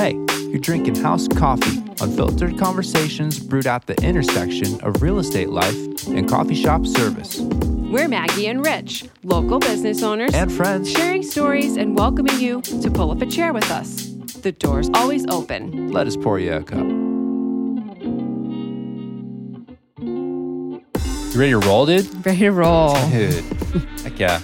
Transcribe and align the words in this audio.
Hey, 0.00 0.14
you're 0.48 0.58
drinking 0.58 0.94
house 0.94 1.28
coffee, 1.28 1.76
unfiltered 2.00 2.58
conversations 2.58 3.38
brewed 3.38 3.66
at 3.66 3.86
the 3.86 3.94
intersection 4.02 4.80
of 4.80 5.02
real 5.02 5.18
estate 5.18 5.50
life 5.50 6.06
and 6.06 6.26
coffee 6.26 6.54
shop 6.54 6.86
service. 6.86 7.38
We're 7.38 8.08
Maggie 8.08 8.46
and 8.46 8.64
Rich, 8.64 9.04
local 9.24 9.58
business 9.58 10.02
owners, 10.02 10.32
And 10.32 10.50
friends, 10.50 10.90
sharing 10.90 11.22
stories 11.22 11.76
and 11.76 11.98
welcoming 11.98 12.40
you 12.40 12.62
to 12.62 12.90
pull 12.90 13.10
up 13.10 13.20
a 13.20 13.26
chair 13.26 13.52
with 13.52 13.70
us. 13.70 14.06
The 14.40 14.52
door's 14.52 14.88
always 14.94 15.26
open. 15.26 15.92
let 15.92 16.06
us 16.06 16.16
pour 16.16 16.38
you 16.38 16.54
a 16.54 16.62
cup. 16.62 16.86
You 19.98 20.82
ready 21.34 21.50
to 21.50 21.58
roll, 21.58 21.84
dude? 21.84 22.24
Ready 22.24 22.38
to 22.38 22.52
roll. 22.52 22.94
Dude, 23.10 23.44
heck 24.02 24.18
yeah. 24.18 24.40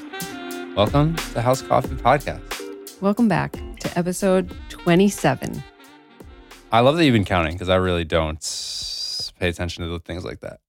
Welcome 0.76 1.16
to 1.32 1.40
House 1.40 1.62
Coffee 1.62 1.94
Podcast. 1.94 2.42
Welcome 3.00 3.28
back 3.28 3.56
to 3.86 3.98
episode 3.98 4.54
27. 4.68 5.62
I 6.72 6.80
love 6.80 6.96
that 6.96 7.04
you've 7.04 7.12
been 7.12 7.24
counting 7.24 7.52
because 7.52 7.68
I 7.68 7.76
really 7.76 8.04
don't 8.04 8.40
pay 9.38 9.48
attention 9.48 9.84
to 9.84 9.90
the 9.90 9.98
things 10.00 10.24
like 10.24 10.40
that. 10.40 10.60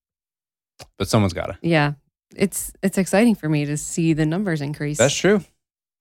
But 0.97 1.07
someone's 1.07 1.33
got 1.33 1.47
to. 1.47 1.57
Yeah, 1.61 1.93
it's 2.35 2.71
it's 2.83 2.97
exciting 2.97 3.35
for 3.35 3.49
me 3.49 3.65
to 3.65 3.77
see 3.77 4.13
the 4.13 4.25
numbers 4.25 4.61
increase. 4.61 4.97
That's 4.97 5.15
true. 5.15 5.41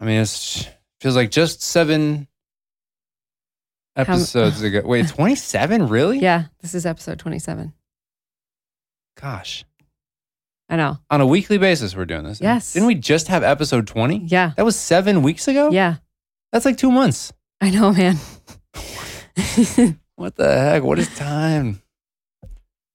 I 0.00 0.04
mean, 0.04 0.20
it 0.20 0.70
feels 1.00 1.16
like 1.16 1.30
just 1.30 1.62
seven 1.62 2.28
episodes 3.96 4.62
ago. 4.62 4.82
Wait, 4.84 5.08
27? 5.08 5.88
Really? 5.88 6.18
yeah, 6.18 6.44
this 6.60 6.74
is 6.74 6.84
episode 6.84 7.18
27. 7.18 7.72
Gosh. 9.20 9.64
I 10.68 10.76
know. 10.76 10.98
On 11.10 11.20
a 11.20 11.26
weekly 11.26 11.58
basis, 11.58 11.94
we're 11.96 12.04
doing 12.04 12.24
this. 12.24 12.40
Yes. 12.40 12.72
Didn't 12.74 12.88
we 12.88 12.96
just 12.96 13.28
have 13.28 13.42
episode 13.44 13.86
20? 13.86 14.24
Yeah, 14.26 14.52
That 14.56 14.64
was 14.64 14.76
seven 14.76 15.22
weeks 15.22 15.46
ago? 15.48 15.70
yeah, 15.70 15.96
That's 16.52 16.64
like 16.64 16.76
two 16.76 16.90
months. 16.90 17.32
I 17.60 17.70
know, 17.70 17.92
man. 17.92 18.16
What 20.16 20.34
the 20.36 20.50
heck? 20.50 20.82
What 20.82 20.98
is 20.98 21.14
time? 21.14 21.82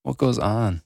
What 0.02 0.18
goes 0.18 0.40
on? 0.40 0.82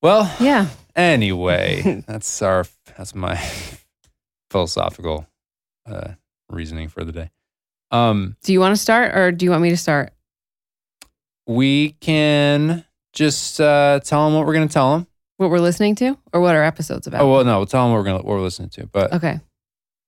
Well, 0.00 0.32
yeah, 0.38 0.68
anyway, 0.94 2.04
that's 2.06 2.40
our 2.40 2.64
that's 2.96 3.12
my 3.12 3.34
philosophical 4.50 5.26
uh, 5.86 6.12
reasoning 6.48 6.88
for 6.88 7.02
the 7.04 7.10
day. 7.10 7.30
Um, 7.90 8.36
do 8.44 8.52
you 8.52 8.60
want 8.60 8.76
to 8.76 8.80
start 8.80 9.16
or 9.16 9.32
do 9.32 9.44
you 9.44 9.50
want 9.50 9.62
me 9.62 9.70
to 9.70 9.76
start? 9.76 10.12
we 11.50 11.96
can 12.00 12.84
just 13.12 13.60
uh, 13.60 13.98
tell 14.04 14.24
them 14.26 14.36
what 14.36 14.46
we're 14.46 14.54
going 14.54 14.68
to 14.68 14.72
tell 14.72 14.92
them. 14.92 15.06
What 15.38 15.50
we're 15.50 15.58
listening 15.58 15.96
to 15.96 16.16
or 16.32 16.40
what 16.40 16.54
our 16.54 16.62
episode's 16.62 17.06
about? 17.06 17.22
Oh 17.22 17.30
well, 17.32 17.44
no, 17.44 17.56
we'll 17.56 17.66
tell 17.66 17.84
them 17.84 17.92
what 17.92 17.98
we're 17.98 18.04
going 18.04 18.20
to 18.20 18.26
what 18.26 18.36
we're 18.36 18.42
listening 18.42 18.68
to. 18.70 18.86
But 18.86 19.12
okay. 19.14 19.40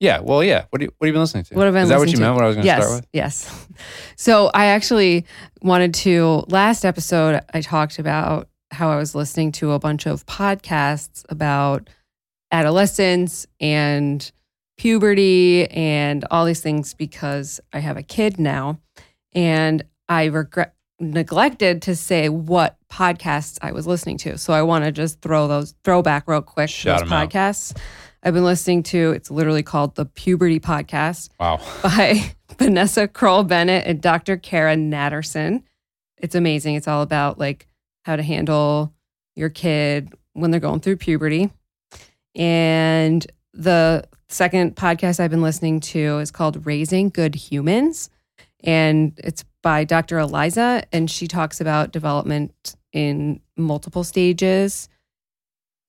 Yeah, 0.02 0.18
well, 0.18 0.42
yeah. 0.42 0.64
What 0.70 0.80
do 0.80 0.86
you, 0.86 0.92
what 0.98 1.06
have 1.06 1.08
you 1.08 1.12
been 1.12 1.20
listening 1.20 1.44
to? 1.44 1.54
What 1.54 1.66
have 1.66 1.76
I 1.76 1.82
Is 1.82 1.84
been 1.84 1.88
that 1.90 1.98
what 2.00 2.08
you 2.08 2.16
to? 2.16 2.20
meant? 2.20 2.34
What 2.34 2.44
I 2.44 2.46
was 2.48 2.56
going 2.56 2.62
to 2.64 2.66
yes, 2.66 2.82
start 2.82 2.96
with? 2.98 3.08
Yes. 3.12 3.66
So 4.16 4.50
I 4.52 4.66
actually 4.66 5.24
wanted 5.62 5.94
to, 5.94 6.44
last 6.48 6.84
episode, 6.84 7.40
I 7.54 7.60
talked 7.60 7.98
about 8.00 8.48
how 8.72 8.90
I 8.90 8.96
was 8.96 9.14
listening 9.14 9.52
to 9.52 9.72
a 9.72 9.78
bunch 9.78 10.06
of 10.06 10.26
podcasts 10.26 11.24
about 11.28 11.88
adolescence 12.50 13.46
and 13.60 14.30
puberty 14.76 15.70
and 15.70 16.24
all 16.30 16.44
these 16.44 16.60
things 16.60 16.94
because 16.94 17.60
I 17.72 17.78
have 17.78 17.96
a 17.96 18.02
kid 18.02 18.40
now. 18.40 18.80
And 19.32 19.84
I 20.08 20.24
regret, 20.24 20.74
neglected 21.00 21.82
to 21.82 21.96
say 21.96 22.28
what 22.28 22.76
podcasts 22.90 23.58
I 23.62 23.72
was 23.72 23.86
listening 23.86 24.18
to. 24.18 24.38
So 24.38 24.52
I 24.52 24.62
want 24.62 24.84
to 24.84 24.92
just 24.92 25.20
throw 25.20 25.48
those, 25.48 25.74
throw 25.84 26.02
back 26.02 26.28
real 26.28 26.42
quick 26.42 26.70
Shout 26.70 27.00
those 27.00 27.08
'em 27.08 27.12
out. 27.12 27.30
I've 28.22 28.34
been 28.34 28.44
listening 28.44 28.84
to, 28.84 29.10
it's 29.12 29.30
literally 29.30 29.62
called 29.62 29.96
the 29.96 30.04
Puberty 30.04 30.60
Podcast 30.60 31.30
Wow. 31.40 31.60
by 31.82 32.34
Vanessa 32.58 33.08
Kroll 33.08 33.42
Bennett 33.42 33.86
and 33.86 34.00
Dr. 34.00 34.36
Cara 34.36 34.76
Natterson. 34.76 35.62
It's 36.18 36.34
amazing. 36.34 36.76
It's 36.76 36.86
all 36.86 37.02
about 37.02 37.38
like 37.38 37.66
how 38.04 38.16
to 38.16 38.22
handle 38.22 38.92
your 39.34 39.48
kid 39.48 40.12
when 40.34 40.50
they're 40.50 40.60
going 40.60 40.80
through 40.80 40.96
puberty. 40.96 41.50
And 42.34 43.26
the 43.52 44.04
second 44.28 44.76
podcast 44.76 45.20
I've 45.20 45.30
been 45.30 45.42
listening 45.42 45.80
to 45.80 46.18
is 46.18 46.30
called 46.30 46.64
Raising 46.64 47.10
Good 47.10 47.34
Humans. 47.34 48.08
And 48.64 49.18
it's 49.18 49.44
by 49.62 49.84
Dr. 49.84 50.16
Aliza, 50.16 50.84
and 50.92 51.10
she 51.10 51.26
talks 51.26 51.60
about 51.60 51.92
development 51.92 52.76
in 52.92 53.40
multiple 53.56 54.04
stages. 54.04 54.88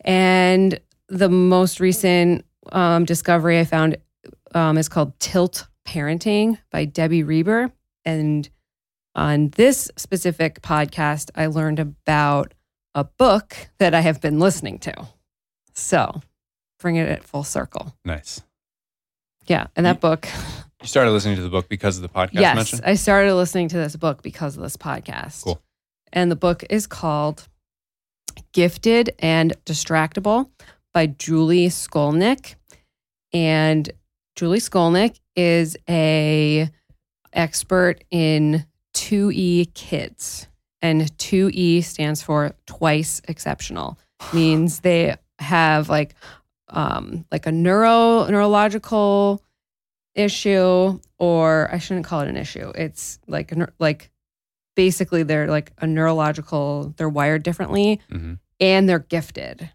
And 0.03 0.79
the 1.13 1.29
most 1.29 1.79
recent 1.79 2.45
um, 2.71 3.05
discovery 3.05 3.59
I 3.59 3.65
found 3.65 3.97
um, 4.55 4.77
is 4.77 4.89
called 4.89 5.17
Tilt 5.19 5.67
Parenting 5.87 6.57
by 6.71 6.85
Debbie 6.85 7.23
Reber. 7.23 7.71
And 8.03 8.49
on 9.15 9.49
this 9.49 9.91
specific 9.95 10.61
podcast, 10.61 11.29
I 11.35 11.47
learned 11.47 11.79
about 11.79 12.53
a 12.95 13.03
book 13.03 13.55
that 13.77 13.93
I 13.93 14.01
have 14.01 14.21
been 14.21 14.39
listening 14.39 14.79
to. 14.79 15.07
So 15.73 16.21
bring 16.79 16.95
it 16.95 17.07
at 17.07 17.23
full 17.23 17.43
circle. 17.43 17.95
Nice. 18.03 18.41
Yeah. 19.45 19.67
And 19.75 19.85
that 19.85 19.99
book, 19.99 20.27
You 20.81 20.87
started 20.87 21.11
listening 21.11 21.35
to 21.35 21.41
the 21.41 21.49
book 21.49 21.69
because 21.69 21.97
of 21.97 22.01
the 22.01 22.09
podcast 22.09 22.33
yes, 22.33 22.55
mentioned? 22.55 22.81
I 22.85 22.95
started 22.95 23.35
listening 23.35 23.69
to 23.69 23.77
this 23.77 23.95
book 23.95 24.21
because 24.21 24.57
of 24.57 24.63
this 24.63 24.77
podcast. 24.77 25.43
Cool. 25.43 25.61
And 26.11 26.31
the 26.31 26.35
book 26.35 26.63
is 26.69 26.87
called 26.87 27.47
Gifted 28.51 29.15
and 29.19 29.53
Distractible 29.65 30.49
by 30.93 31.07
Julie 31.07 31.67
Skolnick. 31.69 32.55
And 33.33 33.89
Julie 34.35 34.59
Skolnick 34.59 35.19
is 35.35 35.75
a 35.89 36.69
expert 37.33 38.03
in 38.11 38.65
2E 38.93 39.73
kids. 39.73 40.47
And 40.81 41.01
2E 41.17 41.83
stands 41.83 42.21
for 42.21 42.53
twice 42.65 43.21
exceptional. 43.27 43.97
Means 44.33 44.81
they 44.81 45.15
have 45.39 45.89
like 45.89 46.15
um 46.69 47.25
like 47.31 47.45
a 47.45 47.51
neuro 47.51 48.25
neurological 48.27 49.43
issue 50.15 50.99
or 51.19 51.69
I 51.71 51.77
shouldn't 51.79 52.05
call 52.05 52.21
it 52.21 52.29
an 52.29 52.37
issue. 52.37 52.71
It's 52.75 53.19
like 53.27 53.51
like 53.79 54.09
basically 54.75 55.23
they're 55.23 55.47
like 55.47 55.71
a 55.79 55.87
neurological 55.87 56.93
they're 56.97 57.09
wired 57.09 57.43
differently 57.43 57.99
Mhm. 58.11 58.39
and 58.59 58.87
they're 58.87 58.99
gifted. 58.99 59.69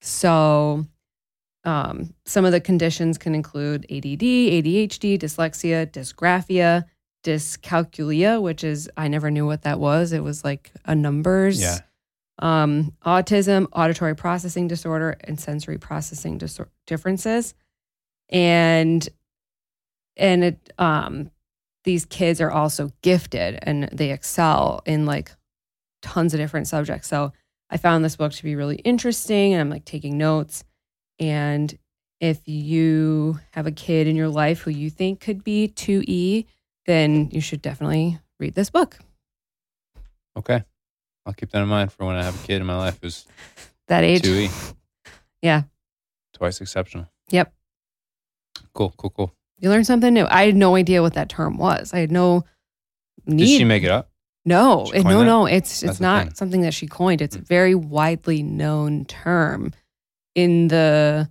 So 0.00 0.86
um, 1.64 2.14
some 2.24 2.44
of 2.44 2.52
the 2.52 2.60
conditions 2.60 3.18
can 3.18 3.34
include 3.34 3.84
ADD, 3.90 4.20
ADHD, 4.20 5.18
dyslexia, 5.18 5.86
dysgraphia, 5.86 6.84
dyscalculia, 7.22 8.40
which 8.40 8.64
is 8.64 8.90
I 8.96 9.08
never 9.08 9.30
knew 9.30 9.46
what 9.46 9.62
that 9.62 9.78
was. 9.78 10.12
It 10.12 10.22
was 10.22 10.44
like 10.44 10.70
a 10.84 10.94
numbers. 10.94 11.60
Yeah. 11.60 11.78
Um, 12.38 12.94
autism, 13.04 13.68
auditory 13.72 14.16
processing 14.16 14.66
disorder, 14.66 15.16
and 15.24 15.38
sensory 15.38 15.76
processing 15.76 16.40
differences, 16.86 17.54
and 18.30 19.06
and 20.16 20.44
it 20.44 20.72
um 20.78 21.30
these 21.84 22.06
kids 22.06 22.40
are 22.40 22.50
also 22.50 22.90
gifted 23.02 23.58
and 23.62 23.88
they 23.92 24.10
excel 24.10 24.82
in 24.86 25.06
like 25.06 25.32
tons 26.02 26.34
of 26.34 26.40
different 26.40 26.68
subjects. 26.68 27.08
So 27.08 27.32
I 27.70 27.76
found 27.76 28.04
this 28.04 28.16
book 28.16 28.32
to 28.32 28.42
be 28.42 28.56
really 28.56 28.76
interesting 28.76 29.52
and 29.54 29.60
I'm 29.60 29.70
like 29.70 29.84
taking 29.84 30.18
notes. 30.18 30.64
And 31.18 31.76
if 32.20 32.46
you 32.48 33.38
have 33.52 33.66
a 33.66 33.72
kid 33.72 34.06
in 34.06 34.16
your 34.16 34.28
life 34.28 34.60
who 34.60 34.70
you 34.70 34.90
think 34.90 35.20
could 35.20 35.44
be 35.44 35.72
2E, 35.74 36.46
then 36.86 37.30
you 37.30 37.40
should 37.40 37.62
definitely 37.62 38.18
read 38.38 38.54
this 38.54 38.70
book. 38.70 38.98
Okay. 40.36 40.64
I'll 41.24 41.32
keep 41.32 41.50
that 41.50 41.62
in 41.62 41.68
mind 41.68 41.92
for 41.92 42.04
when 42.06 42.16
I 42.16 42.24
have 42.24 42.42
a 42.42 42.46
kid 42.46 42.60
in 42.60 42.66
my 42.66 42.76
life 42.76 42.98
who's 43.00 43.26
That 43.88 44.04
age. 44.04 44.22
2E. 44.22 44.74
Yeah. 45.42 45.62
Twice 46.34 46.60
exceptional. 46.60 47.08
Yep. 47.30 47.50
Cool, 48.74 48.92
cool, 48.98 49.08
cool. 49.08 49.34
You 49.58 49.70
learn 49.70 49.84
something 49.84 50.12
new. 50.12 50.26
I 50.26 50.44
had 50.44 50.54
no 50.54 50.76
idea 50.76 51.00
what 51.00 51.14
that 51.14 51.30
term 51.30 51.56
was. 51.56 51.94
I 51.94 52.00
had 52.00 52.12
no 52.12 52.44
need. 53.24 53.38
Did 53.46 53.58
she 53.58 53.64
make 53.64 53.82
it 53.82 53.90
up? 53.90 54.09
No, 54.44 54.86
it- 54.94 55.04
no, 55.04 55.18
that? 55.20 55.24
no. 55.26 55.46
It's 55.46 55.80
That's 55.80 55.92
it's 55.94 56.00
not 56.00 56.24
thing. 56.26 56.34
something 56.34 56.60
that 56.62 56.74
she 56.74 56.86
coined. 56.86 57.20
It's 57.20 57.36
a 57.36 57.40
Mm. 57.40 57.46
very 57.46 57.74
widely 57.74 58.42
known 58.42 59.04
term 59.04 59.72
in 60.34 60.68
the 60.68 61.28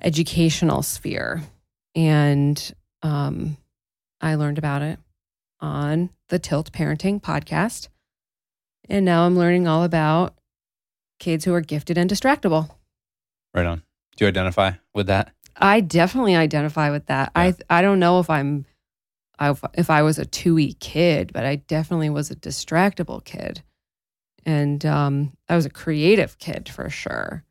educational 0.00 0.82
sphere, 0.82 1.42
and 1.94 2.72
um, 3.02 3.56
I 4.20 4.34
learned 4.36 4.58
about 4.58 4.82
it 4.82 4.98
on 5.60 6.10
the 6.28 6.38
Tilt 6.38 6.72
Parenting 6.72 7.20
podcast, 7.20 7.88
and 8.88 9.04
now 9.04 9.26
I'm 9.26 9.36
learning 9.36 9.66
all 9.66 9.82
about 9.84 10.34
kids 11.18 11.44
who 11.44 11.52
are 11.54 11.60
gifted 11.60 11.98
and 11.98 12.08
distractible. 12.08 12.70
Right 13.52 13.66
on. 13.66 13.82
Do 14.16 14.24
you 14.24 14.28
identify 14.28 14.72
with 14.94 15.06
that? 15.08 15.32
I 15.56 15.80
definitely 15.80 16.36
identify 16.36 16.90
with 16.90 17.06
that. 17.06 17.32
Yeah. 17.34 17.52
I 17.68 17.78
I 17.78 17.82
don't 17.82 17.98
know 17.98 18.20
if 18.20 18.30
I'm 18.30 18.64
if 19.74 19.90
I 19.90 20.02
was 20.02 20.18
a 20.18 20.24
2E 20.26 20.78
kid, 20.80 21.32
but 21.32 21.44
I 21.44 21.56
definitely 21.56 22.10
was 22.10 22.30
a 22.30 22.36
distractible 22.36 23.24
kid. 23.24 23.62
And 24.46 24.84
um, 24.86 25.36
I 25.48 25.56
was 25.56 25.66
a 25.66 25.70
creative 25.70 26.38
kid 26.38 26.68
for 26.68 26.88
sure. 26.90 27.44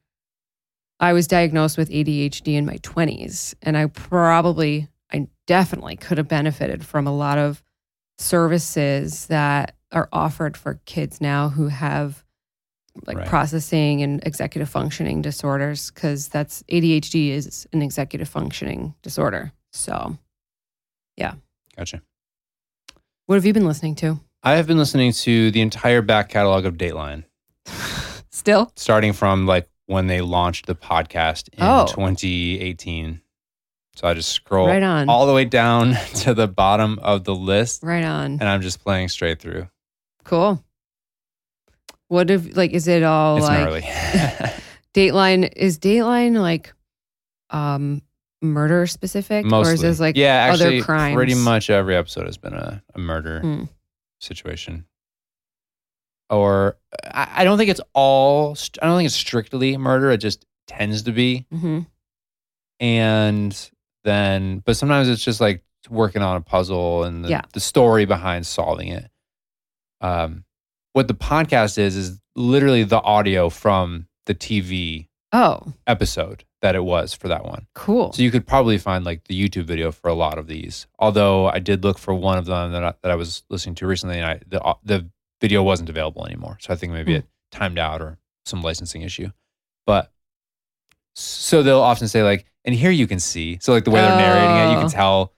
I 1.00 1.14
was 1.14 1.28
diagnosed 1.28 1.78
with 1.78 1.90
ADHD 1.90 2.56
in 2.56 2.66
my 2.66 2.78
20s, 2.78 3.56
and 3.62 3.78
I 3.78 3.88
probably 3.88 4.88
I 5.12 5.28
definitely 5.48 5.96
could 5.96 6.18
have 6.18 6.28
benefited 6.28 6.86
from 6.86 7.08
a 7.08 7.16
lot 7.16 7.38
of 7.38 7.64
services 8.18 9.26
that 9.28 9.76
are 9.92 10.10
offered 10.12 10.56
for 10.58 10.80
kids 10.86 11.20
now 11.22 11.50
who 11.50 11.68
have 11.70 12.24
like 13.08 13.18
Right. 13.18 13.28
processing 13.28 14.02
and 14.04 14.22
executive 14.26 14.70
functioning 14.70 15.22
disorders 15.22 15.90
because 15.90 16.28
that's 16.28 16.64
ADHD 16.64 17.30
is 17.30 17.66
an 17.72 17.82
executive 17.82 18.28
functioning 18.28 18.94
disorder. 19.02 19.54
So, 19.72 20.18
Gotcha. 21.80 22.02
what 23.28 23.36
have 23.36 23.46
you 23.46 23.54
been 23.54 23.66
listening 23.66 23.96
to? 23.96 24.20
I 24.44 24.56
have 24.56 24.68
been 24.68 24.78
listening 24.78 25.14
to 25.14 25.50
the 25.52 25.62
entire 25.62 26.02
back 26.02 26.28
catalog 26.28 26.66
of 26.66 26.74
Dateline, 26.76 27.24
Still? 28.32 28.72
starting 28.76 29.14
from 29.14 29.46
like 29.46 29.70
when 29.86 30.08
they 30.08 30.20
launched 30.20 30.66
the 30.66 30.76
podcast 30.76 31.48
in 31.54 31.60
Oh. 31.64 31.86
2018. 31.88 33.22
So 33.96 34.08
I 34.10 34.14
just 34.14 34.30
scroll 34.34 34.68
Right 34.68 34.84
on. 34.84 35.08
all 35.08 35.26
the 35.26 35.34
way 35.34 35.46
down 35.46 35.94
to 36.16 36.34
the 36.34 36.50
bottom 36.50 37.00
of 37.02 37.24
the 37.24 37.34
list, 37.34 37.82
Right 37.82 38.04
on. 38.04 38.34
and 38.34 38.44
I'm 38.44 38.62
just 38.62 38.84
playing 38.84 39.08
straight 39.08 39.40
through. 39.40 39.70
Cool. 40.26 40.62
What 42.10 42.30
if 42.30 42.58
like 42.58 42.72
is 42.72 42.90
it 42.90 43.04
all 43.04 43.38
it's 43.38 43.46
like. 43.48 43.84
Dateline 44.94 45.50
is 45.56 45.80
Dateline 45.80 46.40
like 46.42 46.74
um 47.52 48.02
murder 48.42 48.88
specific 48.88 49.46
Mostly. 49.46 49.72
or 49.72 49.74
is 49.76 49.82
this 49.82 50.00
like 50.00 50.16
yeah, 50.16 50.50
other 50.54 50.64
actually, 50.66 50.82
crimes? 50.82 51.16
pretty 51.16 51.36
much 51.36 51.70
every 51.70 51.96
episode 51.96 52.26
has 52.26 52.38
been 52.38 52.54
a, 52.54 52.82
a 52.96 53.00
murder 53.00 53.42
Hmm. 53.42 53.64
situation. 54.22 54.86
Or 56.30 56.78
I, 57.06 57.28
I 57.38 57.44
don't 57.44 57.58
think 57.58 57.70
it's 57.72 57.82
all. 57.94 58.56
I 58.82 58.86
don't 58.86 58.98
think 58.98 59.08
it's 59.08 59.16
strictly 59.16 59.76
murder. 59.78 60.12
It 60.12 60.20
just 60.20 60.46
tends 60.68 61.04
to 61.04 61.12
be. 61.12 61.46
Mhm. 61.54 61.88
and 62.80 63.70
then 64.06 64.60
but 64.66 64.78
sometimes 64.78 65.10
it's 65.10 65.24
just 65.24 65.42
like 65.42 65.64
working 65.90 66.22
on 66.22 66.38
a 66.38 66.42
puzzle 66.42 67.04
and 67.04 67.26
the, 67.26 67.30
Yeah. 67.30 67.42
the 67.54 67.60
story 67.60 68.06
behind 68.06 68.48
solving 68.48 68.88
it 68.90 69.10
um 70.00 70.46
what 70.94 71.10
the 71.10 71.14
podcast 71.14 71.78
is 71.78 71.98
is 71.98 72.20
literally 72.38 72.84
the 72.84 73.02
audio 73.02 73.50
from 73.50 74.08
the 74.28 74.34
tv 74.36 75.09
Oh, 75.32 75.74
episode 75.86 76.44
that 76.62 76.76
it 76.76 76.84
was 76.84 77.14
for 77.14 77.28
that 77.28 77.46
one. 77.46 77.68
Cool. 77.76 78.12
so 78.14 78.24
you 78.24 78.32
could 78.32 78.48
probably 78.48 78.78
find 78.80 79.06
like 79.06 79.26
the 79.28 79.40
youtube 79.40 79.66
video 79.66 79.92
for 79.92 80.08
a 80.10 80.14
lot 80.14 80.38
of 80.40 80.48
these. 80.48 80.88
Although 80.98 81.48
i 81.48 81.60
did 81.60 81.84
look 81.84 81.98
for 82.00 82.14
one 82.14 82.38
of 82.40 82.46
them 82.46 82.72
that 82.72 82.84
i, 82.84 82.94
that 83.04 83.12
I 83.12 83.16
was 83.16 83.44
listening 83.50 83.76
to 83.76 83.88
recently 83.88 84.18
and 84.20 84.26
i 84.26 84.40
the, 84.48 84.76
the 84.84 85.10
video 85.40 85.62
wasn't 85.64 85.90
available 85.90 86.26
anymore. 86.26 86.58
So 86.60 86.74
i 86.74 86.76
think 86.76 86.94
maybe 86.94 87.14
Hmm. 87.14 87.18
it 87.20 87.26
timed 87.52 87.78
out 87.80 88.02
or 88.02 88.18
some 88.46 88.62
licensing 88.62 89.04
issue. 89.04 89.30
But 89.86 90.12
so 91.16 91.62
they'll 91.64 91.80
often 91.82 92.08
say 92.08 92.24
like 92.24 92.46
and 92.66 92.74
here 92.76 92.92
you 92.92 93.08
can 93.08 93.20
see. 93.20 93.58
So 93.62 93.72
like 93.72 93.84
the 93.86 93.92
way 93.92 94.02
they're 94.02 94.18
narrating 94.18 94.50
it 94.58 94.72
you 94.72 94.78
Oh. 94.78 94.82
can 94.82 94.90
tell 94.90 95.34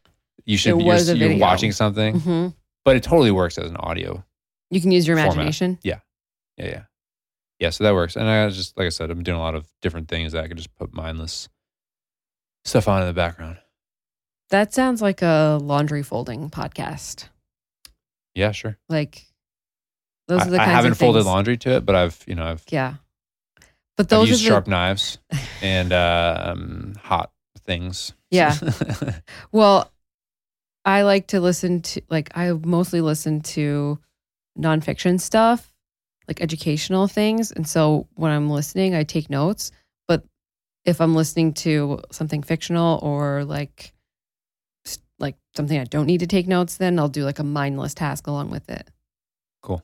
you 0.45 0.57
should 0.57 0.77
be 0.77 0.85
you're, 0.85 0.97
you're 1.15 1.37
watching 1.37 1.71
something. 1.71 2.19
Hmm 2.19 2.47
but 2.83 2.95
it 2.95 3.03
totally 3.03 3.29
works 3.31 3.57
as 3.59 3.69
an 3.69 3.77
audio 3.77 4.23
You 4.71 4.81
can 4.81 4.89
use 4.91 5.05
your 5.07 5.15
Format. 5.17 5.33
imagination. 5.35 5.77
yeah. 5.83 5.99
Yeah 6.57 6.65
yeah 6.67 6.83
so 7.69 7.83
that 7.83 7.93
works 7.93 8.15
and 8.15 8.27
i 8.27 8.49
just 8.49 8.77
like 8.77 8.85
i 8.87 8.89
said 8.89 9.09
i'm 9.11 9.23
doing 9.23 9.37
a 9.37 9.41
lot 9.41 9.55
of 9.55 9.67
different 9.81 10.07
things 10.07 10.31
that 10.33 10.43
i 10.43 10.47
could 10.47 10.57
just 10.57 10.73
put 10.75 10.93
mindless 10.93 11.47
stuff 12.65 12.87
on 12.87 13.01
in 13.01 13.07
the 13.07 13.13
background 13.13 13.57
That 14.49 14.73
sounds 14.73 15.01
like 15.01 15.21
a 15.21 15.57
laundry 15.61 16.03
folding 16.03 16.49
podcast. 16.49 17.29
yeah 18.35 18.51
sure 18.51 18.77
Like 18.89 19.25
those 20.27 20.41
I, 20.41 20.47
are 20.47 20.49
the 20.49 20.55
I 20.61 20.65
kinds 20.65 20.71
haven't 20.75 20.91
of 20.93 20.97
folded 20.97 21.19
things. 21.19 21.25
laundry 21.27 21.57
to 21.57 21.71
it, 21.75 21.85
but 21.85 21.95
I've 21.95 22.23
you 22.27 22.35
know 22.35 22.45
I've, 22.45 22.63
Yeah. 22.69 22.95
But 23.97 24.05
I've 24.05 24.09
those 24.09 24.29
used 24.29 24.41
are 24.41 24.43
the, 24.45 24.49
sharp 24.49 24.67
knives 24.67 25.17
and 25.61 25.91
um, 25.93 26.95
hot 27.01 27.31
things. 27.65 28.13
Yeah. 28.29 28.55
Well, 29.51 29.91
I 30.85 31.01
like 31.03 31.27
to 31.27 31.41
listen 31.41 31.81
to 31.81 32.01
like 32.09 32.31
I 32.35 32.51
mostly 32.53 33.01
listen 33.01 33.41
to 33.41 33.99
nonfiction 34.57 35.19
stuff, 35.19 35.70
like 36.27 36.41
educational 36.41 37.07
things. 37.07 37.51
And 37.51 37.68
so 37.68 38.07
when 38.15 38.31
I'm 38.31 38.50
listening, 38.50 38.95
I 38.95 39.03
take 39.03 39.29
notes. 39.29 39.71
But 40.07 40.23
if 40.85 41.01
I'm 41.01 41.15
listening 41.15 41.53
to 41.56 42.00
something 42.12 42.44
fictional 42.44 43.00
or 43.01 43.44
like 43.44 43.94
like 45.19 45.35
something 45.56 45.79
I 45.79 45.83
don't 45.83 46.07
need 46.07 46.19
to 46.21 46.27
take 46.27 46.47
notes, 46.47 46.77
then 46.77 46.97
I'll 46.97 47.07
do 47.09 47.23
like 47.23 47.39
a 47.39 47.44
mindless 47.44 47.94
task 47.94 48.27
along 48.27 48.50
with 48.50 48.69
it. 48.69 48.89
Cool. 49.62 49.83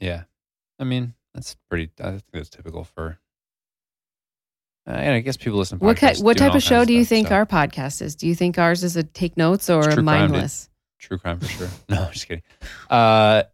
Yeah, 0.00 0.24
I 0.78 0.84
mean 0.84 1.14
that's 1.34 1.56
pretty. 1.68 1.90
I 2.02 2.10
think 2.10 2.24
that's 2.32 2.50
typical 2.50 2.84
for. 2.84 3.18
Uh, 4.88 4.92
and 4.92 5.14
I 5.14 5.20
guess 5.20 5.36
people 5.36 5.58
listen. 5.58 5.78
To 5.78 5.84
What 5.84 5.98
ki- 5.98 6.20
what 6.22 6.36
type 6.36 6.54
of 6.54 6.62
show 6.62 6.84
do 6.84 6.92
you 6.92 7.04
stuff, 7.04 7.08
think 7.10 7.28
so. 7.28 7.34
our 7.34 7.46
podcast 7.46 8.02
is? 8.02 8.16
Do 8.16 8.26
you 8.26 8.34
think 8.34 8.58
ours 8.58 8.82
is 8.82 8.96
a 8.96 9.02
take 9.04 9.36
notes 9.36 9.70
or 9.70 9.80
a 9.80 9.84
true 9.84 9.94
crime, 9.94 10.04
mindless? 10.04 10.68
true 10.98 11.18
crime 11.18 11.38
for 11.38 11.46
sure? 11.46 11.68
no, 11.88 12.02
I'm 12.04 12.12
just 12.12 12.26
kidding. 12.26 12.42
Uh, 12.88 13.44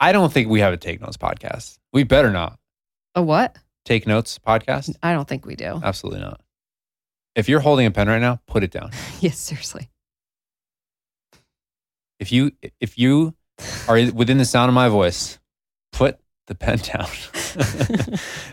I 0.00 0.12
don't 0.12 0.32
think 0.32 0.48
we 0.48 0.60
have 0.60 0.72
a 0.72 0.76
take 0.78 1.00
notes 1.00 1.16
podcast. 1.18 1.78
We 1.92 2.04
better 2.04 2.30
not 2.30 2.58
A 3.14 3.22
what? 3.22 3.56
take 3.84 4.06
notes 4.06 4.38
podcast. 4.38 4.96
I 5.02 5.12
don't 5.12 5.28
think 5.28 5.44
we 5.46 5.56
do. 5.56 5.80
Absolutely 5.82 6.20
not. 6.20 6.40
If 7.34 7.48
you're 7.48 7.60
holding 7.60 7.86
a 7.86 7.90
pen 7.90 8.08
right 8.08 8.20
now, 8.20 8.40
put 8.46 8.62
it 8.64 8.70
down. 8.70 8.90
yes, 9.20 9.38
seriously. 9.38 9.90
If 12.18 12.32
you 12.32 12.52
if 12.80 12.98
you 12.98 13.34
are 13.88 13.98
within 14.12 14.38
the 14.38 14.44
sound 14.44 14.68
of 14.68 14.74
my 14.74 14.88
voice, 14.88 15.38
put 15.92 16.18
the 16.46 16.54
pen 16.54 16.78
down. 16.82 17.06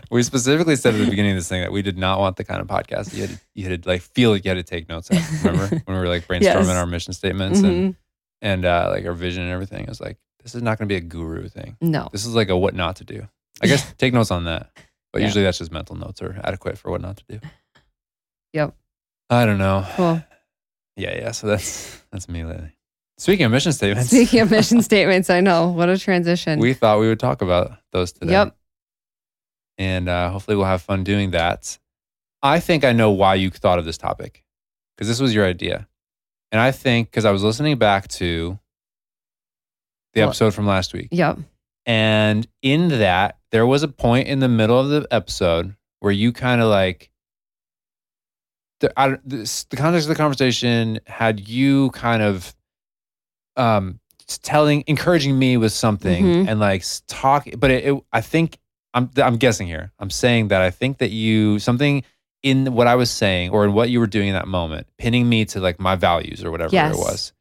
we 0.10 0.22
specifically 0.22 0.76
said 0.76 0.94
at 0.94 0.98
the 0.98 1.08
beginning 1.10 1.32
of 1.32 1.36
this 1.38 1.48
thing 1.48 1.60
that 1.62 1.72
we 1.72 1.82
did 1.82 1.98
not 1.98 2.18
want 2.18 2.36
the 2.36 2.44
kind 2.44 2.60
of 2.60 2.66
podcast 2.66 3.14
you 3.14 3.22
had 3.22 3.30
to, 3.30 3.40
you 3.54 3.68
had 3.68 3.82
to 3.82 3.88
like 3.88 4.02
feel 4.02 4.30
like 4.30 4.44
you 4.44 4.50
had 4.50 4.54
to 4.56 4.62
take 4.62 4.88
notes 4.88 5.10
of. 5.10 5.44
Remember 5.44 5.66
when 5.84 5.96
we 5.96 6.02
were 6.02 6.08
like 6.08 6.26
brainstorming 6.26 6.42
Yes. 6.42 6.68
our 6.68 6.86
mission 6.86 7.12
statements 7.12 7.60
and 7.60 7.94
Mhm. 7.94 7.96
and 8.42 8.64
uh, 8.64 8.88
like 8.92 9.04
our 9.04 9.12
vision 9.14 9.42
and 9.42 9.52
everything? 9.52 9.82
It 9.82 9.88
was 9.88 10.00
like, 10.00 10.18
this 10.42 10.54
is 10.54 10.62
not 10.62 10.78
going 10.78 10.88
to 10.88 10.92
be 10.92 10.96
a 10.96 11.00
guru 11.00 11.48
thing. 11.48 11.76
No. 11.80 12.08
This 12.12 12.24
is 12.26 12.34
like 12.34 12.48
a 12.48 12.56
what 12.56 12.74
not 12.74 12.96
to 12.96 13.04
do. 13.04 13.26
I 13.62 13.66
guess 13.66 13.92
take 13.98 14.12
notes 14.14 14.30
on 14.30 14.44
that, 14.44 14.70
but 15.12 15.20
Yeah. 15.20 15.26
usually 15.26 15.44
that's 15.44 15.58
just 15.58 15.72
mental 15.72 15.96
notes 15.96 16.22
are 16.22 16.40
adequate 16.44 16.78
for 16.78 16.90
what 16.90 17.00
not 17.00 17.16
to 17.18 17.24
do. 17.28 17.40
Yep. 18.52 18.74
I 19.30 19.44
don't 19.44 19.58
know. 19.58 19.86
Cool. 19.96 20.22
Yeah, 20.96 21.14
yeah. 21.16 21.30
So 21.32 21.46
that's 21.46 22.00
that's 22.10 22.28
me 22.28 22.44
lately. 22.44 22.72
Speaking 23.18 23.46
of 23.46 23.52
mission 23.52 23.72
statements, 23.72 24.10
Speaking 24.10 24.40
of 24.40 24.50
mission 24.50 24.80
statements, 24.90 25.28
I 25.28 25.40
know. 25.40 25.68
What 25.68 25.88
a 25.88 25.98
transition. 25.98 26.60
we 26.60 26.72
thought 26.72 27.00
we 27.00 27.08
would 27.08 27.20
talk 27.20 27.42
about 27.42 27.72
those 27.92 28.12
today. 28.12 28.32
Yep. 28.32 28.56
And 29.76 30.08
uh, 30.08 30.30
hopefully 30.30 30.56
we'll 30.56 30.66
have 30.66 30.82
fun 30.82 31.04
doing 31.04 31.32
that. 31.32 31.78
I 32.42 32.60
think 32.60 32.84
I 32.84 32.92
know 32.92 33.10
why 33.10 33.34
you 33.34 33.50
thought 33.50 33.78
of 33.78 33.84
this 33.84 33.98
topic 33.98 34.44
because 34.96 35.08
this 35.08 35.20
was 35.20 35.34
your 35.34 35.44
idea. 35.44 35.88
And 36.52 36.60
I 36.60 36.70
think 36.72 37.10
because 37.10 37.24
I 37.24 37.30
was 37.32 37.42
listening 37.42 37.76
back 37.76 38.08
to 38.08 38.58
the 40.14 40.20
What? 40.22 40.28
episode 40.28 40.54
from 40.54 40.66
last 40.66 40.92
week. 40.92 41.08
Yep. 41.10 41.38
And 41.86 42.46
in 42.62 42.88
that, 42.88 43.38
there 43.50 43.66
was 43.66 43.82
a 43.82 43.88
point 43.88 44.28
in 44.28 44.40
the 44.40 44.48
middle 44.48 44.78
of 44.78 44.88
the 44.90 45.06
episode 45.10 45.74
where 46.00 46.12
you 46.12 46.32
kind 46.32 46.60
of 46.60 46.68
like, 46.68 47.10
the, 48.80 48.92
I, 48.98 49.18
this, 49.24 49.64
the 49.64 49.76
context 49.76 50.06
of 50.06 50.10
the 50.10 50.20
conversation 50.20 51.00
had 51.06 51.48
you 51.48 51.90
kind 51.90 52.22
of 52.22 52.54
um, 53.56 53.98
telling, 54.42 54.84
encouraging 54.86 55.38
me 55.38 55.56
with 55.56 55.72
something 55.72 56.24
Mhm. 56.24 56.48
and 56.48 56.60
like 56.60 56.84
talk. 57.08 57.48
But 57.58 57.70
it, 57.70 57.86
it, 57.86 58.02
I 58.12 58.20
think 58.20 58.58
I'm, 58.94 59.10
I'm 59.16 59.36
guessing 59.36 59.66
here. 59.66 59.92
I'm 59.98 60.10
saying 60.10 60.48
that 60.48 60.60
I 60.62 60.70
think 60.70 60.98
that 60.98 61.10
you 61.10 61.58
something 61.58 62.04
in 62.44 62.72
what 62.72 62.86
I 62.86 62.94
was 62.94 63.10
saying 63.10 63.50
or 63.50 63.64
in 63.64 63.72
what 63.72 63.90
you 63.90 63.98
were 63.98 64.06
doing 64.06 64.28
in 64.28 64.34
that 64.34 64.46
moment, 64.46 64.86
pinning 64.96 65.28
me 65.28 65.44
to 65.46 65.60
like 65.60 65.80
my 65.80 65.96
values 65.96 66.44
or 66.44 66.50
whatever 66.52 66.72
Yes. 66.72 66.94
it 66.94 66.98
was, 66.98 67.32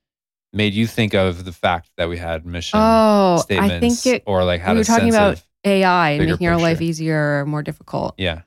made 0.54 0.74
you 0.74 0.88
think 0.88 1.14
of 1.14 1.46
the 1.46 1.52
fact 1.52 1.90
that 1.98 2.10
we 2.10 2.18
had 2.18 2.46
mission 2.46 2.80
Oh, 2.80 3.36
I 3.38 3.42
statements 3.42 4.04
think 4.04 4.16
it 4.16 4.24
or 4.26 4.44
like 4.44 4.62
had 4.62 4.74
we 4.74 4.80
were 4.80 4.84
talking 4.84 5.10
about- 5.10 5.42
AI 5.64 6.12
and 6.12 6.26
making 6.30 6.48
our 6.48 6.58
life 6.58 6.82
easier 6.82 7.42
or 7.42 7.46
more 7.46 7.62
difficult. 7.64 8.16
yeah 8.18 8.42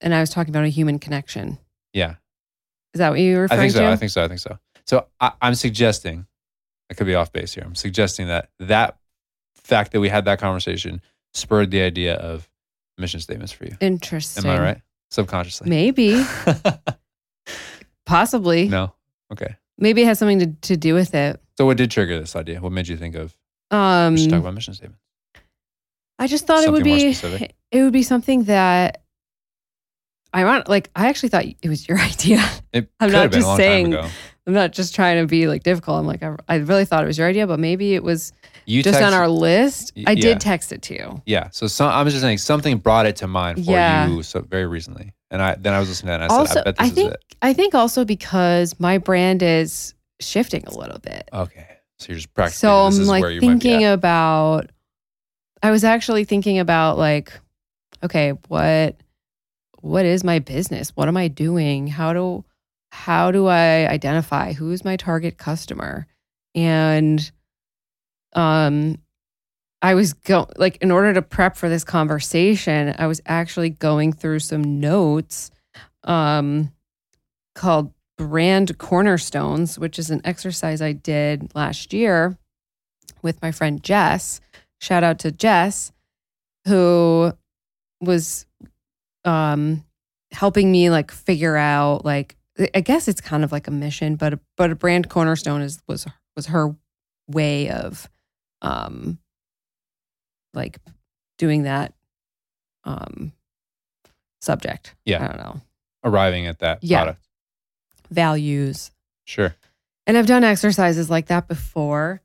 And 0.00 0.14
I 0.14 0.20
was 0.20 0.30
talking 0.30 0.50
about 0.50 0.64
a 0.64 0.68
human 0.68 0.98
connection. 0.98 1.58
yeah 1.92 2.14
Is 2.94 2.98
that 3.00 3.10
what 3.10 3.20
you 3.20 3.36
were 3.36 3.48
i 3.50 3.56
think 3.56 3.72
so 3.72 3.80
to? 3.80 3.88
i 3.88 3.96
think 3.96 4.10
so 4.10 4.24
i 4.24 4.28
think 4.28 4.40
so 4.40 4.58
so 4.86 5.06
I, 5.20 5.32
i'm 5.42 5.54
suggesting 5.54 6.26
i 6.90 6.94
could 6.94 7.06
be 7.06 7.14
off 7.14 7.32
base 7.32 7.52
here 7.54 7.64
i'm 7.66 7.74
suggesting 7.74 8.28
that 8.28 8.48
that 8.60 8.96
fact 9.54 9.92
that 9.92 10.00
we 10.00 10.08
had 10.08 10.24
that 10.24 10.38
conversation 10.38 11.02
spurred 11.34 11.70
the 11.70 11.82
idea 11.82 12.14
of 12.14 12.48
mission 12.96 13.20
statements 13.20 13.52
for 13.52 13.66
you 13.66 13.76
Interesting. 13.80 14.46
am 14.46 14.50
i 14.50 14.62
right 14.62 14.80
subconsciously 15.10 15.68
Maybe. 15.68 16.24
Possibly. 18.06 18.68
no 18.68 18.94
okay 19.32 19.56
Maybe 19.78 20.02
it 20.02 20.06
has 20.06 20.18
something 20.18 20.40
to, 20.40 20.46
to 20.68 20.76
do 20.76 20.94
with 20.94 21.14
it. 21.14 21.40
so 21.56 21.64
what 21.66 21.76
did 21.76 21.90
trigger 21.90 22.18
this 22.18 22.34
idea 22.36 22.60
what 22.60 22.72
made 22.72 22.88
you 22.88 22.96
think 22.96 23.14
of 23.14 23.36
Um, 23.70 24.14
we 24.14 24.20
should 24.20 24.30
talk 24.30 24.40
about 24.40 24.54
mission 24.54 24.74
statements 24.74 25.00
I 26.18 26.26
just 26.26 26.46
thought 26.46 26.64
it 26.64 26.72
would 26.72 26.84
be 26.84 27.16
it 27.70 27.82
would 27.82 27.92
be 27.92 28.02
something 28.02 28.44
that 28.44 29.02
I 30.32 30.44
want 30.44 30.68
like 30.68 30.90
I 30.94 31.08
actually 31.08 31.30
thought 31.30 31.44
it 31.46 31.68
was 31.68 31.88
your 31.88 31.98
idea. 32.12 32.44
it 32.72 32.90
I'm 33.00 33.10
not 33.12 33.30
just 33.32 33.56
saying- 33.56 33.94
I'm 33.94 34.54
not 34.54 34.72
just 34.72 34.94
trying 34.94 35.20
to 35.20 35.26
be 35.26 35.46
like 35.46 35.62
difficult. 35.62 35.98
I'm 35.98 36.06
like 36.06 36.22
I, 36.22 36.34
I 36.48 36.56
really 36.56 36.86
thought 36.86 37.04
it 37.04 37.06
was 37.06 37.18
your 37.18 37.28
idea, 37.28 37.46
but 37.46 37.60
maybe 37.60 37.94
it 37.94 38.02
was 38.02 38.32
you 38.64 38.82
just 38.82 39.00
on 39.02 39.12
our 39.12 39.28
list. 39.28 39.92
I 40.06 40.12
yeah. 40.12 40.14
did 40.14 40.40
text 40.40 40.72
it 40.72 40.80
to 40.82 40.94
you. 40.94 41.22
yeah 41.26 41.48
so 41.50 41.66
some, 41.66 41.90
i'm 41.90 42.06
just 42.08 42.20
saying 42.20 42.38
something 42.38 42.76
brought 42.78 43.06
it 43.06 43.16
to 43.16 43.26
mind 43.26 43.64
for 43.64 43.70
Yeah. 43.70 44.08
you 44.08 44.22
so 44.22 44.40
very 44.40 44.66
recently 44.66 45.12
And 45.30 45.42
I 45.42 45.54
then 45.56 45.74
I 45.74 45.78
was 45.78 45.88
listening 45.88 46.08
to 46.08 46.18
that 46.18 46.22
and 46.22 46.32
I 46.32 46.36
also, 46.36 46.54
said, 46.54 46.60
I 46.60 46.64
bet 46.64 46.76
this 46.76 46.84
I 46.84 46.86
is 46.88 46.94
think 46.94 47.12
it. 47.12 47.24
I 47.42 47.52
think 47.52 47.74
also 47.74 48.04
because 48.04 48.78
my 48.80 48.98
brand 48.98 49.42
is 49.42 49.94
shifting 50.20 50.64
a 50.66 50.76
little 50.76 50.98
bit. 50.98 51.28
Okay. 51.32 51.66
So 51.98 52.08
you're 52.08 52.16
just 52.16 52.32
practicing. 52.32 52.68
So 52.68 52.86
this 52.86 52.96
I'm 52.96 53.02
is 53.02 53.08
like 53.08 53.22
where 53.22 53.30
you 53.30 53.40
might 53.40 53.54
be 53.54 53.60
thinking 53.60 53.84
about 53.84 54.70
I 55.62 55.70
was 55.70 55.84
actually 55.84 56.24
thinking 56.24 56.58
about 56.58 56.98
like 56.98 57.32
okay, 58.02 58.30
what 58.48 58.96
what 59.80 60.04
is 60.04 60.24
my 60.24 60.38
business? 60.38 60.90
What 60.90 61.08
am 61.08 61.16
I 61.16 61.28
doing? 61.28 61.86
How 61.86 62.12
do 62.12 62.44
how 62.90 63.30
do 63.30 63.46
I 63.46 63.86
identify 63.86 64.52
who 64.52 64.70
is 64.70 64.84
my 64.84 64.96
target 64.96 65.36
customer? 65.36 66.06
And 66.54 67.30
um 68.32 68.98
I 69.80 69.94
was 69.94 70.12
go 70.12 70.48
like 70.56 70.76
in 70.78 70.90
order 70.90 71.14
to 71.14 71.22
prep 71.22 71.56
for 71.56 71.68
this 71.68 71.84
conversation, 71.84 72.94
I 72.98 73.06
was 73.06 73.20
actually 73.26 73.70
going 73.70 74.12
through 74.12 74.40
some 74.40 74.80
notes 74.80 75.50
um 76.04 76.72
called 77.54 77.92
brand 78.16 78.78
cornerstones, 78.78 79.78
which 79.78 79.98
is 79.98 80.10
an 80.10 80.20
exercise 80.24 80.82
I 80.82 80.92
did 80.92 81.54
last 81.54 81.92
year 81.92 82.36
with 83.22 83.40
my 83.42 83.52
friend 83.52 83.82
Jess. 83.82 84.40
Shout 84.80 85.04
out 85.04 85.18
to 85.20 85.32
Jess, 85.32 85.92
who 86.66 87.32
was 88.00 88.46
um, 89.24 89.84
helping 90.32 90.70
me 90.70 90.90
like 90.90 91.10
figure 91.10 91.56
out 91.56 92.04
like 92.04 92.36
I 92.74 92.80
guess 92.80 93.06
it's 93.06 93.20
kind 93.20 93.44
of 93.44 93.52
like 93.52 93.68
a 93.68 93.70
mission, 93.70 94.16
but 94.16 94.34
a, 94.34 94.40
but 94.56 94.72
a 94.72 94.74
brand 94.74 95.08
cornerstone 95.08 95.62
is 95.62 95.80
was 95.86 96.06
was 96.36 96.46
her 96.46 96.74
way 97.28 97.70
of 97.70 98.08
um 98.62 99.18
like 100.54 100.78
doing 101.36 101.62
that 101.64 101.94
um 102.84 103.32
subject. 104.40 104.94
Yeah. 105.04 105.24
I 105.24 105.28
don't 105.28 105.36
know. 105.38 105.60
arriving 106.04 106.46
at 106.46 106.60
that 106.60 106.78
Yeah. 106.82 106.98
product. 107.02 107.20
Values. 108.10 108.90
Sure. 109.24 109.54
And 110.06 110.16
I've 110.16 110.26
done 110.26 110.44
exercises 110.44 111.10
like 111.10 111.26
that 111.26 111.48
before, 111.48 112.22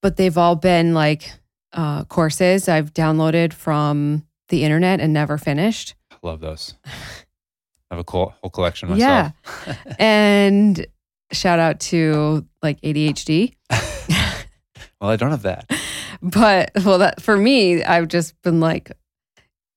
but 0.00 0.16
they've 0.16 0.38
all 0.38 0.54
been 0.56 0.94
like 0.94 1.32
uh, 1.72 2.04
courses 2.04 2.68
I've 2.68 2.94
downloaded 2.94 3.52
from 3.52 4.24
the 4.48 4.62
internet 4.64 5.00
and 5.00 5.12
never 5.12 5.36
finished. 5.36 5.94
I 6.10 6.16
love 6.22 6.40
those. 6.40 6.74
I 6.86 6.90
have 7.90 7.98
a 7.98 8.04
cool, 8.04 8.32
whole 8.40 8.50
collection 8.50 8.88
myself. 8.88 9.32
Yeah. 9.66 9.74
and 9.98 10.86
shout 11.32 11.58
out 11.58 11.80
to 11.80 12.46
like 12.62 12.80
ADHD. 12.80 13.54
well, 15.00 15.10
I 15.10 15.16
don't 15.16 15.30
have 15.32 15.42
that. 15.42 15.66
But 16.24 16.70
well, 16.84 16.98
that 16.98 17.20
for 17.20 17.36
me, 17.36 17.84
I've 17.84 18.08
just 18.08 18.40
been 18.42 18.58
like, 18.58 18.90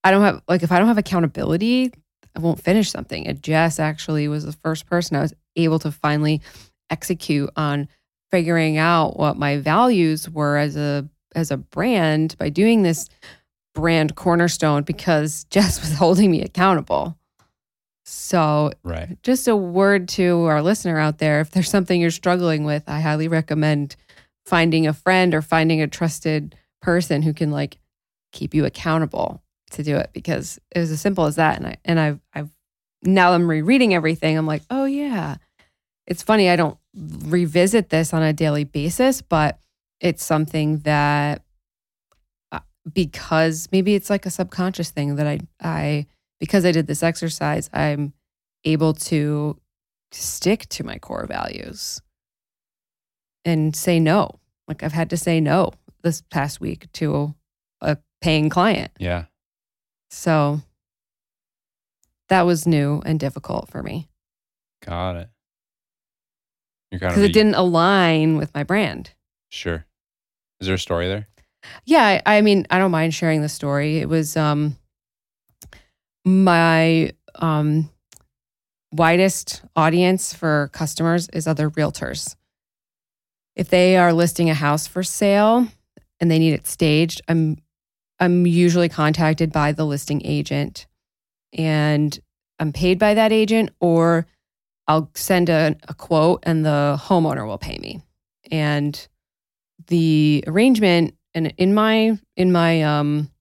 I 0.04 0.12
don't 0.12 0.22
have 0.22 0.42
like 0.48 0.64
if 0.64 0.72
I 0.72 0.80
don't 0.80 0.88
have 0.88 0.98
accountability, 0.98 1.92
I 2.36 2.40
won't 2.40 2.62
finish 2.64 2.90
something. 2.90 3.28
And 3.28 3.44
Jess 3.44 3.80
actually 3.80 4.30
was 4.30 4.46
the 4.46 4.54
first 4.54 4.86
person 4.86 5.18
I 5.18 5.22
was 5.22 5.34
able 5.58 5.80
to 5.80 5.92
finally 5.92 6.42
execute 6.90 7.50
on 7.58 7.90
figuring 8.32 8.78
out 8.78 9.18
what 9.18 9.36
my 9.38 9.58
values 9.58 10.30
were 10.30 10.56
as 10.56 10.78
a 10.78 11.08
as 11.36 11.52
a 11.52 11.58
brand 11.58 12.38
by 12.38 12.48
doing 12.48 12.82
this 12.82 13.10
brand 13.76 14.16
cornerstone 14.16 14.84
because 14.84 15.44
Jess 15.50 15.82
was 15.82 15.94
holding 15.94 16.32
me 16.32 16.42
accountable. 16.42 17.18
So 18.06 18.72
Right. 18.84 19.18
just 19.22 19.50
a 19.50 19.56
word 19.56 20.08
to 20.10 20.46
our 20.46 20.62
listener 20.62 20.98
out 20.98 21.18
there 21.18 21.42
if 21.42 21.52
there's 21.52 21.70
something 21.70 22.00
you're 22.00 22.10
struggling 22.10 22.64
with 22.64 22.84
i 22.88 23.02
highly 23.02 23.28
recommend 23.28 23.98
finding 24.48 24.88
a 24.88 24.94
friend 24.94 25.36
or 25.36 25.42
finding 25.42 25.82
a 25.82 25.88
trusted 25.88 26.56
person 26.82 27.22
who 27.22 27.34
can 27.34 27.52
like 27.52 27.78
keep 28.32 28.54
you 28.54 28.64
accountable 28.64 29.44
to 29.72 29.84
do 29.84 29.98
it 29.98 30.10
because 30.14 30.58
it 30.74 30.80
was 30.80 30.90
as 30.90 31.02
simple 31.02 31.26
as 31.26 31.36
that. 31.36 31.58
And 31.58 31.68
i 31.68 31.78
and 31.84 32.00
i've 32.00 32.20
i've 32.34 32.50
now 33.04 33.34
i'm 33.34 33.50
rereading 33.50 33.94
everything 33.94 34.38
i'm 34.38 34.48
like 34.48 34.64
oh 34.70 34.86
yeah. 34.86 35.36
It's 36.06 36.24
funny 36.24 36.50
i 36.50 36.56
don't 36.56 36.78
revisit 36.96 37.90
this 37.90 38.14
on 38.14 38.24
a 38.24 38.32
daily 38.32 38.64
basis 38.64 39.22
but 39.22 39.60
it's 40.00 40.24
something 40.24 40.80
that 40.80 41.44
uh, 42.54 42.60
because 42.92 43.68
maybe 43.74 43.94
it's 43.96 44.10
like 44.10 44.26
a 44.26 44.30
subconscious 44.32 44.90
thing 44.90 45.18
that 45.18 45.28
i 45.28 45.40
i 45.62 46.06
because 46.40 46.66
i 46.66 46.72
did 46.72 46.88
this 46.88 47.04
exercise 47.04 47.70
i'm 47.74 48.14
able 48.64 48.94
to 48.94 49.60
stick 50.12 50.68
to 50.70 50.84
my 50.84 50.98
core 50.98 51.28
values 51.28 52.02
and 53.48 53.76
say 53.76 54.00
no. 54.00 54.40
Like 54.68 54.84
I've 54.84 54.94
had 54.94 55.10
to 55.12 55.18
say 55.18 55.40
no 55.40 55.72
this 56.04 56.22
past 56.30 56.60
week 56.60 56.92
to 56.94 57.34
a 57.82 57.98
paying 58.22 58.50
client. 58.50 58.92
Yeah. 59.00 59.26
So 60.10 60.62
that 62.30 62.44
was 62.44 62.68
new 62.68 63.02
and 63.06 63.20
difficult 63.20 63.70
for 63.70 63.82
me 63.82 64.08
Got 64.86 65.16
it. 65.16 65.30
You're 66.92 67.00
kind 67.00 67.12
of 67.12 67.16
because 67.16 67.30
it 67.30 67.34
didn't 67.34 67.56
align 67.56 68.38
with 68.38 68.54
my 68.54 68.64
brand. 68.64 69.12
Sure. 69.50 69.86
Is 70.62 70.68
there 70.68 70.76
a 70.76 70.80
story 70.80 71.08
there? 71.08 71.28
Yeah, 71.86 72.22
I, 72.26 72.38
I 72.38 72.42
mean, 72.42 72.66
I 72.70 72.78
don't 72.78 72.92
mind 72.92 73.14
sharing 73.14 73.42
the 73.42 73.50
story. 73.50 73.98
It 73.98 74.08
was 74.08 74.38
um 74.38 74.78
my 76.24 77.12
um 77.36 77.90
widest 78.94 79.64
audience 79.76 80.34
for 80.34 80.70
customers 80.72 81.28
is 81.34 81.48
other 81.48 81.70
realtors. 81.70 82.36
If 83.58 83.70
they 83.70 83.98
are 83.98 84.14
listing 84.14 84.52
a 84.52 84.54
house 84.54 84.86
for 84.86 85.02
sale 85.02 85.68
and 86.20 86.30
they 86.30 86.38
need 86.38 86.54
it 86.54 86.68
staged, 86.68 87.22
I'm 87.28 87.58
I'm 88.20 88.46
usually 88.46 88.88
contacted 88.88 89.52
by 89.52 89.72
the 89.72 89.84
listing 89.84 90.22
agent 90.24 90.86
and 91.54 92.18
I'm 92.60 92.72
paid 92.72 93.00
by 93.00 93.16
that 93.16 93.32
agent 93.32 93.72
or 93.80 94.28
I'll 94.88 95.10
send 95.16 95.50
a, 95.50 95.76
a 95.88 95.96
quote 95.96 96.44
and 96.44 96.64
the 96.64 97.00
homeowner 97.04 97.48
will 97.48 97.58
pay 97.58 97.78
me. 97.80 98.02
And 98.52 99.08
the 99.88 100.44
arrangement 100.46 101.16
and 101.34 101.52
in 101.58 101.74
my 101.74 102.20
in 102.36 102.52
my 102.52 102.84
um 102.84 103.32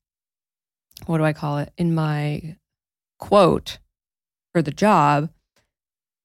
what 1.05 1.19
do 1.19 1.25
I 1.25 1.35
call 1.35 1.59
it? 1.59 1.73
In 1.77 1.95
my 1.95 2.57
quote 3.19 3.79
for 4.55 4.63
the 4.63 4.71
job 4.71 5.29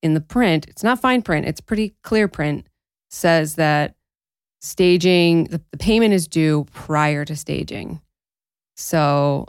in 0.02 0.14
the 0.14 0.22
print, 0.22 0.66
it's 0.70 0.84
not 0.84 1.02
fine 1.02 1.22
print, 1.22 1.46
it's 1.46 1.62
pretty 1.62 1.94
clear 2.04 2.30
print, 2.30 2.66
says 3.12 3.56
that 3.56 3.96
staging 4.62 5.46
the, 5.46 5.62
the 5.72 5.78
payment 5.78 6.14
is 6.14 6.28
due 6.28 6.66
prior 6.72 7.26
to 7.26 7.36
staging. 7.36 8.02
So 8.76 9.48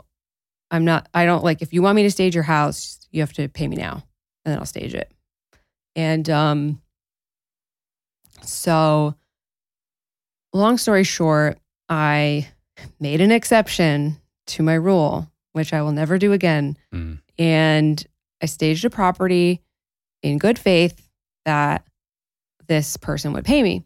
I'm 0.69 0.85
not 0.85 1.07
I 1.13 1.25
don't 1.25 1.43
like 1.43 1.61
if 1.61 1.73
you 1.73 1.81
want 1.81 1.95
me 1.95 2.03
to 2.03 2.11
stage 2.11 2.35
your 2.35 2.43
house, 2.43 3.07
you 3.11 3.21
have 3.21 3.33
to 3.33 3.47
pay 3.47 3.67
me 3.67 3.77
now 3.77 4.03
and 4.45 4.51
then 4.51 4.59
I'll 4.59 4.65
stage 4.65 4.93
it. 4.93 5.11
And 5.95 6.29
um 6.29 6.81
so 8.41 9.15
long 10.51 10.77
story 10.77 11.03
short, 11.03 11.57
I 11.89 12.49
made 12.99 13.21
an 13.21 13.31
exception 13.31 14.17
to 14.47 14.63
my 14.63 14.73
rule, 14.73 15.31
which 15.53 15.73
I 15.73 15.81
will 15.81 15.91
never 15.91 16.17
do 16.17 16.33
again. 16.33 16.77
Mm. 16.93 17.19
And 17.37 18.05
I 18.41 18.45
staged 18.47 18.83
a 18.83 18.89
property 18.89 19.61
in 20.21 20.37
good 20.37 20.59
faith 20.59 21.09
that 21.45 21.85
this 22.67 22.97
person 22.97 23.33
would 23.33 23.45
pay 23.45 23.63
me. 23.63 23.83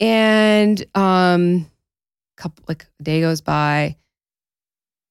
And 0.00 0.84
um 0.94 1.70
couple 2.36 2.64
like 2.66 2.86
a 3.00 3.02
day 3.02 3.20
goes 3.20 3.40
by, 3.40 3.96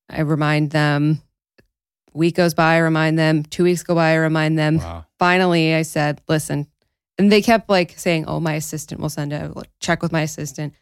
I 0.10 0.22
remind 0.22 0.72
them. 0.72 1.22
Week 2.14 2.36
goes 2.36 2.54
by, 2.54 2.76
I 2.76 2.78
remind 2.80 3.18
them. 3.18 3.44
Two 3.44 3.64
weeks 3.64 3.82
go 3.84 3.96
by, 3.96 4.12
I 4.12 4.16
remind 4.16 4.60
them 4.60 4.78
Wow. 4.78 5.06
finally 5.20 5.74
I 5.74 5.82
said, 5.84 6.22
listen. 6.28 6.68
And 7.18 7.32
they 7.32 7.42
kept 7.42 7.70
like 7.70 7.98
saying, 7.98 8.26
oh, 8.26 8.40
my 8.40 8.54
assistant 8.54 9.00
will 9.00 9.10
send 9.10 9.34
a 9.34 9.54
check 9.80 10.02
with 10.02 10.12
my 10.12 10.22
assistant. 10.22 10.74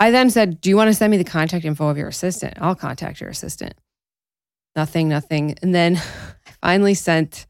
I 0.00 0.10
then 0.10 0.28
said, 0.30 0.60
do 0.60 0.68
you 0.68 0.76
want 0.76 0.88
to 0.88 0.94
send 0.94 1.10
me 1.10 1.16
the 1.16 1.24
contact 1.24 1.64
info 1.64 1.88
of 1.88 1.96
your 1.96 2.08
assistant? 2.08 2.54
I'll 2.60 2.74
contact 2.74 3.20
your 3.20 3.30
assistant. 3.30 3.74
Nothing, 4.74 5.08
nothing. 5.08 5.56
And 5.62 5.74
then 5.74 5.96
I 6.62 6.72
finally 6.72 6.94
sent 6.94 7.46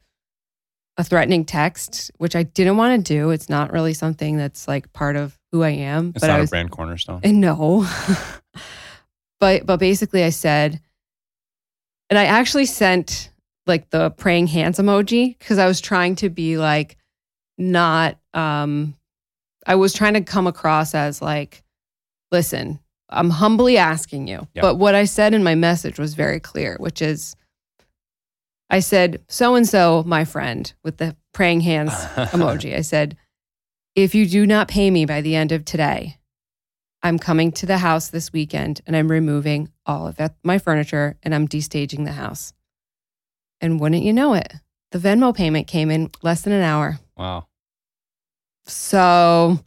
a 0.97 1.03
threatening 1.03 1.45
text, 1.45 2.11
which 2.17 2.35
I 2.35 2.43
didn't 2.43 2.77
want 2.77 3.05
to 3.05 3.13
do. 3.13 3.29
It's 3.29 3.49
not 3.49 3.71
really 3.71 3.93
something 3.93 4.37
that's 4.37 4.67
like 4.67 4.91
part 4.93 5.15
of 5.15 5.37
who 5.51 5.63
I 5.63 5.69
am. 5.69 6.09
It's 6.09 6.21
but 6.21 6.27
not 6.27 6.37
I 6.37 6.39
was 6.41 6.49
a 6.49 6.51
brand 6.51 6.71
cornerstone. 6.71 7.21
and 7.23 7.39
no. 7.39 7.87
but 9.39 9.65
but 9.65 9.77
basically 9.77 10.23
I 10.23 10.29
said 10.29 10.81
and 12.09 12.17
I 12.17 12.25
actually 12.25 12.65
sent 12.65 13.31
like 13.65 13.89
the 13.89 14.09
praying 14.11 14.47
hands 14.47 14.79
emoji 14.79 15.37
because 15.37 15.57
I 15.57 15.67
was 15.67 15.81
trying 15.81 16.15
to 16.17 16.29
be 16.29 16.57
like 16.57 16.97
not 17.57 18.17
um 18.33 18.95
I 19.65 19.75
was 19.75 19.93
trying 19.93 20.13
to 20.13 20.21
come 20.21 20.47
across 20.47 20.95
as 20.95 21.21
like 21.21 21.63
listen, 22.31 22.79
I'm 23.09 23.29
humbly 23.29 23.77
asking 23.77 24.27
you. 24.27 24.47
Yeah. 24.53 24.61
But 24.61 24.75
what 24.75 24.95
I 24.95 25.05
said 25.05 25.33
in 25.33 25.43
my 25.43 25.55
message 25.55 25.99
was 25.99 26.13
very 26.13 26.39
clear, 26.39 26.77
which 26.79 27.01
is 27.01 27.35
I 28.69 28.79
said 28.79 29.23
so 29.29 29.55
and 29.55 29.67
so 29.67 30.03
my 30.05 30.25
friend 30.25 30.71
with 30.83 30.97
the 30.97 31.15
praying 31.33 31.61
hands 31.61 31.91
emoji. 32.33 32.75
I 32.75 32.81
said, 32.81 33.17
if 33.95 34.13
you 34.13 34.27
do 34.27 34.45
not 34.45 34.67
pay 34.67 34.91
me 34.91 35.05
by 35.05 35.21
the 35.21 35.35
end 35.35 35.51
of 35.51 35.65
today, 35.65 36.17
I'm 37.01 37.19
coming 37.19 37.51
to 37.53 37.65
the 37.65 37.77
house 37.77 38.09
this 38.09 38.33
weekend 38.33 38.81
and 38.85 38.95
I'm 38.95 39.09
removing 39.09 39.69
all 39.85 40.07
of 40.07 40.19
my 40.43 40.57
furniture 40.57 41.17
and 41.23 41.33
I'm 41.33 41.47
destaging 41.47 42.05
the 42.05 42.11
house. 42.11 42.53
And 43.61 43.79
wouldn't 43.79 44.03
you 44.03 44.13
know 44.13 44.33
it, 44.33 44.53
the 44.91 44.99
Venmo 44.99 45.35
payment 45.35 45.67
came 45.67 45.89
in 45.89 46.11
less 46.21 46.41
than 46.41 46.53
an 46.53 46.63
hour. 46.63 46.99
Wow. 47.15 47.47
So 48.65 49.59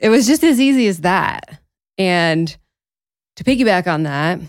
it 0.00 0.08
was 0.08 0.26
just 0.26 0.42
as 0.42 0.60
easy 0.60 0.88
as 0.88 0.98
that. 1.00 1.60
And 1.98 2.56
to 3.36 3.44
piggyback 3.44 3.86
on 3.86 4.04
that, 4.04 4.40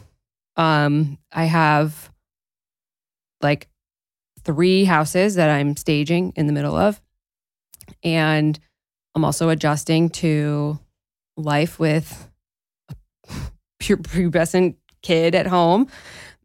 um, 0.55 1.17
I 1.31 1.45
have 1.45 2.11
like 3.41 3.67
three 4.43 4.85
houses 4.85 5.35
that 5.35 5.49
I'm 5.49 5.75
staging 5.75 6.33
in 6.35 6.47
the 6.47 6.53
middle 6.53 6.75
of. 6.75 7.01
And 8.03 8.59
I'm 9.15 9.25
also 9.25 9.49
adjusting 9.49 10.09
to 10.09 10.79
life 11.37 11.79
with 11.79 12.29
a 12.89 12.95
pu- 13.79 13.97
pubescent 13.97 14.75
kid 15.01 15.35
at 15.35 15.47
home 15.47 15.87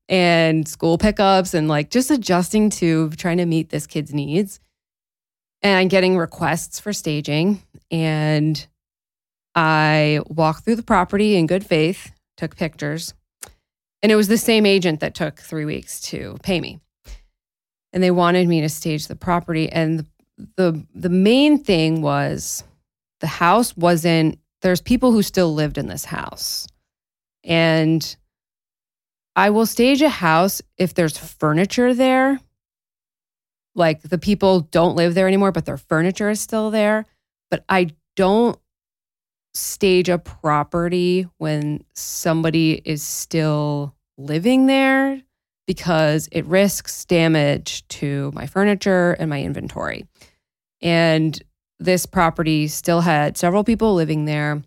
and 0.09 0.67
school 0.67 0.99
pickups 0.99 1.55
and 1.55 1.69
like 1.69 1.91
just 1.91 2.11
adjusting 2.11 2.71
to 2.71 3.11
trying 3.11 3.37
to 3.39 3.47
meet 3.47 3.71
this 3.71 3.87
kid's 3.87 4.13
needs 4.13 4.61
and 5.63 5.91
getting 5.91 6.17
requests 6.17 6.81
for 6.81 6.93
staging. 6.93 7.63
And 7.91 8.67
I 9.55 10.21
walked 10.29 10.65
through 10.65 10.77
the 10.77 10.83
property 10.83 11.37
in 11.37 11.47
good 11.47 11.65
faith, 11.67 12.13
took 12.37 12.57
pictures, 12.57 13.15
and 14.03 14.13
it 14.13 14.17
was 14.17 14.29
the 14.29 14.39
same 14.39 14.67
agent 14.67 15.01
that 15.01 15.15
took 15.15 15.41
three 15.41 15.65
weeks 15.65 16.01
to 16.03 16.37
pay 16.43 16.61
me. 16.61 16.81
And 17.99 18.03
they 18.05 18.13
wanted 18.13 18.47
me 18.47 18.61
to 18.61 18.69
stage 18.69 19.09
the 19.09 19.17
property. 19.17 19.69
And 19.69 20.07
the 20.55 20.87
the 20.95 21.09
main 21.09 21.59
thing 21.59 22.01
was 22.01 22.63
the 23.19 23.27
house 23.27 23.77
wasn't 23.77 24.39
there's 24.63 24.81
people 24.81 25.11
who 25.11 25.21
still 25.21 25.53
lived 25.53 25.79
in 25.79 25.89
this 25.89 26.05
house. 26.05 26.69
And 27.43 28.17
I 29.35 29.51
will 29.51 29.67
stage 29.67 30.01
a 30.01 30.09
house 30.09 30.63
if 30.77 30.95
there's 30.95 31.19
furniture 31.19 31.93
there. 31.93 32.39
Like 33.75 34.03
the 34.03 34.17
people 34.17 34.61
don't 34.61 34.95
live 34.95 35.17
there 35.17 35.27
anymore, 35.27 35.51
but 35.51 35.67
their 35.67 35.77
furniture 35.77 36.31
is 36.31 36.41
still 36.41 36.71
there. 36.71 37.05
But 37.51 37.65
I 37.69 37.91
don't 38.15 38.57
stage 39.55 40.09
a 40.09 40.19
property 40.19 41.27
when 41.39 41.83
somebody 41.95 42.81
is 42.85 43.03
still 43.03 43.97
living 44.17 44.67
there 44.67 45.21
because 45.69 46.31
it 46.33 46.47
risks 46.47 47.05
damage 47.05 47.87
to 47.89 48.33
my 48.35 48.47
furniture 48.47 49.13
and 49.13 49.29
my 49.29 49.43
inventory. 49.43 50.07
And 50.81 51.39
this 51.79 52.07
property 52.07 52.69
still 52.69 53.03
had 53.03 53.37
several 53.37 53.65
people 53.65 53.95
living 53.95 54.25
there. 54.25 54.63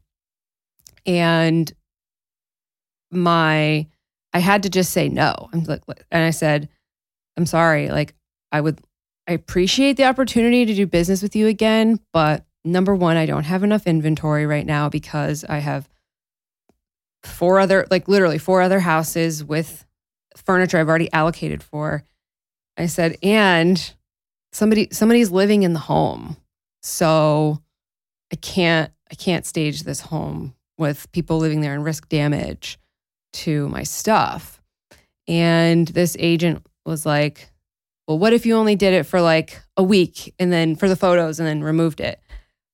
And 1.07 1.73
my, 3.09 3.87
I 4.31 4.39
had 4.39 4.61
to 4.61 4.69
just 4.69 4.91
say 4.91 5.09
no. 5.09 5.49
I'm 5.51 5.63
like, 5.63 5.81
and 6.11 6.23
I 6.23 6.29
said, 6.29 6.69
I'm 7.35 7.47
sorry. 7.47 7.89
Like, 7.89 8.13
I 8.51 8.61
would, 8.61 8.79
I 9.27 9.31
appreciate 9.31 9.97
the 9.97 10.05
opportunity 10.05 10.67
to 10.67 10.75
do 10.75 10.85
business 10.85 11.23
with 11.23 11.35
you 11.35 11.47
again, 11.47 11.99
but 12.13 12.45
number 12.63 12.93
one, 12.93 13.17
I 13.17 13.25
don't 13.25 13.45
have 13.45 13.63
enough 13.63 13.87
inventory 13.87 14.45
right 14.45 14.67
now 14.67 14.87
because 14.87 15.43
I 15.49 15.57
have 15.57 15.89
four 17.23 17.59
other, 17.59 17.87
like 17.89 18.07
literally 18.07 18.37
four 18.37 18.61
other 18.61 18.81
houses 18.81 19.43
with 19.43 19.83
furniture 20.35 20.77
I've 20.77 20.89
already 20.89 21.11
allocated 21.13 21.63
for. 21.63 22.03
I 22.77 22.85
said, 22.87 23.17
and 23.21 23.93
somebody 24.51 24.89
somebody's 24.91 25.31
living 25.31 25.63
in 25.63 25.73
the 25.73 25.79
home. 25.79 26.37
So 26.81 27.61
I 28.31 28.35
can't 28.37 28.91
I 29.11 29.15
can't 29.15 29.45
stage 29.45 29.83
this 29.83 30.01
home 30.01 30.55
with 30.77 31.11
people 31.11 31.37
living 31.37 31.61
there 31.61 31.73
and 31.73 31.83
risk 31.83 32.09
damage 32.09 32.79
to 33.33 33.67
my 33.69 33.83
stuff. 33.83 34.61
And 35.27 35.87
this 35.87 36.15
agent 36.19 36.65
was 36.85 37.05
like, 37.05 37.51
"Well, 38.07 38.17
what 38.19 38.33
if 38.33 38.45
you 38.45 38.55
only 38.55 38.75
did 38.75 38.93
it 38.93 39.03
for 39.03 39.21
like 39.21 39.61
a 39.77 39.83
week 39.83 40.33
and 40.39 40.51
then 40.51 40.75
for 40.75 40.89
the 40.89 40.95
photos 40.95 41.39
and 41.39 41.47
then 41.47 41.63
removed 41.63 41.99
it?" 42.01 42.21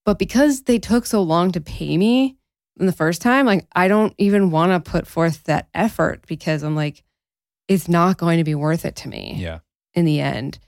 But 0.06 0.20
because 0.20 0.64
they 0.64 0.80
took 0.80 1.06
so 1.06 1.22
long 1.22 1.52
to 1.52 1.62
pay 1.62 1.98
me 1.98 2.38
in 2.80 2.86
the 2.86 2.94
first 2.94 3.22
time, 3.22 3.46
like 3.46 3.68
I 3.76 3.88
don't 3.88 4.14
even 4.18 4.52
want 4.52 4.72
to 4.72 4.90
put 4.90 5.06
forth 5.06 5.44
that 5.44 5.68
effort 5.74 6.26
because 6.28 6.64
I'm 6.64 6.76
like 6.76 7.04
it's 7.68 7.88
not 7.90 8.18
going 8.18 8.38
to 8.38 8.44
be 8.44 8.56
worth 8.56 8.86
it 8.86 8.96
to 8.98 9.08
me 9.10 9.36
Yeah. 9.38 9.60
in 9.94 10.06
the 10.06 10.20
end. 10.22 10.60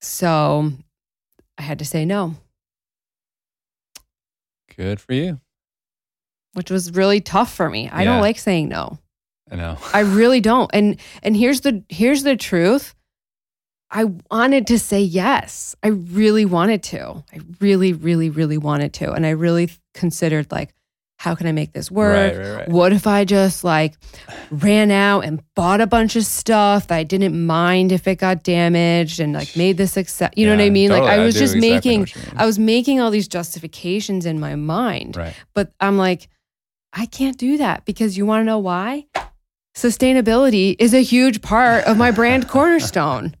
So 0.00 0.72
I 1.58 1.62
had 1.62 1.78
to 1.80 1.84
say 1.84 2.04
no, 2.04 2.34
Good 4.76 5.00
for 5.00 5.12
you. 5.14 5.40
which 6.52 6.70
was 6.70 6.92
really 6.92 7.20
tough 7.20 7.52
for 7.52 7.68
me. 7.68 7.88
I 7.88 8.02
Yeah. 8.02 8.12
don't 8.12 8.20
like 8.20 8.38
saying 8.38 8.68
no. 8.68 8.98
I 9.50 9.56
know. 9.56 9.78
I 9.92 10.00
really 10.00 10.40
don't. 10.40 10.70
And 10.74 10.98
and 11.22 11.36
here's 11.36 11.60
the 11.62 11.82
here's 11.88 12.22
the 12.22 12.36
truth. 12.36 12.94
I 13.90 14.04
wanted 14.30 14.66
to 14.68 14.78
say 14.78 15.00
yes. 15.00 15.76
I 15.82 15.88
really 15.88 16.44
wanted 16.44 16.82
to. 16.84 17.24
I 17.32 17.40
really 17.60 17.92
really 17.92 18.28
really 18.30 18.58
wanted 18.58 18.92
to. 18.94 19.12
And 19.12 19.24
I 19.26 19.30
really 19.30 19.70
considered 19.94 20.50
like 20.50 20.74
how 21.26 21.34
can 21.34 21.48
I 21.48 21.52
make 21.52 21.72
this 21.72 21.90
work? 21.90 22.36
Right, 22.36 22.38
right, 22.38 22.56
right. 22.58 22.68
What 22.68 22.92
if 22.92 23.08
I 23.08 23.24
just 23.24 23.64
like 23.64 23.94
ran 24.52 24.92
out 24.92 25.22
and 25.22 25.42
bought 25.56 25.80
a 25.80 25.86
bunch 25.88 26.14
of 26.14 26.24
stuff 26.24 26.86
that 26.86 26.96
I 26.96 27.02
didn't 27.02 27.44
mind 27.44 27.90
if 27.90 28.06
it 28.06 28.20
got 28.20 28.44
damaged 28.44 29.18
and 29.18 29.32
like 29.32 29.56
made 29.56 29.76
this 29.76 29.90
success? 29.90 30.30
You 30.36 30.46
know 30.46 30.54
what 30.54 30.62
I 30.62 30.70
mean? 30.70 30.90
totally. 30.90 31.08
Like 31.08 31.18
I 31.18 31.24
was 31.24 31.34
do 31.34 31.40
just 31.40 31.56
exactly 31.56 31.70
making, 31.74 32.00
what 32.00 32.14
you 32.14 32.22
mean. 32.22 32.32
I 32.36 32.46
was 32.46 32.60
making 32.60 33.00
all 33.00 33.10
these 33.10 33.26
justifications 33.26 34.24
in 34.24 34.38
my 34.38 34.54
mind. 34.54 35.16
right. 35.16 35.34
But 35.52 35.72
I'm 35.80 35.98
like, 35.98 36.28
I 36.92 37.06
can't 37.06 37.36
do 37.36 37.58
that 37.58 37.84
because 37.84 38.16
you 38.16 38.24
want 38.24 38.42
to 38.42 38.44
know 38.44 38.60
why? 38.60 39.06
Sustainability 39.76 40.76
is 40.78 40.94
a 40.94 41.02
huge 41.02 41.42
part 41.42 41.86
of 41.86 41.96
my 41.96 42.12
brand 42.12 42.46
cornerstone. 42.54 43.34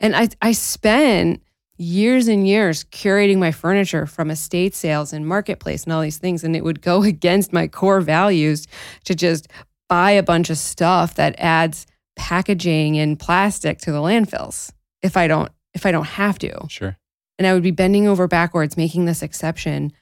And 0.00 0.14
I, 0.14 0.28
I 0.42 0.52
spent 0.52 1.42
years 1.82 2.28
and 2.28 2.46
years 2.46 2.84
curating 2.84 3.38
my 3.38 3.50
furniture 3.50 4.06
from 4.06 4.30
estate 4.30 4.74
sales 4.74 5.12
and 5.12 5.26
marketplace 5.26 5.84
and 5.84 5.92
all 5.92 6.00
these 6.00 6.18
things. 6.18 6.44
And 6.44 6.54
it 6.54 6.62
would 6.64 6.80
go 6.80 7.02
against 7.14 7.52
my 7.52 7.66
core 7.68 8.00
values 8.00 8.66
to 9.04 9.14
just 9.14 9.48
buy 9.88 10.12
a 10.12 10.22
bunch 10.22 10.48
of 10.50 10.58
stuff 10.58 11.14
that 11.16 11.34
adds 11.38 11.86
packaging 12.16 12.98
and 12.98 13.18
plastic 13.18 13.78
to 13.78 13.90
the 13.92 13.98
landfills 13.98 14.70
if 15.02 15.16
I 15.16 15.26
don't 15.26 15.50
if 15.74 15.84
I 15.86 15.90
don't 15.92 16.04
have 16.06 16.38
to 16.40 16.66
Sure. 16.68 16.96
and 17.38 17.46
I 17.46 17.54
would 17.54 17.62
be 17.62 17.70
bending 17.70 18.06
over 18.06 18.28
backwards 18.28 18.76
making 18.76 19.06
this 19.06 19.22
exception 19.22 19.92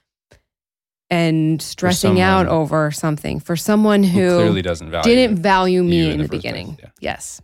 and 1.09 1.61
stressing 1.61 2.19
out 2.21 2.47
over 2.47 2.91
something 2.91 3.39
for 3.39 3.55
someone 3.55 4.03
Who 4.03 4.19
who, 4.29 4.35
clearly 4.37 4.61
doesn't 4.61 4.91
value. 4.91 5.03
didn't 5.15 5.39
value 5.39 5.83
me 5.83 6.05
in, 6.05 6.11
in 6.11 6.17
the, 6.19 6.23
the 6.25 6.29
beginning. 6.29 6.77
yeah. 6.79 6.89
Yes. 6.99 7.41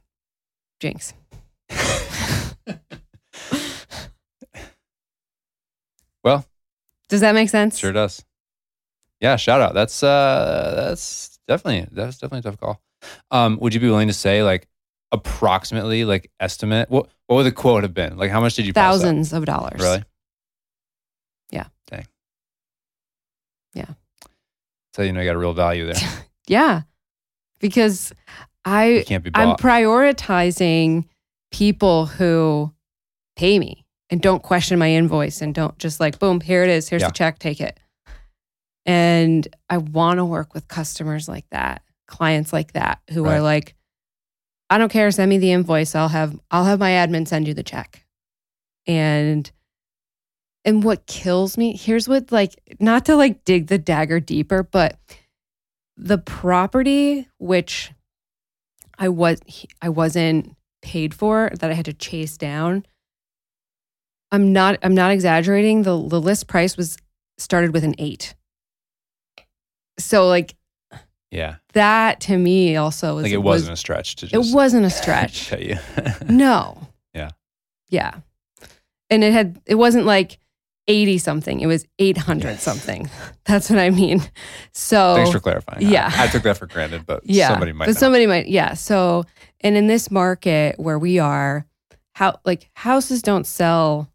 Jinx. 0.80 1.14
Well, 6.24 6.46
Does 7.10 7.22
that 7.22 7.34
make 7.34 7.50
sense? 7.50 7.78
Sure 7.78 7.92
does. 7.92 8.24
Yeah, 9.20 9.36
shout 9.36 9.62
out. 9.62 9.74
That's 9.74 10.04
uh 10.04 10.74
that's 10.76 11.40
definitely 11.48 11.88
that's 11.92 12.18
definitely 12.18 12.40
a 12.40 12.52
tough 12.52 12.60
call. 12.60 12.82
Um, 13.32 13.58
would 13.62 13.74
you 13.74 13.80
be 13.80 13.88
willing 13.88 14.08
to 14.08 14.14
say 14.14 14.44
like 14.44 14.68
approximately 15.12 16.04
like 16.06 16.30
estimate 16.40 16.90
what 16.90 17.08
what 17.28 17.38
would 17.38 17.44
the 17.46 17.52
quote 17.52 17.84
have 17.84 17.94
been? 17.94 18.18
Like 18.18 18.32
how 18.32 18.42
much 18.42 18.56
did 18.56 18.66
you? 18.66 18.74
Thousands 18.74 19.34
of 19.34 19.46
dollars. 19.46 19.80
Really? 19.80 20.04
Yeah. 21.52 21.68
Dang. 21.88 22.06
Yeah. 23.74 23.90
So 24.94 25.02
you 25.02 25.14
know 25.14 25.22
you 25.22 25.26
got 25.28 25.36
a 25.36 25.40
real 25.40 25.54
value 25.54 25.86
there. 25.86 25.96
Yeah. 26.48 26.84
Because 27.60 28.14
I 28.64 29.04
can't 29.06 29.22
be 29.22 29.32
I'm 29.34 29.58
prioritizing 29.58 31.04
people 31.52 32.06
who 32.06 32.74
pay 33.36 33.60
me 33.60 33.86
and 34.10 34.22
don't 34.22 34.42
question 34.44 34.80
my 34.80 34.92
invoice 34.92 35.42
and 35.42 35.54
don't 35.54 35.78
just 35.78 36.00
like, 36.00 36.20
boom, 36.20 36.40
here 36.42 36.64
it 36.64 36.70
is. 36.70 36.88
Here's 36.90 37.02
Yeah. 37.02 37.10
the 37.10 37.14
check, 37.14 37.40
take 37.40 37.60
it. 37.62 37.80
And 38.86 39.48
I 39.70 39.78
want 39.78 40.18
to 40.18 40.26
work 40.26 40.54
with 40.54 40.68
customers 40.68 41.28
like 41.28 41.46
that, 41.52 41.82
clients 42.08 42.54
like 42.54 42.72
that 42.74 43.02
who 43.12 43.24
Right. 43.26 43.36
are 43.38 43.42
like, 43.42 43.76
I 44.70 44.78
don't 44.78 44.92
care, 44.92 45.10
send 45.12 45.30
me 45.30 45.38
the 45.38 45.52
invoice. 45.52 45.96
I'll 45.96 46.08
have 46.10 46.40
I'll 46.52 46.66
have 46.66 46.80
my 46.80 46.92
admin 46.92 47.28
send 47.28 47.48
you 47.48 47.54
the 47.54 47.64
check. 47.64 48.06
And 48.86 49.50
and 50.66 50.84
what 50.84 51.06
kills 51.06 51.58
me, 51.58 51.76
here's 51.76 52.08
what 52.10 52.32
like 52.32 52.56
not 52.80 53.06
to 53.06 53.16
like 53.16 53.44
dig 53.46 53.68
the 53.68 53.78
dagger 53.78 54.20
deeper, 54.20 54.64
but 54.64 54.98
the 55.96 56.18
property 56.18 57.28
which 57.40 57.92
I 58.98 59.10
was 59.10 59.40
I 59.82 59.90
wasn't 59.90 60.56
paid 60.82 61.14
for 61.14 61.50
that 61.60 61.70
I 61.70 61.74
had 61.74 61.86
to 61.86 61.94
chase 61.94 62.38
down. 62.38 62.86
I'm 64.32 64.52
not 64.54 64.78
I'm 64.84 64.94
not 64.96 65.12
exaggerating. 65.12 65.84
The 65.84 66.08
the 66.08 66.20
list 66.22 66.48
price 66.48 66.76
was 66.78 66.98
started 67.38 67.74
with 67.74 67.84
an 67.84 67.96
8. 67.98 68.34
So 70.00 70.28
like 70.28 70.56
yeah. 71.32 71.56
that 71.74 72.22
to 72.22 72.38
me 72.38 72.76
also 72.78 73.16
was 73.16 73.24
Like 73.24 73.34
it 73.34 73.38
was- 73.38 73.62
wasn't 73.62 73.74
a 73.74 73.78
stretch 73.78 74.16
to 74.18 74.26
it 74.32 74.54
wasn't 74.54 74.86
a 74.86 74.90
stretch. 75.02 75.50
pay 75.50 75.70
you. 75.70 76.04
no. 76.30 76.78
Yeah. 77.14 77.32
Yeah. 77.90 78.16
And 79.10 79.24
it 79.24 79.34
had 79.34 79.60
it 79.66 79.76
wasn't 79.76 80.06
like 80.06 80.40
80 80.90 81.18
something. 81.18 81.60
It 81.60 81.68
was 81.68 81.86
800 82.00 82.60
something. 82.60 83.10
That's 83.46 83.70
what 83.70 83.80
I 83.80 83.90
mean. 83.90 84.22
So 84.74 85.16
Thanks 85.16 85.32
for 85.32 85.40
clarifying. 85.40 85.86
I- 85.86 85.90
Yeah. 85.90 86.12
I, 86.14 86.28
took 86.28 86.44
that 86.44 86.58
for 86.58 86.66
granted, 86.68 87.06
but 87.06 87.22
yeah, 87.26 87.50
somebody 87.50 87.74
might 87.74 87.88
but 87.88 87.98
somebody 87.98 88.26
might. 88.26 88.48
Yeah. 88.48 88.74
So, 88.74 89.26
and 89.62 89.76
in 89.76 89.88
this 89.88 90.10
market 90.12 90.80
where 90.80 90.98
we 91.00 91.20
are, 91.20 91.66
how 92.14 92.40
like 92.46 92.70
houses 92.74 93.22
don't 93.22 93.46
sell 93.46 94.10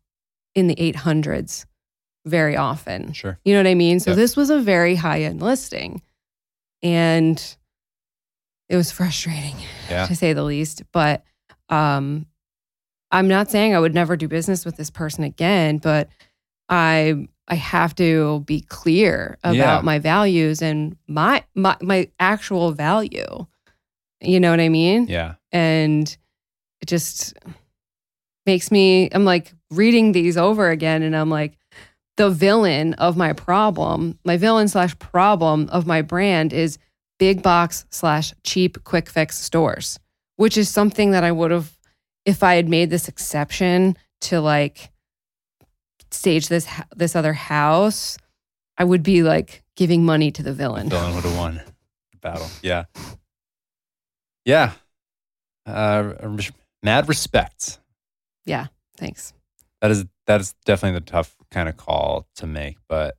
in 0.55 0.67
the 0.67 0.75
800s 0.77 1.65
very 2.27 2.57
often. 2.57 3.13
Sure. 3.13 3.39
You 3.45 3.55
know 3.55 3.61
what 3.61 3.67
I 3.67 3.75
mean? 3.75 3.99
So 4.01 4.11
Yep. 4.11 4.17
this 4.17 4.37
was 4.37 4.51
a 4.51 4.61
very 4.61 4.95
high 4.95 5.23
end 5.23 5.43
listing. 5.43 6.03
And 6.83 7.43
it 8.69 8.77
was 8.77 8.91
frustrating 8.93 9.57
Yeah. 9.91 10.07
to 10.07 10.15
say 10.17 10.33
the 10.33 10.45
least. 10.45 10.83
But 10.93 11.25
um 11.69 12.27
I'm 13.11 13.29
not 13.29 13.51
saying 13.51 13.75
I 13.75 13.81
would 13.81 13.95
never 13.95 14.17
do 14.17 14.27
business 14.29 14.65
with 14.65 14.77
this 14.77 14.91
person 14.91 15.25
again, 15.25 15.79
but 15.79 16.09
I 16.69 17.27
I 17.49 17.57
have 17.57 17.95
to 17.97 18.41
be 18.47 18.61
clear 18.63 19.37
about 19.43 19.57
Yeah. 19.57 19.81
my 19.83 19.99
values 19.99 20.63
and 20.63 20.97
my 21.09 21.45
my 21.55 21.77
my 21.83 22.09
actual 22.21 22.73
value. 22.73 23.47
You 24.21 24.39
know 24.41 24.51
what 24.51 24.61
I 24.61 24.69
mean? 24.69 25.07
Yeah. 25.09 25.35
and 25.51 26.17
it 26.81 26.87
just 26.87 27.35
makes 28.47 28.71
me 28.73 29.09
i'm 29.13 29.25
like 29.25 29.53
reading 29.73 30.13
these 30.13 30.37
over 30.37 30.71
again 30.71 31.03
and 31.03 31.17
i'm 31.17 31.31
like 31.31 31.57
the 32.17 32.31
villain 32.31 32.95
of 32.95 33.17
my 33.17 33.33
problem 33.33 34.19
my 34.25 34.37
villain 34.37 34.69
slash 34.69 34.99
problem 34.99 35.69
of 35.71 35.87
my 35.87 36.03
brand 36.03 36.53
is 36.53 36.79
big 37.19 37.43
box 37.43 37.85
slash 37.91 38.33
cheap 38.45 38.83
quick 38.85 39.09
fix 39.09 39.39
stores 39.39 39.99
which 40.37 40.57
is 40.57 40.69
something 40.69 41.13
that 41.13 41.25
i 41.25 41.33
would 41.33 41.51
have 41.51 41.77
if 42.25 42.43
i 42.43 42.55
had 42.55 42.69
made 42.69 42.91
this 42.91 43.09
exception 43.09 43.97
to 44.21 44.41
like 44.41 44.91
stage 46.11 46.49
this 46.49 46.69
this 46.95 47.17
other 47.17 47.33
house 47.33 48.19
i 48.77 48.85
would 48.85 49.03
be 49.03 49.23
like 49.23 49.63
giving 49.77 50.05
money 50.05 50.31
to 50.31 50.43
the 50.43 50.53
villain 50.53 50.89
Villain 50.89 51.15
would 51.15 51.25
have 51.25 51.37
won 51.37 51.61
the 52.13 52.19
battle. 52.19 52.49
Yeah. 52.63 52.85
Yeah. 54.45 54.73
Uh, 55.65 56.13
mad 56.83 57.09
respect. 57.09 57.79
Yeah. 58.45 58.67
Thanks 58.97 59.33
That 59.83 59.91
is 59.91 60.07
that 60.27 60.41
is 60.41 60.55
definitely 60.65 60.99
the 61.01 61.05
tough 61.05 61.37
kind 61.51 61.69
of 61.69 61.77
call 61.77 62.27
to 62.37 62.47
make, 62.47 62.79
but 62.89 63.19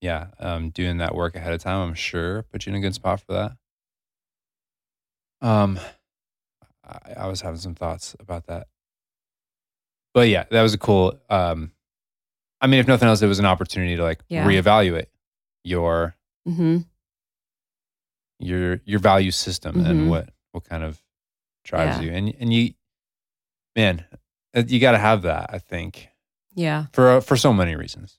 yeah, 0.00 0.28
um, 0.38 0.70
doing 0.70 0.98
that 0.98 1.14
work 1.14 1.34
ahead 1.34 1.52
of 1.54 1.60
time, 1.62 1.88
I'm 1.88 1.94
sure 1.94 2.42
put 2.44 2.66
you 2.66 2.70
in 2.70 2.76
a 2.76 2.80
good 2.80 2.94
spot 2.94 3.20
for 3.20 3.32
that. 3.32 3.52
Um, 5.46 5.80
I, 6.84 7.14
I 7.24 7.26
was 7.28 7.40
having 7.40 7.58
some 7.58 7.74
thoughts 7.74 8.14
about 8.20 8.46
that, 8.48 8.68
but 10.14 10.28
yeah, 10.28 10.44
that 10.50 10.62
was 10.62 10.74
a 10.74 10.78
cool. 10.78 11.18
Um, 11.30 11.72
I 12.60 12.66
mean, 12.68 12.78
if 12.80 12.86
nothing 12.86 13.08
else, 13.08 13.22
it 13.22 13.26
was 13.26 13.38
an 13.40 13.46
opportunity 13.46 13.96
to 13.96 14.02
like 14.02 14.20
Yeah. 14.28 14.46
reevaluate 14.46 15.06
your 15.64 16.14
Mm-hmm. 16.46 16.78
your 18.38 18.80
your 18.84 18.98
value 18.98 19.30
system 19.30 19.76
Mhm. 19.76 19.86
and 19.90 20.10
what 20.10 20.28
what 20.50 20.64
kind 20.64 20.82
of 20.84 21.00
drives 21.64 21.98
Yeah. 21.98 22.02
you 22.06 22.12
and 22.12 22.34
and 22.38 22.52
you 22.52 22.74
man 23.76 24.04
you 24.54 24.80
got 24.80 24.92
to 24.92 24.98
have 24.98 25.22
that 25.22 25.46
i 25.52 25.58
think 25.58 26.08
yeah 26.54 26.86
for 26.92 27.20
for 27.20 27.36
so 27.36 27.52
many 27.52 27.74
reasons 27.76 28.18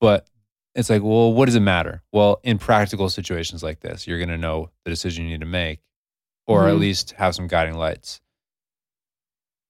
but 0.00 0.26
it's 0.74 0.88
like 0.90 1.02
well 1.02 1.32
what 1.32 1.46
does 1.46 1.54
it 1.56 1.60
matter 1.60 2.02
well 2.12 2.40
in 2.44 2.58
practical 2.58 3.08
situations 3.10 3.62
like 3.62 3.80
this 3.80 4.06
you're 4.06 4.18
going 4.18 4.28
to 4.28 4.38
know 4.38 4.70
the 4.84 4.90
decision 4.90 5.24
you 5.24 5.30
need 5.30 5.40
to 5.40 5.46
make 5.46 5.80
or 6.46 6.68
at 6.68 6.74
Mhm. 6.74 6.80
least 6.80 7.12
have 7.12 7.34
some 7.34 7.46
guiding 7.48 7.74
lights 7.74 8.20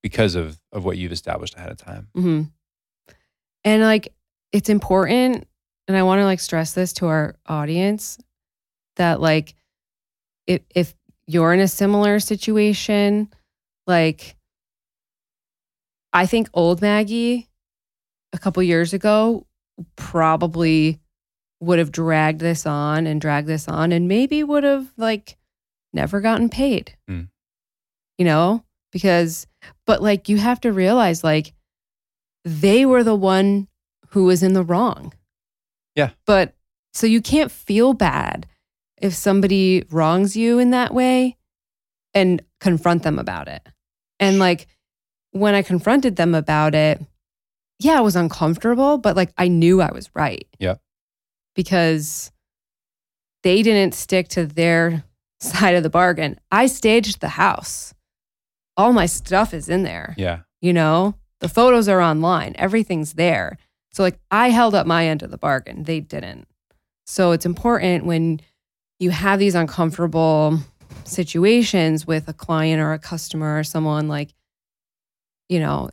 because 0.02 0.34
of 0.34 0.60
of 0.72 0.84
what 0.84 0.96
you've 0.98 1.12
established 1.12 1.54
ahead 1.56 1.70
of 1.70 1.76
time 1.78 2.08
Mm-hmm. 2.16 2.42
And 3.64 3.82
like, 3.82 4.14
it's 4.52 4.68
important. 4.70 5.46
And 5.88 5.96
I 5.96 6.04
want 6.04 6.20
to 6.20 6.24
like 6.24 6.40
stress 6.40 6.72
this 6.72 6.92
to 6.94 7.06
our 7.08 7.34
audience 7.46 8.16
that 8.96 9.20
like, 9.20 9.54
if, 10.46 10.62
if 10.74 10.94
you're 11.26 11.52
in 11.52 11.60
a 11.60 11.68
similar 11.68 12.20
situation, 12.20 13.28
like, 13.86 14.36
I 16.12 16.26
think 16.26 16.48
old 16.54 16.80
Maggie 16.80 17.48
a 18.32 18.38
couple 18.38 18.62
years 18.62 18.92
ago 18.92 19.46
probably 19.96 21.00
would 21.60 21.78
have 21.78 21.92
dragged 21.92 22.40
this 22.40 22.66
on 22.66 23.06
and 23.06 23.20
dragged 23.20 23.48
this 23.48 23.68
on 23.68 23.92
and 23.92 24.08
maybe 24.08 24.42
would 24.42 24.64
have 24.64 24.86
like 24.96 25.36
never 25.92 26.20
gotten 26.20 26.48
paid. 26.48 26.96
Hmm. 27.08 27.22
You 28.16 28.24
know, 28.24 28.64
because 28.92 29.46
but 29.86 30.02
like 30.02 30.28
you 30.28 30.36
have 30.38 30.60
to 30.62 30.72
realize 30.72 31.22
like 31.22 31.52
they 32.44 32.86
were 32.86 33.04
the 33.04 33.14
one 33.14 33.68
who 34.10 34.24
was 34.24 34.42
in 34.42 34.54
the 34.54 34.62
wrong. 34.62 35.12
Yeah. 35.94 36.10
But 36.26 36.54
so 36.92 37.06
you 37.06 37.20
can't 37.20 37.50
feel 37.50 37.92
bad 37.92 38.46
if 39.00 39.14
somebody 39.14 39.84
wrongs 39.90 40.36
you 40.36 40.58
in 40.58 40.70
that 40.70 40.94
way 40.94 41.36
and 42.14 42.42
confront 42.60 43.02
them 43.02 43.18
about 43.18 43.48
it. 43.48 43.66
And 44.18 44.38
like 44.38 44.66
when 45.38 45.54
I 45.54 45.62
confronted 45.62 46.16
them 46.16 46.34
about 46.34 46.74
it, 46.74 47.00
yeah, 47.78 47.98
it 47.98 48.02
was 48.02 48.16
uncomfortable, 48.16 48.98
but 48.98 49.16
like 49.16 49.32
I 49.38 49.48
knew 49.48 49.80
I 49.80 49.92
was 49.92 50.10
right. 50.14 50.46
Yeah. 50.58 50.76
Because 51.54 52.30
they 53.42 53.62
didn't 53.62 53.94
stick 53.94 54.28
to 54.28 54.46
their 54.46 55.04
side 55.40 55.74
of 55.74 55.82
the 55.82 55.90
bargain. 55.90 56.38
I 56.50 56.66
staged 56.66 57.20
the 57.20 57.28
house. 57.28 57.94
All 58.76 58.92
my 58.92 59.06
stuff 59.06 59.54
is 59.54 59.68
in 59.68 59.82
there. 59.82 60.14
yeah 60.16 60.40
You 60.60 60.72
know, 60.72 61.14
the 61.40 61.48
photos 61.48 61.88
are 61.88 62.00
online, 62.00 62.54
everything's 62.56 63.14
there. 63.14 63.58
So, 63.92 64.02
like, 64.02 64.18
I 64.30 64.50
held 64.50 64.74
up 64.74 64.86
my 64.86 65.06
end 65.06 65.22
of 65.22 65.30
the 65.30 65.38
bargain. 65.38 65.84
They 65.84 66.00
didn't. 66.00 66.46
So, 67.06 67.32
it's 67.32 67.46
important 67.46 68.04
when 68.04 68.40
you 69.00 69.10
have 69.10 69.38
these 69.38 69.54
uncomfortable 69.54 70.58
situations 71.04 72.06
with 72.06 72.28
a 72.28 72.32
client 72.32 72.80
or 72.80 72.92
a 72.92 72.98
customer 72.98 73.58
or 73.58 73.64
someone 73.64 74.06
like, 74.06 74.34
you 75.48 75.60
know, 75.60 75.90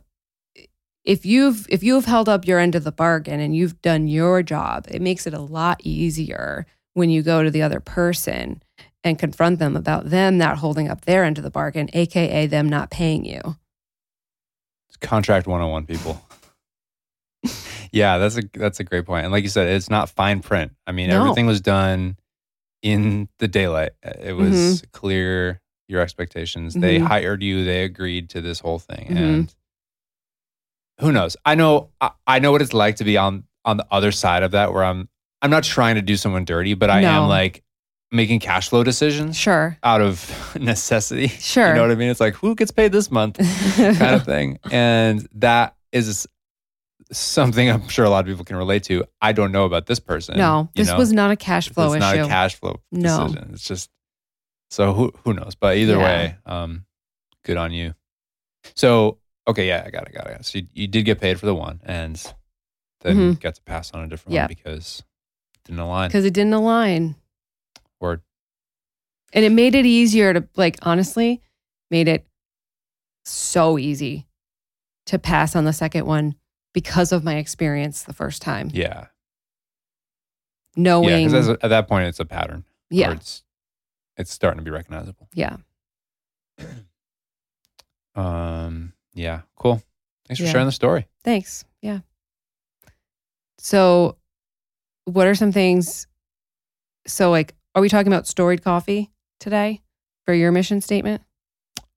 if 1.04 1.24
you've 1.24 1.66
if 1.70 1.82
you've 1.82 2.04
held 2.04 2.28
up 2.28 2.46
your 2.46 2.58
end 2.58 2.74
of 2.74 2.84
the 2.84 2.92
bargain 2.92 3.40
and 3.40 3.54
you've 3.54 3.80
done 3.82 4.08
your 4.08 4.42
job, 4.42 4.86
it 4.90 5.00
makes 5.00 5.26
it 5.26 5.34
a 5.34 5.40
lot 5.40 5.80
easier 5.84 6.66
when 6.94 7.10
you 7.10 7.22
go 7.22 7.42
to 7.42 7.50
the 7.50 7.62
other 7.62 7.80
person 7.80 8.62
and 9.04 9.18
confront 9.18 9.58
them 9.60 9.76
about 9.76 10.10
them 10.10 10.36
not 10.36 10.58
holding 10.58 10.88
up 10.88 11.04
their 11.04 11.22
end 11.24 11.38
of 11.38 11.44
the 11.44 11.50
bargain, 11.50 11.88
aka 11.92 12.46
them 12.46 12.68
not 12.68 12.90
paying 12.90 13.24
you. 13.24 13.40
It's 14.88 14.96
contract 14.96 15.46
101 15.46 15.86
people 15.86 16.20
yeah 17.92 18.18
that's 18.18 18.36
a 18.38 18.42
that's 18.54 18.80
a 18.80 18.84
great 18.84 19.06
point 19.06 19.24
and 19.24 19.32
like 19.32 19.44
you 19.44 19.48
said 19.50 19.68
it's 19.68 19.90
not 19.90 20.08
fine 20.10 20.40
print 20.40 20.72
i 20.86 20.92
mean 20.92 21.08
No. 21.10 21.20
everything 21.22 21.46
was 21.46 21.60
done 21.60 22.16
in 22.82 23.28
the 23.38 23.46
daylight 23.48 23.90
it 24.02 24.32
was 24.32 24.52
Mm-hmm. 24.54 24.90
clear 24.92 25.60
your 25.88 26.00
expectations 26.00 26.74
they 26.74 26.98
Mhm. 26.98 27.06
hired 27.06 27.42
you 27.42 27.64
they 27.64 27.84
agreed 27.84 28.28
to 28.30 28.40
this 28.40 28.60
whole 28.60 28.78
thing 28.78 29.06
Mhm. 29.10 29.16
and 29.16 29.54
who 31.00 31.12
knows 31.12 31.36
i 31.44 31.54
know 31.54 31.90
I, 32.00 32.10
I 32.26 32.38
know 32.38 32.52
what 32.52 32.62
it's 32.62 32.72
like 32.72 32.96
to 32.96 33.04
be 33.04 33.16
on 33.16 33.44
on 33.64 33.76
the 33.76 33.86
other 33.90 34.12
side 34.12 34.42
of 34.42 34.50
that 34.52 34.72
where 34.72 34.84
i'm 34.84 35.08
i'm 35.42 35.50
not 35.50 35.64
trying 35.64 35.94
to 35.96 36.02
do 36.02 36.16
someone 36.16 36.44
dirty 36.44 36.74
but 36.74 36.90
i 36.90 37.02
am 37.02 37.28
like 37.28 37.62
making 38.12 38.38
cash 38.40 38.68
flow 38.68 38.82
decisions 38.84 39.36
Sure. 39.36 39.76
out 39.82 40.00
of 40.00 40.56
necessity 40.60 41.28
Sure. 41.28 41.68
you 41.68 41.74
know 41.74 41.82
what 41.82 41.90
i 41.90 41.94
mean 41.96 42.08
it's 42.10 42.20
like 42.20 42.34
who 42.34 42.54
gets 42.54 42.70
paid 42.70 42.92
this 42.92 43.10
month 43.10 43.36
kind 43.76 44.02
of 44.14 44.24
thing. 44.24 44.58
And 44.70 45.26
that 45.34 45.76
is 45.92 46.26
something 47.12 47.70
I'm 47.70 47.86
sure 47.88 48.04
a 48.04 48.10
lot 48.10 48.20
of 48.20 48.26
people 48.26 48.44
can 48.44 48.56
relate 48.56 48.82
to. 48.84 49.04
I 49.22 49.30
don't 49.32 49.52
know 49.52 49.64
about 49.64 49.86
this 49.86 50.00
person. 50.00 50.36
no, 50.36 50.68
this 50.74 50.88
know? 50.88 50.96
was 50.98 51.12
not 51.12 51.30
a 51.30 51.36
cash 51.36 51.68
flow 51.68 51.92
it's 51.92 52.04
issue. 52.04 52.16
not 52.16 52.24
a 52.26 52.28
cash 52.28 52.56
flow 52.56 52.80
No. 52.90 53.28
decision. 53.28 53.50
It's 53.52 53.62
just 53.64 53.90
so 54.70 54.92
who 54.92 55.12
who 55.24 55.32
knows? 55.34 55.54
But 55.54 55.76
either 55.76 55.94
Yeah. 55.96 56.04
way, 56.04 56.36
um, 56.46 56.84
good 57.44 57.56
on 57.56 57.72
you. 57.72 57.94
So 58.74 59.18
okay, 59.48 59.68
yeah, 59.68 59.84
I 59.86 59.90
got 59.90 60.08
it, 60.08 60.12
got 60.14 60.26
it. 60.26 60.44
So 60.44 60.58
you, 60.58 60.66
you 60.72 60.86
did 60.88 61.04
get 61.04 61.20
paid 61.20 61.38
for 61.38 61.46
the 61.46 61.54
one, 61.54 61.80
and 61.84 62.20
then 63.00 63.16
Mhm. 63.36 63.40
got 63.40 63.54
to 63.54 63.62
pass 63.62 63.92
on 63.92 64.02
a 64.04 64.08
different 64.08 64.34
Yeah. 64.34 64.42
one 64.42 64.48
because 64.48 65.04
it 65.54 65.64
didn't 65.64 65.80
align. 65.80 66.08
Because 66.08 66.24
it 66.24 66.34
didn't 66.34 66.52
align. 66.54 67.14
Word. 68.00 68.22
And 69.32 69.44
it 69.44 69.50
made 69.50 69.74
it 69.74 69.84
easier 69.86 70.32
to, 70.32 70.48
like, 70.56 70.78
honestly, 70.82 71.42
made 71.90 72.08
it 72.08 72.26
so 73.24 73.78
easy 73.78 74.26
to 75.06 75.18
pass 75.18 75.54
on 75.54 75.64
the 75.64 75.72
second 75.72 76.06
one 76.06 76.36
because 76.72 77.12
of 77.12 77.22
my 77.24 77.36
experience 77.36 78.02
the 78.02 78.12
first 78.12 78.40
time. 78.42 78.70
Yeah, 78.72 78.86
yeah. 78.86 79.06
Knowing, 80.76 81.24
Because 81.26 81.48
at 81.48 81.60
that 81.62 81.88
point, 81.88 82.06
it's 82.08 82.20
a 82.20 82.24
pattern. 82.24 82.58
or 82.60 82.64
yeah, 82.90 83.12
it's 83.12 83.42
it's 84.16 84.32
starting 84.32 84.58
to 84.58 84.64
be 84.64 84.70
recognizable. 84.70 85.28
yeah. 85.34 85.56
Um, 88.14 88.92
yeah, 89.14 89.42
cool. 89.56 89.82
Thanks 90.26 90.38
for 90.40 90.46
Yeah. 90.46 90.52
sharing 90.52 90.66
the 90.66 90.72
story. 90.72 91.06
Thanks. 91.22 91.64
Yeah. 91.82 92.00
So, 93.58 94.16
what 95.04 95.26
are 95.26 95.34
some 95.34 95.52
things? 95.52 96.06
So, 97.06 97.30
like, 97.30 97.54
are 97.74 97.82
we 97.82 97.88
talking 97.88 98.08
about 98.12 98.26
storied 98.26 98.62
coffee 98.62 99.10
today 99.38 99.82
for 100.24 100.34
your 100.34 100.50
mission 100.52 100.80
statement? 100.80 101.22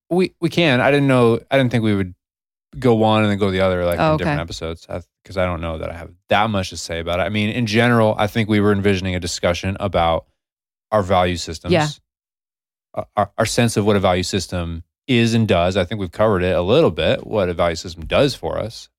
We 0.09 0.33
we 0.41 0.49
can. 0.49 0.81
I 0.81 0.91
didn't 0.91 1.07
know. 1.07 1.39
I 1.49 1.57
didn't 1.57 1.71
think 1.71 1.83
we 1.83 1.95
would 1.95 2.15
go 2.77 2.95
one 2.95 3.21
and 3.23 3.31
then 3.31 3.37
go 3.39 3.49
the 3.49 3.61
other 3.61 3.85
like 3.85 3.99
Oh, 3.99 4.11
in 4.13 4.17
different 4.17 4.41
episodes 4.41 4.85
because 5.23 5.37
I 5.37 5.45
don't 5.45 5.61
know 5.61 5.77
that 5.79 5.89
I 5.89 5.93
have 5.93 6.11
that 6.29 6.49
much 6.49 6.69
to 6.71 6.77
say 6.77 6.99
about 6.99 7.19
it. 7.19 7.23
I 7.23 7.29
mean, 7.29 7.49
in 7.49 7.65
general, 7.65 8.15
I 8.17 8.27
think 8.27 8.49
we 8.49 8.59
were 8.59 8.71
envisioning 8.71 9.15
a 9.15 9.19
discussion 9.19 9.77
about 9.79 10.25
our 10.91 11.01
value 11.01 11.37
systems. 11.37 11.71
Yeah. 11.73 11.87
Uh, 12.93 13.03
Our, 13.15 13.31
our 13.37 13.45
sense 13.45 13.77
of 13.77 13.85
what 13.85 13.95
a 13.95 13.99
value 13.99 14.23
system 14.23 14.83
is 15.07 15.33
and 15.33 15.47
does. 15.47 15.77
I 15.77 15.85
think 15.85 15.99
we've 15.99 16.11
covered 16.11 16.43
it 16.43 16.55
a 16.55 16.61
little 16.61 16.91
bit. 16.91 17.25
What 17.25 17.49
a 17.49 17.53
value 17.53 17.75
system 17.75 18.05
does 18.05 18.35
for 18.35 18.57
us. 18.57 18.89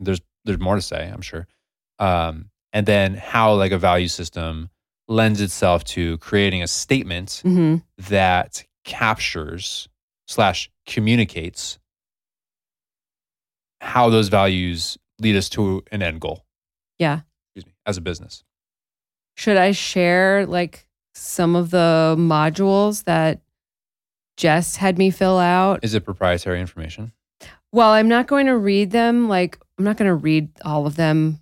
There's 0.00 0.20
there's 0.44 0.60
more 0.60 0.76
to 0.76 0.82
say, 0.82 1.10
I'm 1.12 1.20
sure. 1.20 1.46
Um, 1.98 2.50
and 2.72 2.86
then 2.86 3.14
how 3.14 3.54
like 3.54 3.72
a 3.72 3.78
value 3.78 4.08
system 4.08 4.70
lends 5.08 5.40
itself 5.40 5.84
to 5.84 6.18
creating 6.18 6.62
a 6.62 6.66
statement 6.66 7.40
hmm 7.44 7.76
that 7.98 8.64
captures 8.84 9.88
slash 10.26 10.70
communicates 10.86 11.78
how 13.80 14.10
those 14.10 14.28
values 14.28 14.98
lead 15.20 15.36
us 15.36 15.48
to 15.50 15.82
an 15.92 16.02
end 16.02 16.20
goal. 16.20 16.44
Yeah. 16.98 17.20
Excuse 17.54 17.66
me, 17.66 17.74
as 17.86 17.96
a 17.96 18.00
business. 18.00 18.44
Should 19.36 19.56
I 19.56 19.72
share 19.72 20.46
like 20.46 20.87
some 21.18 21.56
of 21.56 21.70
the 21.70 22.14
modules 22.18 23.04
that 23.04 23.40
Jess 24.36 24.76
had 24.76 24.98
me 24.98 25.10
fill 25.10 25.38
out? 25.38 25.80
Is 25.82 25.94
it 25.94 26.04
proprietary 26.04 26.60
information? 26.60 27.12
Well, 27.72 27.90
I'm 27.90 28.08
not 28.08 28.26
going 28.26 28.46
to 28.46 28.56
read 28.56 28.92
them. 28.92 29.28
Like, 29.28 29.58
I'm 29.78 29.84
not 29.84 29.96
going 29.96 30.08
to 30.08 30.14
read 30.14 30.48
all 30.64 30.86
of 30.86 30.96
them, 30.96 31.40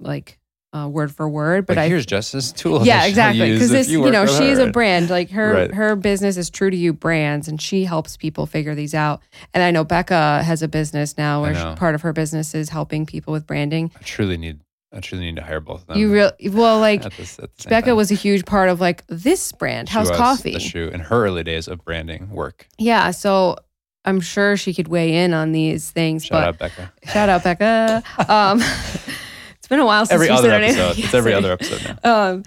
like 0.00 0.38
uh, 0.72 0.88
word 0.88 1.14
for 1.14 1.28
word. 1.28 1.66
But 1.66 1.76
But 1.76 1.82
I, 1.82 1.88
here's 1.88 2.04
Jess's 2.04 2.52
tool. 2.52 2.84
yeah, 2.84 3.04
exactly. 3.06 3.52
Because 3.52 3.70
this, 3.70 3.88
you, 3.88 4.00
work 4.02 4.12
know, 4.12 4.26
she's 4.26 4.58
her. 4.58 4.68
a 4.68 4.72
brand. 4.72 5.08
Like 5.08 5.30
her, 5.30 5.52
Right. 5.54 5.74
her 5.74 5.94
business 5.94 6.36
is 6.36 6.50
true 6.50 6.70
to 6.70 6.76
you 6.76 6.92
brands, 6.92 7.48
and 7.48 7.60
she 7.62 7.84
helps 7.84 8.16
people 8.16 8.44
figure 8.46 8.74
these 8.74 8.94
out. 8.94 9.20
And 9.54 9.62
I 9.62 9.70
know 9.70 9.84
Becca 9.84 10.42
has 10.42 10.62
a 10.62 10.68
business 10.68 11.16
now, 11.16 11.42
where 11.42 11.54
she, 11.54 11.74
part 11.76 11.94
of 11.94 12.02
her 12.02 12.12
business 12.12 12.54
is 12.54 12.70
helping 12.70 13.06
people 13.06 13.32
with 13.32 13.46
branding. 13.46 13.90
I 13.96 14.02
truly 14.02 14.36
need. 14.36 14.60
I 14.92 15.00
truly 15.00 15.24
need 15.26 15.36
to 15.36 15.42
hire 15.42 15.60
both 15.60 15.82
of 15.82 15.86
them. 15.88 15.98
you 15.98 16.12
real 16.12 16.32
well, 16.50 16.78
like 16.88 17.04
at 17.04 17.12
this- 17.12 17.38
at 17.38 17.50
Becca 17.68 17.88
time. 17.88 17.96
was 17.96 18.10
a 18.10 18.14
huge 18.14 18.44
part 18.46 18.68
of 18.70 18.80
like 18.80 19.06
this 19.08 19.52
brand, 19.52 19.88
She 19.88 19.94
House 19.94 20.10
Coffee. 20.10 20.52
That's 20.52 20.70
true. 20.70 20.88
In 20.88 21.00
her 21.00 21.24
early 21.26 21.44
days 21.44 21.68
of 21.68 21.84
branding 21.84 22.30
work. 22.30 22.66
Yeah, 22.78 23.10
so 23.10 23.56
I'm 24.04 24.20
sure 24.20 24.56
she 24.56 24.72
could 24.72 24.88
weigh 24.88 25.14
in 25.22 25.34
on 25.34 25.52
these 25.52 25.90
things. 25.90 26.24
Shout 26.24 26.40
but 26.40 26.48
out 26.48 26.58
Becca. 26.58 26.92
shout 27.12 27.28
out 27.28 27.44
Becca. 27.44 28.02
Um, 28.28 28.60
it's 29.58 29.68
been 29.68 29.80
a 29.80 29.84
while 29.86 30.06
since 30.06 30.14
Every 30.14 30.30
other 30.30 30.48
said 30.48 30.52
her 30.62 30.66
name. 30.66 30.78
episode. 30.78 31.04
It's 31.04 31.14
every 31.14 31.34
other 31.34 31.52
episode 31.52 31.98
now. 32.02 32.30
Um, 32.30 32.42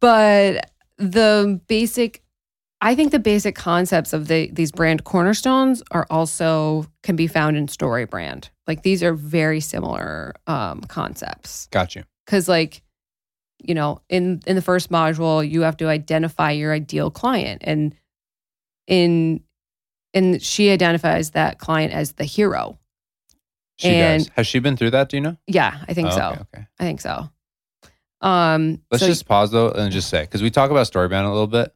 but 0.00 0.70
the 0.98 1.60
basic, 1.68 2.22
I 2.80 2.94
think 2.94 3.12
the 3.12 3.18
basic 3.18 3.54
concepts 3.54 4.12
of 4.12 4.28
the 4.28 4.50
these 4.52 4.70
brand 4.72 5.04
cornerstones 5.04 5.82
are 5.90 6.06
also 6.10 6.86
can 7.02 7.16
be 7.16 7.26
found 7.26 7.56
in 7.56 7.68
Story 7.68 8.04
Brand. 8.04 8.50
Like 8.68 8.82
these 8.82 9.02
are 9.02 9.14
very 9.14 9.60
similar 9.60 10.34
um, 10.46 10.82
concepts 10.82 11.66
Got 11.72 11.96
you. 11.96 12.04
because 12.26 12.48
like 12.48 12.82
you 13.64 13.74
know 13.74 14.02
in 14.08 14.40
in 14.46 14.54
the 14.54 14.62
first 14.62 14.90
module 14.90 15.48
you 15.48 15.62
have 15.62 15.76
to 15.78 15.88
identify 15.88 16.50
your 16.52 16.72
ideal 16.72 17.10
client 17.10 17.62
and 17.64 17.94
in 18.86 19.42
and 20.14 20.40
she 20.42 20.70
identifies 20.70 21.30
that 21.32 21.58
client 21.58 21.92
as 21.92 22.12
the 22.12 22.24
hero 22.24 22.78
She 23.78 23.88
And- 23.88 24.24
does. 24.24 24.30
Has 24.36 24.46
she 24.46 24.58
been 24.60 24.76
through 24.76 24.90
that? 24.92 25.08
Do 25.08 25.16
you 25.16 25.22
know? 25.22 25.36
yeah 25.46 25.82
i 25.88 25.94
think 25.94 26.08
Oh, 26.12 26.16
so 26.16 26.26
Okay. 26.32 26.40
okay. 26.54 26.66
i 26.78 26.84
think 26.84 27.00
so 27.00 27.30
um 28.20 28.80
Let's 28.90 29.02
so 29.02 29.06
just 29.08 29.26
pause 29.26 29.50
though 29.50 29.70
and 29.70 29.90
just 29.92 30.08
say 30.10 30.22
because 30.22 30.42
we 30.42 30.50
talk 30.50 30.70
about 30.70 30.86
Storybrand 30.86 31.24
a 31.24 31.28
little 31.30 31.46
bit, 31.46 31.74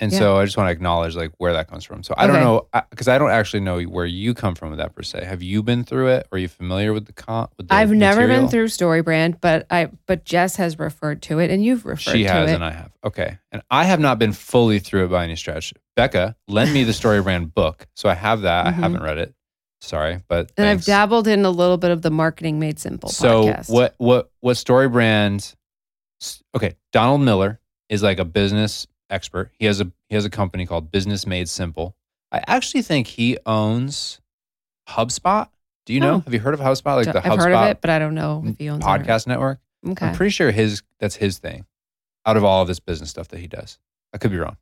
and 0.00 0.12
Yeah. 0.12 0.18
so 0.18 0.36
I 0.36 0.44
just 0.44 0.56
want 0.56 0.68
to 0.68 0.72
acknowledge 0.72 1.16
like 1.16 1.32
where 1.38 1.52
that 1.54 1.68
comes 1.68 1.84
from. 1.84 2.02
So 2.02 2.14
I 2.16 2.26
don't 2.26 2.40
know 2.40 2.68
because 2.90 3.08
I 3.08 3.18
don't 3.18 3.30
actually 3.30 3.60
know 3.60 3.80
where 3.82 4.06
you 4.06 4.32
come 4.34 4.54
from 4.54 4.70
with 4.70 4.78
that 4.78 4.94
per 4.94 5.02
se. 5.02 5.24
Have 5.24 5.42
you 5.42 5.62
been 5.62 5.84
through 5.84 6.08
it? 6.08 6.26
Are 6.30 6.38
you 6.38 6.48
familiar 6.48 6.92
with 6.92 7.06
the 7.06 7.12
con? 7.12 7.48
With 7.56 7.68
the 7.68 7.74
i've 7.74 7.90
never 7.90 8.26
been 8.26 8.48
through 8.48 8.68
story 8.68 9.02
brand 9.02 9.40
but 9.40 9.66
i 9.70 9.90
but 10.06 10.24
jess 10.24 10.56
has 10.56 10.78
referred 10.78 11.22
to 11.22 11.38
it 11.40 11.50
and 11.50 11.64
you've 11.64 11.84
referred 11.84 12.12
She 12.12 12.22
to 12.24 12.28
has 12.30 12.50
it 12.50 12.54
and 12.54 12.64
I 12.64 12.70
have. 12.70 12.92
Okay, 13.04 13.38
and 13.52 13.62
I 13.70 13.84
have 13.84 14.00
not 14.00 14.18
been 14.18 14.32
fully 14.32 14.78
through 14.78 15.04
it 15.06 15.08
by 15.08 15.24
any 15.24 15.36
stretch. 15.36 15.72
Becca, 15.96 16.36
lend 16.46 16.72
me 16.72 16.84
the 16.84 16.92
Storybrand 16.92 17.54
book, 17.54 17.86
so 17.96 18.08
I 18.08 18.14
have 18.14 18.42
that. 18.42 18.66
I 18.66 18.70
Mhm. 18.70 18.74
haven't 18.74 19.02
read 19.02 19.18
it. 19.18 19.34
Sorry, 19.80 20.20
but 20.28 20.50
and 20.56 20.66
i've 20.66 20.84
dabbled 20.84 21.28
in 21.28 21.44
a 21.44 21.50
little 21.50 21.76
bit 21.76 21.92
of 21.92 22.02
the 22.02 22.10
marketing 22.10 22.58
made 22.58 22.78
simple 22.80 23.08
So 23.10 23.44
podcast 23.44 23.70
what 23.70 23.94
what 23.98 24.30
what 24.40 24.56
Storybrand? 24.56 25.54
Okay, 26.56 26.74
Donald 26.92 27.20
Miller 27.20 27.60
is 27.88 28.02
like 28.02 28.18
a 28.18 28.24
business 28.24 28.86
expert. 29.10 29.50
He 29.58 29.66
has 29.66 29.80
a 29.80 29.90
he 30.08 30.14
has 30.14 30.24
a 30.24 30.30
company 30.30 30.66
called 30.66 30.90
Business 30.90 31.26
Made 31.26 31.48
Simple. 31.48 31.96
I 32.30 32.42
actually 32.46 32.82
think 32.82 33.06
he 33.06 33.38
owns 33.46 34.20
HubSpot. 34.88 35.48
Do 35.86 35.94
you 35.94 36.00
know? 36.00 36.16
Oh. 36.16 36.20
Have 36.20 36.34
you 36.34 36.40
heard 36.40 36.54
of 36.54 36.60
HubSpot? 36.60 36.96
Like 36.96 37.06
the 37.06 37.18
i've 37.18 37.24
HubSpot 37.24 37.38
heard 37.44 37.52
of 37.52 37.68
it 37.68 37.80
but 37.80 37.90
i 37.90 37.98
don't 37.98 38.14
know 38.14 38.42
if 38.46 38.58
he 38.58 38.68
owns 38.68 38.84
it 38.84 38.86
podcast 38.86 39.26
network. 39.26 39.58
okay 39.86 40.06
I'm 40.06 40.14
pretty 40.14 40.30
sure 40.30 40.50
his 40.50 40.82
that's 41.00 41.16
his 41.16 41.38
thing. 41.38 41.64
Out 42.26 42.36
of 42.36 42.44
all 42.44 42.62
of 42.62 42.68
this 42.68 42.80
business 42.80 43.08
stuff 43.08 43.28
that 43.28 43.40
he 43.40 43.46
does, 43.46 43.78
I 44.12 44.18
could 44.18 44.30
be 44.30 44.36
wrong. 44.38 44.58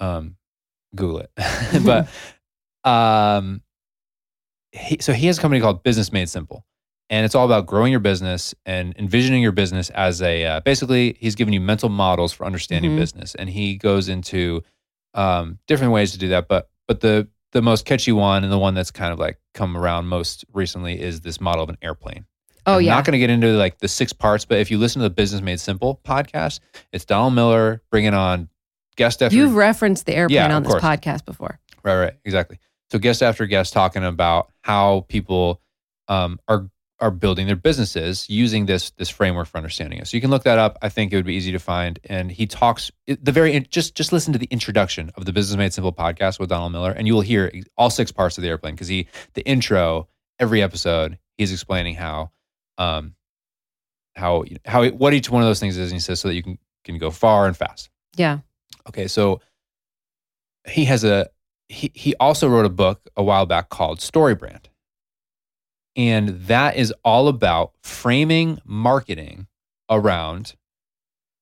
Um, 0.00 0.36
Google 0.94 1.20
it. 1.20 1.30
but 1.84 2.08
um, 2.88 3.62
he, 4.72 4.98
so 5.00 5.12
he 5.12 5.26
has 5.28 5.38
a 5.38 5.40
company 5.40 5.60
called 5.60 5.82
Business 5.82 6.12
Made 6.12 6.28
Simple, 6.28 6.66
and 7.10 7.24
it's 7.24 7.34
all 7.34 7.44
about 7.46 7.66
growing 7.66 7.90
your 7.90 8.00
business 8.00 8.54
and 8.66 8.94
envisioning 8.98 9.42
your 9.42 9.52
business 9.52 9.90
as 9.90 10.20
a 10.22 10.44
uh, 10.44 10.60
basically 10.60 11.16
he's 11.20 11.34
giving 11.34 11.54
you 11.54 11.60
mental 11.60 11.88
models 11.88 12.32
for 12.32 12.44
understanding 12.44 12.92
Mhm. 12.92 12.96
business, 12.98 13.34
and 13.34 13.48
he 13.50 13.76
goes 13.76 14.08
into 14.08 14.62
um, 15.14 15.58
different 15.66 15.92
ways 15.92 16.12
to 16.12 16.18
do 16.18 16.28
that. 16.28 16.48
But 16.48 16.68
but 16.86 17.00
the 17.00 17.28
the 17.52 17.62
most 17.62 17.84
catchy 17.86 18.12
one 18.12 18.44
and 18.44 18.52
the 18.52 18.58
one 18.58 18.74
that's 18.74 18.90
kind 18.90 19.12
of 19.12 19.18
like 19.18 19.38
come 19.54 19.76
around 19.76 20.06
most 20.06 20.44
recently 20.52 21.00
is 21.00 21.22
this 21.22 21.40
model 21.40 21.64
of 21.64 21.70
an 21.70 21.78
airplane. 21.82 22.26
oh 22.66 22.74
I'm 22.76 22.82
yeah 22.82 22.94
not 22.94 23.04
going 23.06 23.12
to 23.12 23.18
get 23.18 23.30
into 23.30 23.48
like 23.52 23.78
the 23.78 23.88
six 23.88 24.12
parts, 24.12 24.44
but 24.44 24.58
if 24.58 24.70
you 24.70 24.76
listen 24.78 25.00
to 25.00 25.08
the 25.08 25.14
Business 25.14 25.40
Made 25.40 25.58
Simple 25.58 26.00
podcast, 26.04 26.60
it's 26.92 27.06
Donald 27.06 27.34
Miller 27.34 27.80
bringing 27.90 28.12
on 28.14 28.50
guest 28.96 29.22
after 29.22 29.34
you've 29.36 29.54
referenced 29.54 30.04
the 30.06 30.14
airplane 30.14 30.34
Yeah, 30.34 30.54
on 30.54 30.62
this 30.62 30.72
course. 30.72 30.82
podcast 30.82 31.24
before 31.24 31.58
right, 31.84 31.96
right, 31.98 32.14
exactly. 32.26 32.58
So 32.90 32.98
guest 32.98 33.22
after 33.22 33.46
guest 33.46 33.72
talking 33.72 34.04
about 34.04 34.50
how 34.62 35.06
people 35.08 35.62
um, 36.08 36.38
are 36.48 36.68
are 37.00 37.10
building 37.10 37.46
their 37.46 37.56
businesses 37.56 38.28
using 38.28 38.66
this 38.66 38.90
this 38.92 39.08
framework 39.08 39.46
for 39.46 39.56
understanding 39.56 39.98
it. 40.00 40.08
So 40.08 40.16
you 40.16 40.20
can 40.20 40.30
look 40.30 40.44
that 40.44 40.58
up. 40.58 40.78
I 40.82 40.88
think 40.88 41.12
it 41.12 41.16
would 41.16 41.24
be 41.24 41.34
easy 41.34 41.52
to 41.52 41.58
find. 41.58 41.98
And 42.04 42.30
he 42.30 42.46
talks 42.46 42.90
the 43.06 43.32
very 43.32 43.58
just 43.60 43.94
just 43.94 44.12
listen 44.12 44.32
to 44.32 44.38
the 44.38 44.48
introduction 44.50 45.10
of 45.14 45.24
the 45.24 45.32
Business 45.32 45.56
Made 45.56 45.72
Simple 45.72 45.92
podcast 45.92 46.40
with 46.40 46.48
Donald 46.48 46.72
Miller, 46.72 46.90
and 46.90 47.06
you 47.06 47.14
will 47.14 47.20
hear 47.20 47.52
all 47.76 47.90
six 47.90 48.10
parts 48.10 48.38
of 48.38 48.42
the 48.42 48.48
airplane 48.48 48.74
because 48.74 48.88
he 48.88 49.06
the 49.34 49.42
intro 49.46 50.08
every 50.38 50.62
episode 50.62 51.18
he's 51.36 51.52
explaining 51.52 51.94
how 51.94 52.30
um 52.78 53.14
how 54.16 54.44
how 54.64 54.86
what 54.88 55.14
each 55.14 55.30
one 55.30 55.42
of 55.42 55.48
those 55.48 55.60
things 55.60 55.76
is, 55.76 55.90
and 55.90 55.96
he 55.96 56.00
says 56.00 56.20
so 56.20 56.28
that 56.28 56.34
you 56.34 56.42
can 56.42 56.58
can 56.84 56.98
go 56.98 57.10
far 57.10 57.46
and 57.46 57.56
fast. 57.56 57.90
yeah 58.16 58.38
Okay, 58.88 59.06
so 59.06 59.40
he 60.66 60.86
has 60.86 61.04
a 61.04 61.28
he 61.68 61.92
he 61.94 62.14
also 62.16 62.48
wrote 62.48 62.64
a 62.64 62.70
book 62.70 63.08
a 63.16 63.22
while 63.22 63.46
back 63.46 63.68
called 63.68 64.00
Story 64.00 64.34
Brand. 64.34 64.67
And 65.98 66.28
that 66.46 66.76
is 66.76 66.94
all 67.04 67.28
about 67.28 67.72
framing 67.82 68.60
marketing 68.64 69.46
around 69.90 70.54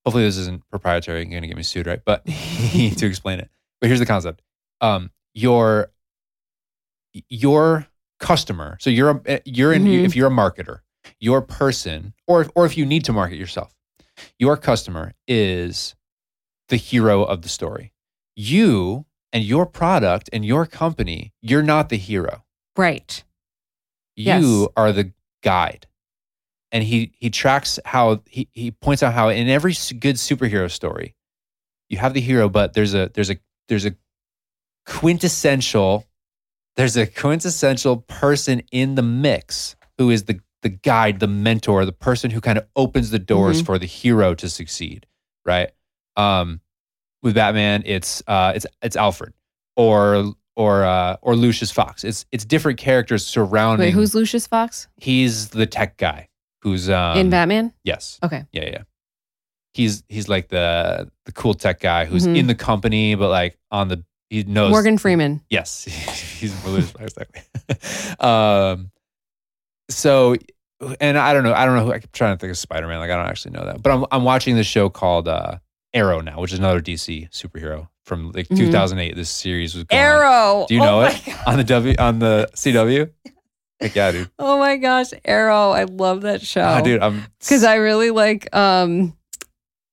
hopefully 0.04 0.24
this 0.24 0.36
isn't 0.38 0.62
proprietary, 0.70 1.22
you're 1.22 1.30
gonna 1.40 1.46
get 1.48 1.56
me 1.56 1.62
sued, 1.64 1.86
right? 1.86 2.00
But 2.04 2.24
to 2.26 3.06
explain 3.06 3.38
it. 3.40 3.50
But 3.80 3.88
here's 3.88 3.98
the 4.00 4.06
concept. 4.06 4.40
Um 4.80 5.10
your 5.34 5.90
your 7.28 7.86
customer, 8.20 8.76
so 8.80 8.90
you're 8.90 9.22
a 9.26 9.40
you're 9.44 9.72
in 9.72 9.84
Mhm. 9.84 10.04
if 10.04 10.16
you're 10.16 10.28
a 10.28 10.30
marketer, 10.30 10.80
your 11.20 11.42
person, 11.42 12.14
or 12.26 12.46
or 12.54 12.66
if 12.66 12.76
you 12.76 12.86
need 12.86 13.04
to 13.04 13.12
market 13.12 13.36
yourself, 13.36 13.74
your 14.38 14.56
customer 14.56 15.12
is 15.26 15.94
the 16.68 16.76
hero 16.76 17.22
of 17.24 17.42
the 17.42 17.48
story. 17.48 17.92
You 18.34 19.06
and 19.32 19.44
your 19.44 19.66
product 19.66 20.30
and 20.32 20.44
your 20.44 20.66
company, 20.66 21.32
you're 21.42 21.62
not 21.62 21.88
the 21.88 21.96
hero. 21.98 22.44
right 22.76 23.24
You 24.16 24.24
Yes. 24.62 24.68
are 24.76 24.92
the 24.92 25.12
guide. 25.42 25.87
And 26.72 26.83
he 26.83 27.12
he 27.18 27.31
tracks 27.31 27.79
how 27.85 28.22
he 28.29 28.48
he 28.52 28.70
points 28.72 29.02
out 29.02 29.14
how 29.14 29.29
in 29.29 29.48
every 29.48 29.72
good 30.00 30.16
superhero 30.16 30.70
story, 30.70 31.14
you 31.88 31.98
have 31.98 32.12
the 32.14 32.20
hero, 32.20 32.48
but 32.48 32.72
there's 32.74 32.92
a 32.94 33.11
there's 33.14 33.31
a 33.31 33.37
there's 33.68 33.87
a 33.87 33.94
quintessential 34.87 36.07
there's 36.76 36.96
a 36.96 37.07
quintessential 37.07 37.98
person 37.98 38.62
in 38.70 38.96
the 38.96 39.02
mix 39.02 39.76
who 39.98 40.11
is 40.11 40.24
the 40.24 40.40
the 40.62 40.68
guide, 40.70 41.20
the 41.20 41.29
mentor, 41.29 41.85
the 41.85 41.92
person 41.92 42.31
who 42.31 42.40
kind 42.40 42.59
of 42.59 42.66
opens 42.74 43.11
the 43.11 43.18
doors 43.20 43.62
Mhm. 43.62 43.66
for 43.66 43.79
the 43.79 43.87
hero 43.87 44.35
to 44.35 44.48
succeed, 44.48 45.07
right? 45.44 45.70
Um, 46.16 46.61
with 47.22 47.35
Batman, 47.37 47.83
it's 47.87 48.22
uh, 48.26 48.52
it's 48.57 48.66
it's 48.83 48.96
Alfred 48.96 49.33
or 49.76 50.35
or 50.56 50.84
uh, 50.84 51.16
or 51.22 51.36
Lucius 51.36 51.70
Fox. 51.70 52.02
It's 52.04 52.24
it's 52.32 52.44
different 52.44 52.78
characters 52.78 53.24
surrounding. 53.26 53.86
wait 53.86 53.92
who's 53.94 54.14
lucius 54.14 54.46
fox 54.46 54.88
he's 54.96 55.50
the 55.50 55.66
tech 55.66 55.96
guy 55.98 56.28
who's 56.62 56.88
um, 56.90 57.18
in 57.18 57.30
batman 57.30 57.72
Yes. 57.84 58.18
okay 58.22 58.46
Yeah, 58.52 58.64
yeah. 58.64 58.82
He's 59.74 60.02
he's 60.08 60.26
like 60.28 60.48
the 60.48 61.10
the 61.26 61.32
cool 61.32 61.52
tech 61.54 61.80
guy 61.80 62.06
who's 62.06 62.26
Mhm. 62.26 62.36
in 62.38 62.46
the 62.46 62.54
company, 62.54 63.14
but 63.14 63.28
like 63.28 63.58
on 63.70 63.88
the 63.88 64.02
he 64.30 64.42
knows 64.44 64.70
morgan 64.70 64.96
freeman 64.98 65.42
Yes, 65.50 65.84
he's 66.40 66.64
Lucius 66.64 66.90
Fox 66.92 67.12
exactly. 67.14 68.16
um, 68.26 68.90
so, 69.90 70.34
and 71.00 71.16
I 71.18 71.32
don't 71.32 71.44
know, 71.44 71.52
I 71.54 71.64
don't 71.66 71.76
know 71.76 71.84
who. 71.84 71.92
I'm 71.92 72.02
trying 72.12 72.34
to 72.34 72.40
think 72.40 72.50
of 72.50 72.58
Spider 72.58 72.88
Man. 72.88 72.98
Like 72.98 73.10
I 73.10 73.16
don't 73.16 73.26
actually 73.28 73.52
know 73.52 73.66
that, 73.66 73.82
but 73.82 73.92
I'm 73.92 74.04
I'm 74.10 74.24
watching 74.24 74.56
this 74.56 74.66
show 74.66 74.88
called 74.88 75.28
uh, 75.28 75.58
Arrow 75.94 76.20
now, 76.20 76.40
which 76.40 76.52
is 76.52 76.58
another 76.58 76.80
DC 76.80 77.30
superhero 77.30 77.88
from 78.06 78.32
like 78.32 78.48
Mhm. 78.48 78.56
2008. 78.56 79.14
This 79.16 79.28
series 79.28 79.74
was 79.74 79.82
on. 79.90 79.96
Arrow. 79.98 80.64
Do 80.68 80.74
you 80.74 80.80
Oh 80.82 80.84
know 80.84 81.00
my 81.02 81.10
it 81.10 81.22
God. 81.26 81.42
on 81.46 81.56
the 81.58 81.64
W 81.64 81.94
on 81.98 82.18
the 82.20 82.48
CW? 82.54 83.10
Heck 83.80 83.94
yeah, 83.94 84.12
dude. 84.12 84.30
Oh 84.38 84.58
my 84.58 84.76
gosh, 84.76 85.08
Arrow. 85.24 85.70
I 85.72 85.84
love 85.84 86.22
that 86.22 86.40
show. 86.40 86.62
Ah, 86.62 86.80
dude, 86.80 87.02
I'm 87.02 87.24
Because 87.40 87.62
I 87.64 87.74
really 87.74 88.10
like 88.10 88.54
um 88.56 89.14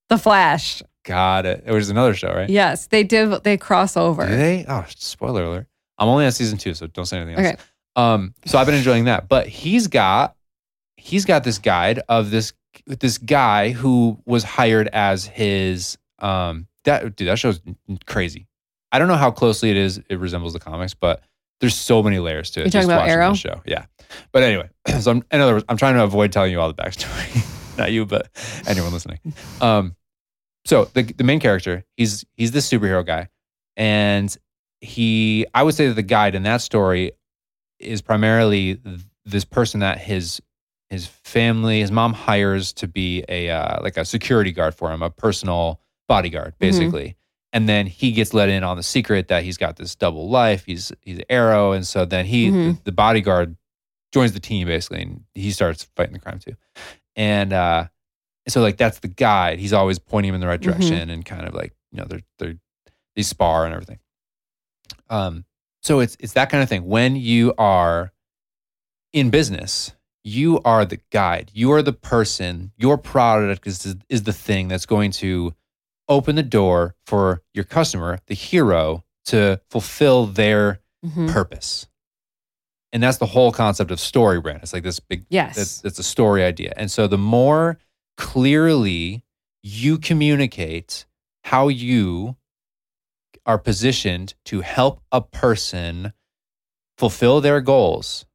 The 0.10 0.18
Flash. 0.18 0.82
got 1.04 1.46
it. 1.46 1.64
It 1.66 1.72
was 1.74 1.90
another 1.90 2.14
show, 2.14 2.30
right? 2.34 2.50
Yes, 2.50 2.88
they 2.88 3.04
did 3.04 3.44
they 3.44 3.58
cross 3.58 3.98
over. 3.98 4.26
Did 4.28 4.40
they? 4.40 4.66
Oh, 4.70 4.86
spoiler 4.96 5.44
alert. 5.44 5.68
I'm 5.98 6.08
only 6.08 6.26
on 6.26 6.32
season 6.32 6.58
two, 6.58 6.74
so 6.74 6.88
don't 6.88 7.06
say 7.06 7.18
anything 7.18 7.44
else. 7.44 7.54
Okay. 7.56 7.62
Um, 7.96 8.34
so 8.46 8.58
I've 8.58 8.66
been 8.66 8.76
enjoying 8.76 9.06
that. 9.06 9.28
But 9.28 9.48
he's 9.48 9.88
got 9.88 10.36
he's 10.98 11.26
got 11.26 11.44
this 11.44 11.58
guide 11.58 12.00
of 12.08 12.32
this 12.32 12.54
this 12.88 13.18
guy 13.18 13.70
who 13.72 14.18
was 14.26 14.44
hired 14.44 14.88
as 14.94 15.26
his 15.26 15.98
um 16.20 16.68
that 16.86 17.16
dude, 17.16 17.28
that 17.28 17.40
show's 17.40 17.62
crazy. 18.06 18.48
I 18.92 19.00
don't 19.00 19.08
know 19.08 19.16
how 19.16 19.32
closely 19.32 19.72
it 19.72 19.78
is 19.78 20.02
it 20.10 20.20
resembles 20.20 20.54
the 20.54 20.60
comics, 20.60 20.94
but 20.94 21.22
there's 21.60 21.76
so 21.76 22.04
many 22.04 22.20
layers 22.20 22.52
to 22.52 22.62
it. 22.62 22.64
You're 22.66 22.72
talking 22.84 22.90
about 22.90 23.08
Arrow? 23.08 23.34
show. 23.34 23.62
Yeah. 23.66 23.86
But 24.32 24.44
anyway, 24.44 24.70
so 25.00 25.12
I'm, 25.12 25.24
in 25.32 25.42
other 25.42 25.54
words, 25.54 25.66
I'm 25.70 25.78
trying 25.78 25.96
to 25.96 26.04
avoid 26.04 26.32
telling 26.32 26.52
you 26.52 26.60
all 26.60 26.72
the 26.72 26.82
backstory. 26.82 27.78
Not 27.78 27.92
you, 27.92 28.06
but 28.06 28.30
anyone 28.68 28.94
listening. 28.94 29.20
Um, 29.62 29.96
so 30.66 30.86
the 30.94 31.04
the 31.04 31.24
main 31.24 31.40
character, 31.40 31.84
he's 31.98 32.24
he's 32.36 32.52
this 32.52 32.70
superhero 32.70 33.06
guy, 33.06 33.30
and 33.76 34.36
he 34.82 35.46
I 35.54 35.64
would 35.64 35.74
say 35.74 35.88
that 35.88 35.96
the 35.96 36.04
guide 36.04 36.36
in 36.36 36.44
that 36.44 36.62
story 36.62 37.14
is 37.80 38.02
primarily 38.02 38.80
this 39.26 39.46
person 39.46 39.80
that 39.80 40.00
his 40.00 40.42
his 40.90 41.08
family, 41.08 41.80
his 41.80 41.92
mom 41.92 42.14
hires 42.14 42.74
to 42.74 42.88
be 42.88 43.24
a 43.28 43.50
uh, 43.50 43.82
like 43.82 43.98
a 43.98 44.06
security 44.06 44.52
guard 44.52 44.76
for 44.76 44.92
him, 44.92 45.02
a 45.02 45.10
personal 45.10 45.80
bodyguard, 46.08 46.54
basically. 46.60 47.16
And 47.52 47.70
then 47.70 47.86
he 47.86 48.12
gets 48.12 48.34
let 48.34 48.50
in 48.50 48.64
on 48.64 48.78
the 48.78 48.84
secret 48.84 49.28
that 49.28 49.44
he's 49.44 49.58
got 49.58 49.76
this 49.76 49.96
double 49.96 50.30
life. 50.30 50.66
He's 50.66 50.92
he's 51.02 51.20
Arrow, 51.30 51.72
and 51.72 51.86
so 51.86 52.04
then 52.06 52.26
he 52.26 52.50
Mhm. 52.50 52.84
the 52.84 52.92
bodyguard 52.92 53.56
joins 54.12 54.32
the 54.34 54.40
team 54.40 54.68
basically, 54.68 55.02
and 55.04 55.24
he 55.36 55.52
starts 55.52 55.84
fighting 55.96 56.14
the 56.14 56.20
crime 56.20 56.40
too. 56.40 56.56
And 57.16 57.54
uh, 57.54 57.88
so 58.48 58.62
like 58.62 58.78
that's 58.78 59.00
the 59.00 59.08
guide. 59.08 59.60
He's 59.60 59.74
always 59.74 60.00
pointing 60.00 60.30
him 60.30 60.36
in 60.36 60.42
the 60.42 60.48
right 60.48 60.60
Mhm. 60.60 60.64
direction, 60.64 61.10
and 61.12 61.24
kind 61.24 61.48
of 61.48 61.54
like 61.54 61.74
you 61.92 62.00
know 62.00 62.06
they're 62.06 62.22
they're 62.40 62.56
they 63.16 63.22
spar 63.22 63.66
and 63.66 63.74
everything. 63.74 64.00
Um, 65.10 65.46
so 65.84 66.00
it's 66.00 66.18
it's 66.20 66.34
that 66.34 66.50
kind 66.50 66.64
of 66.64 66.70
thing. 66.70 66.86
When 66.88 67.16
you 67.16 67.54
are 67.60 68.12
in 69.12 69.30
business, 69.30 69.92
you 70.24 70.60
are 70.66 70.86
the 70.86 71.00
guide. 71.12 71.52
You 71.54 71.72
are 71.74 71.82
the 71.84 71.94
person. 71.94 72.72
Your 72.78 72.98
product 72.98 73.68
is 73.68 73.96
is 74.10 74.24
the 74.24 74.34
thing 74.34 74.68
that's 74.70 74.86
going 74.88 75.12
to 75.12 75.54
open 76.14 76.36
the 76.36 76.44
door 76.44 76.96
for 77.06 77.42
your 77.54 77.64
customer, 77.66 78.20
the 78.28 78.36
hero, 78.36 79.04
to 79.26 79.62
fulfill 79.70 80.26
their 80.26 80.82
Mhm. 81.06 81.32
purpose. 81.32 81.88
And 82.92 83.02
that's 83.02 83.18
the 83.18 83.26
whole 83.26 83.52
concept 83.52 83.90
of 83.92 83.98
Storybrand. 84.00 84.62
It's 84.64 84.74
like 84.74 84.84
this 84.84 85.00
big 85.00 85.26
Yes. 85.30 85.58
it's, 85.58 85.84
it's 85.84 86.00
a 86.00 86.04
story 86.04 86.44
idea. 86.44 86.74
And 86.78 86.92
so 86.92 87.08
the 87.08 87.18
more 87.18 87.80
clearly 88.18 89.24
you 89.64 89.98
communicate 89.98 91.06
how 91.46 91.68
you 91.70 92.36
are 93.46 93.58
positioned 93.58 94.36
to 94.46 94.62
help 94.62 95.02
a 95.12 95.22
person 95.22 96.14
fulfill 96.98 97.42
their 97.42 97.60
goals, 97.62 98.26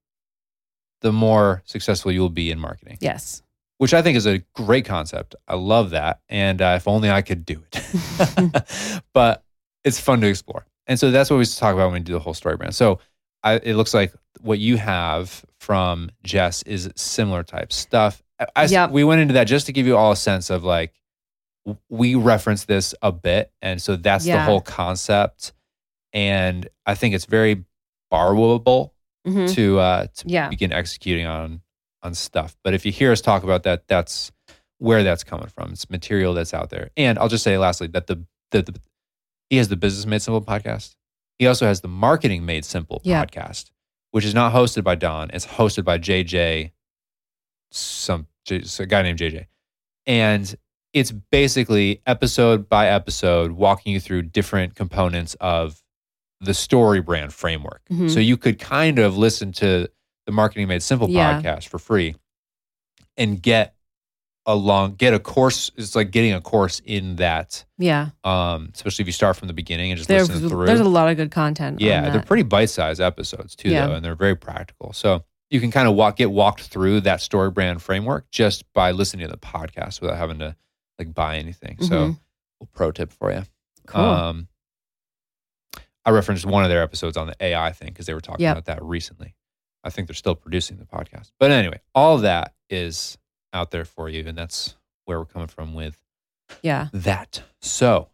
the 1.00 1.12
more 1.12 1.62
successful 1.64 2.10
you'll 2.10 2.28
be 2.28 2.50
in 2.50 2.58
marketing, 2.58 2.98
yes. 3.00 3.42
Which 3.78 3.94
I 3.94 4.02
think 4.02 4.16
is 4.16 4.26
a 4.26 4.38
great 4.54 4.84
concept. 4.84 5.34
I 5.46 5.54
love 5.54 5.90
that. 5.90 6.20
And 6.28 6.60
uh, 6.60 6.74
if 6.76 6.86
only 6.88 7.10
I 7.10 7.22
could 7.22 7.46
do 7.46 7.62
it. 7.72 9.02
but 9.14 9.44
it's 9.84 10.00
fun 10.00 10.20
to 10.20 10.26
explore. 10.26 10.66
And 10.86 10.98
so 10.98 11.10
that's 11.10 11.30
what 11.30 11.36
we 11.38 11.44
talk 11.46 11.74
about 11.74 11.86
when 11.86 11.94
we 11.94 12.00
do 12.00 12.14
the 12.14 12.18
whole 12.18 12.34
Storybrand. 12.34 12.74
So 12.74 12.98
I, 13.44 13.54
it 13.54 13.74
looks 13.74 13.94
like 13.94 14.12
what 14.40 14.58
you 14.58 14.76
have 14.78 15.44
from 15.60 16.10
Jess 16.24 16.62
is 16.64 16.90
similar 16.96 17.42
type 17.42 17.72
stuff. 17.72 18.22
I, 18.40 18.46
I- 18.56 18.64
Yep. 18.66 18.90
We 18.90 19.04
went 19.04 19.20
into 19.20 19.34
that 19.34 19.44
just 19.44 19.66
to 19.66 19.72
give 19.72 19.86
you 19.86 19.96
all 19.96 20.12
a 20.12 20.16
sense 20.16 20.50
of 20.50 20.64
like, 20.64 20.92
we 21.90 22.14
reference 22.14 22.64
this 22.64 22.94
a 23.02 23.12
bit. 23.12 23.52
And 23.62 23.80
so 23.80 23.94
that's 23.96 24.24
the 24.24 24.40
whole 24.40 24.60
concept. 24.60 25.52
And 26.12 26.68
I 26.86 26.94
think 26.94 27.14
it's 27.14 27.26
very 27.26 27.64
borrowable 28.12 28.92
Mhm. 29.26 29.52
to 29.54 29.78
uh, 29.78 30.06
to 30.16 30.24
Yeah. 30.28 30.48
begin 30.48 30.72
executing 30.72 31.26
on 31.26 31.60
on 32.02 32.14
stuff. 32.14 32.56
But 32.64 32.74
if 32.74 32.87
you 32.87 32.92
hear 32.92 33.12
us 33.12 33.20
talk 33.20 33.42
about 33.42 33.62
that, 33.64 33.88
that's 33.88 34.30
where 34.78 35.02
that's 35.02 35.24
coming 35.24 35.48
from. 35.48 35.72
It's 35.72 35.90
material 35.90 36.34
that's 36.34 36.54
out 36.54 36.70
there. 36.70 36.90
And 36.96 37.18
I'll 37.18 37.28
just 37.28 37.44
say 37.44 37.58
lastly 37.58 37.87
that 37.88 38.06
the 38.06 38.24
the, 38.50 38.62
the 38.62 38.80
he 39.50 39.56
has 39.56 39.68
the 39.68 39.76
Business 39.76 40.06
Made 40.06 40.22
Simple 40.22 40.42
podcast. 40.42 40.94
He 41.38 41.46
also 41.46 41.66
has 41.66 41.80
the 41.80 41.88
Marketing 41.88 42.44
Made 42.44 42.64
Simple 42.64 43.00
Yeah. 43.04 43.24
podcast, 43.24 43.70
which 44.11 44.24
is 44.24 44.34
not 44.34 44.52
hosted 44.52 44.84
by 44.84 44.94
Don. 44.94 45.30
It's 45.32 45.46
hosted 45.46 45.84
by 45.84 45.98
JJ, 45.98 46.72
some 47.70 48.26
a 48.50 48.87
guy 48.87 49.02
named 49.02 49.18
JJ, 49.18 49.46
and 50.06 50.54
it's 50.94 51.12
basically 51.12 52.00
episode 52.06 52.66
by 52.68 52.88
episode 52.88 53.52
walking 53.52 53.92
you 53.92 54.00
through 54.00 54.22
different 54.22 54.74
components 54.74 55.37
of 55.38 55.82
the 56.40 56.52
Storybrand 56.52 57.30
framework. 57.32 57.82
Mhm. 57.90 58.11
So 58.11 58.20
you 58.20 58.38
could 58.38 58.58
kind 58.58 58.98
of 58.98 59.18
listen 59.18 59.52
to 59.52 59.88
the 60.28 60.32
Marketing 60.32 60.68
Made 60.68 60.82
Simple 60.82 61.08
Yeah. 61.08 61.40
podcast 61.40 61.68
for 61.68 61.78
free 61.78 62.14
and 63.16 63.40
get 63.42 63.74
along 64.44 64.96
get 64.96 65.14
a 65.14 65.18
course 65.18 65.70
it's 65.76 65.96
like 65.96 66.10
getting 66.10 66.34
a 66.34 66.40
course 66.42 66.82
in 66.84 67.16
that 67.16 67.64
Yeah. 67.78 68.10
um 68.24 68.70
especially 68.74 69.04
if 69.04 69.06
you 69.06 69.12
start 69.12 69.36
from 69.38 69.48
the 69.48 69.54
beginning 69.54 69.90
and 69.90 69.96
just 69.96 70.06
There's, 70.08 70.28
listen 70.28 70.50
through 70.50 70.66
there's 70.66 70.80
a 70.80 70.84
lot 70.84 71.08
of 71.10 71.16
good 71.16 71.30
content. 71.30 71.80
yeah 71.80 72.10
they're 72.10 72.20
pretty 72.22 72.42
bite-sized 72.42 73.00
episodes 73.00 73.56
too 73.56 73.70
Yeah. 73.70 73.86
though 73.86 73.94
and 73.94 74.04
they're 74.04 74.14
very 74.14 74.36
practical 74.36 74.92
so 74.92 75.24
you 75.50 75.60
can 75.60 75.70
kind 75.70 75.88
of 75.88 75.94
walk 75.94 76.16
get 76.16 76.30
walked 76.30 76.62
through 76.64 77.00
that 77.02 77.20
Storybrand 77.20 77.80
framework 77.80 78.30
just 78.30 78.70
by 78.74 78.90
listening 78.92 79.26
to 79.26 79.32
the 79.32 79.38
podcast 79.38 80.02
without 80.02 80.18
having 80.18 80.38
to 80.40 80.54
like 80.98 81.14
buy 81.14 81.38
anything 81.38 81.76
so 81.80 81.88
Mhm. 81.88 82.18
little 82.60 82.70
pro 82.74 82.90
tip 82.92 83.12
for 83.14 83.32
you 83.32 83.44
Cool. 83.86 84.00
um 84.02 84.48
i 86.06 86.10
referenced 86.10 86.46
one 86.46 86.64
of 86.64 86.70
their 86.70 86.82
episodes 86.82 87.16
on 87.18 87.26
the 87.26 87.36
ai 87.40 87.72
thing 87.72 87.88
because 87.88 88.06
they 88.06 88.14
were 88.14 88.20
talking 88.20 88.44
Yep. 88.44 88.52
about 88.58 88.64
that 88.66 88.82
recently 88.82 89.34
i 89.88 89.90
think 89.90 90.07
they're 90.07 90.14
still 90.14 90.35
producing 90.35 90.77
the 90.77 90.85
podcast. 90.85 91.33
But 91.40 91.51
anyway 91.51 91.81
all 91.94 92.14
of 92.16 92.22
that 92.22 92.55
is 92.70 93.18
out 93.53 93.70
there 93.70 93.85
for 93.85 94.09
you 94.09 94.24
and 94.27 94.37
that's 94.37 94.77
where 95.07 95.18
we're 95.18 95.24
coming 95.24 95.48
from 95.48 95.74
with 95.74 95.98
yeah. 96.62 96.88
that. 96.92 97.42
So 97.61 98.09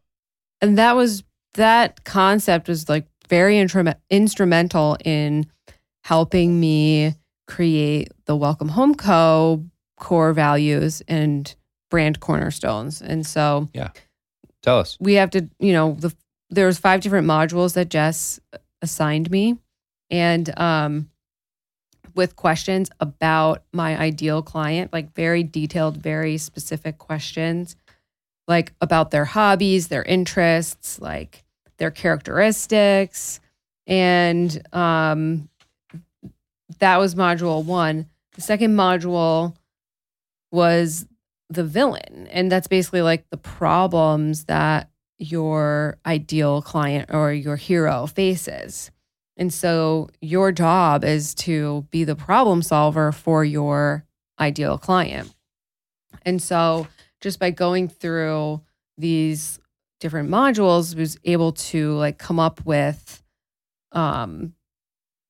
and 0.61 0.79
that 0.79 0.97
was 0.97 1.25
that 1.55 2.05
concept 2.05 2.69
was 2.69 2.89
like 2.89 3.07
very 3.29 3.57
intrum- 3.57 3.97
instrumental 4.11 4.97
in 5.05 5.47
helping 6.05 6.59
me 6.61 7.15
create 7.47 8.09
the 8.27 8.37
welcome 8.37 8.69
home 8.69 8.95
co. 8.95 9.65
core 9.99 10.33
values 10.33 11.03
and 11.09 11.55
brand 11.91 12.21
cornerstones. 12.21 13.03
And 13.03 13.27
so 13.27 13.69
yeah, 13.75 13.91
tell 14.63 14.79
us. 14.79 14.97
we 15.01 15.15
have 15.15 15.31
to 15.31 15.49
you 15.59 15.73
know 15.73 15.97
the 15.99 16.15
there's 16.51 16.79
five 16.79 17.01
different 17.01 17.27
modules 17.27 17.75
that 17.75 17.89
jess 17.89 18.41
assigned 18.83 19.31
me. 19.31 19.57
And 20.11 20.53
um 20.59 21.11
with 22.15 22.37
questions 22.37 22.91
about 23.01 23.65
my 23.73 23.99
ideal 23.99 24.43
client 24.43 24.93
like 24.93 25.15
very 25.15 25.43
detailed 25.43 25.97
very 25.97 26.39
specific 26.39 26.99
questions 26.99 27.77
like 28.47 28.73
about 28.81 29.11
their 29.11 29.25
hobbies 29.25 29.89
their 29.89 30.03
interests 30.03 31.01
like 31.01 31.45
their 31.79 31.91
characteristics. 31.91 33.41
And 33.87 34.67
um 34.75 35.49
that 36.79 36.99
was 36.99 37.15
module 37.15 37.65
one. 37.65 38.07
The 38.35 38.41
second 38.41 38.75
module 38.75 39.55
was 40.51 41.07
the 41.51 41.65
villain. 41.65 42.27
And 42.31 42.51
that's 42.51 42.67
basically 42.67 43.03
like 43.03 43.29
the 43.31 43.37
problems 43.37 44.45
that 44.45 44.91
your 45.19 45.99
ideal 46.05 46.63
client 46.63 47.11
or 47.13 47.33
your 47.33 47.57
hero 47.57 48.07
faces 48.07 48.91
and 49.37 49.53
so 49.53 50.09
your 50.21 50.53
job 50.53 51.05
is 51.05 51.35
to 51.35 51.87
be 51.91 52.05
the 52.05 52.17
problem 52.17 52.63
solver 52.63 53.13
for 53.13 53.45
your 53.45 54.05
ideal 54.39 54.79
client. 54.79 55.35
And 56.23 56.41
so 56.41 56.87
just 57.21 57.39
by 57.39 57.51
going 57.51 57.89
through 57.89 58.61
these 58.97 59.59
different 60.01 60.31
modules 60.31 60.95
was 60.95 61.19
able 61.25 61.53
to 61.53 61.95
like 61.95 62.19
come 62.19 62.39
up 62.39 62.65
with 62.65 63.23
um 63.93 64.53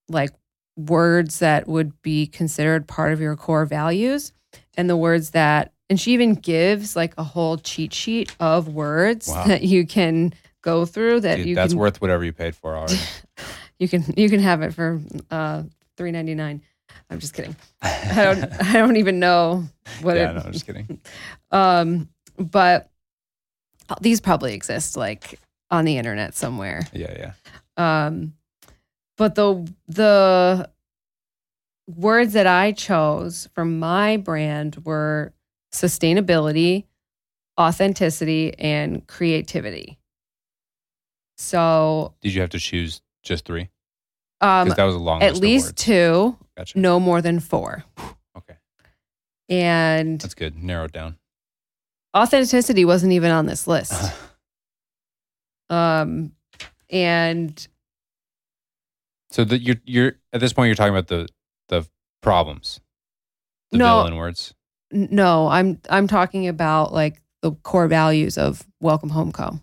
like 0.08 0.30
words 0.76 1.38
that 1.38 1.68
would 1.68 2.00
be 2.02 2.26
considered 2.26 2.86
part 2.88 3.12
of 3.12 3.20
your 3.20 3.36
core 3.36 3.64
values. 3.64 4.32
And 4.76 4.90
the 4.90 4.96
words 4.96 5.30
that 5.30 5.72
and 5.88 6.00
she 6.00 6.12
even 6.12 6.34
gives 6.34 6.96
like 6.96 7.14
a 7.16 7.22
whole 7.22 7.56
cheat 7.56 7.94
sheet 7.94 8.34
of 8.40 8.68
words 8.68 9.28
Wow. 9.28 9.44
that 9.46 9.62
you 9.62 9.86
can 9.86 10.34
go 10.62 10.84
through 10.84 11.20
that 11.20 11.36
Dude, 11.36 11.46
you 11.46 11.54
that's 11.54 11.72
can 11.72 11.80
worth 11.80 12.00
whatever 12.00 12.24
you 12.24 12.32
paid 12.32 12.56
for 12.56 12.76
already 12.76 12.98
you 13.78 13.88
can 13.88 14.04
you 14.16 14.28
can 14.28 14.40
have 14.40 14.62
it 14.62 14.72
for 14.74 15.00
uh 15.30 15.62
3.99 15.96 16.60
i'm 17.10 17.18
just 17.18 17.34
kidding 17.34 17.56
i 17.82 18.24
don't 18.24 18.44
i 18.62 18.72
don't 18.74 18.96
even 18.96 19.18
know 19.18 19.64
what 20.02 20.16
yeah 20.16 20.30
it 20.30 20.34
no 20.34 20.40
i'm 20.42 20.52
just 20.52 20.66
kidding 20.66 21.00
um 21.50 22.08
but 22.38 22.90
these 24.00 24.20
probably 24.20 24.54
exist 24.54 24.96
like 24.96 25.38
on 25.70 25.84
the 25.84 25.98
internet 25.98 26.34
somewhere. 26.34 26.86
Yeah, 26.92 27.32
yeah. 27.76 28.06
Um, 28.06 28.34
but 29.16 29.34
the 29.34 29.70
the 29.88 30.70
words 31.86 32.32
that 32.32 32.46
I 32.46 32.72
chose 32.72 33.48
for 33.54 33.64
my 33.64 34.16
brand 34.16 34.84
were 34.84 35.34
sustainability, 35.72 36.84
authenticity, 37.60 38.54
and 38.58 39.06
creativity. 39.06 39.98
So, 41.36 42.14
Did 42.22 42.34
you 42.34 42.40
have 42.40 42.50
to 42.50 42.60
choose 42.60 43.00
just 43.24 43.44
three? 43.44 43.70
um, 44.40 44.68
that 44.68 44.84
was 44.84 44.94
a 44.94 44.98
long 44.98 45.22
at 45.22 45.36
least 45.36 45.76
two, 45.76 46.36
Gotcha. 46.56 46.78
no 46.78 47.00
more 47.00 47.20
than 47.22 47.40
four. 47.40 47.84
Okay, 48.36 48.56
And 49.48 50.20
that's 50.20 50.34
good. 50.34 50.56
Narrowed 50.62 50.92
down. 50.92 51.16
authenticity 52.16 52.84
wasn't 52.84 53.12
even 53.12 53.30
on 53.30 53.46
this 53.46 53.66
list. 53.66 53.92
Um, 55.70 56.32
and 56.90 57.66
so 59.30 59.44
that 59.44 59.60
you're 59.62 59.76
you're 59.84 60.12
at 60.32 60.40
this 60.40 60.52
point 60.52 60.66
you're 60.68 60.74
talking 60.74 60.92
about 60.94 61.08
the 61.08 61.26
the 61.68 61.88
problems, 62.22 62.80
the 63.72 63.78
No. 63.78 63.98
villain 64.00 64.16
words. 64.16 64.54
no, 64.92 65.48
I'm 65.48 65.80
I'm 65.88 66.06
talking 66.06 66.46
about 66.48 66.92
like 66.92 67.22
the 67.40 67.52
core 67.52 67.88
values 67.88 68.36
of 68.36 68.66
Welcome 68.80 69.08
Home 69.10 69.32
Co. 69.32 69.58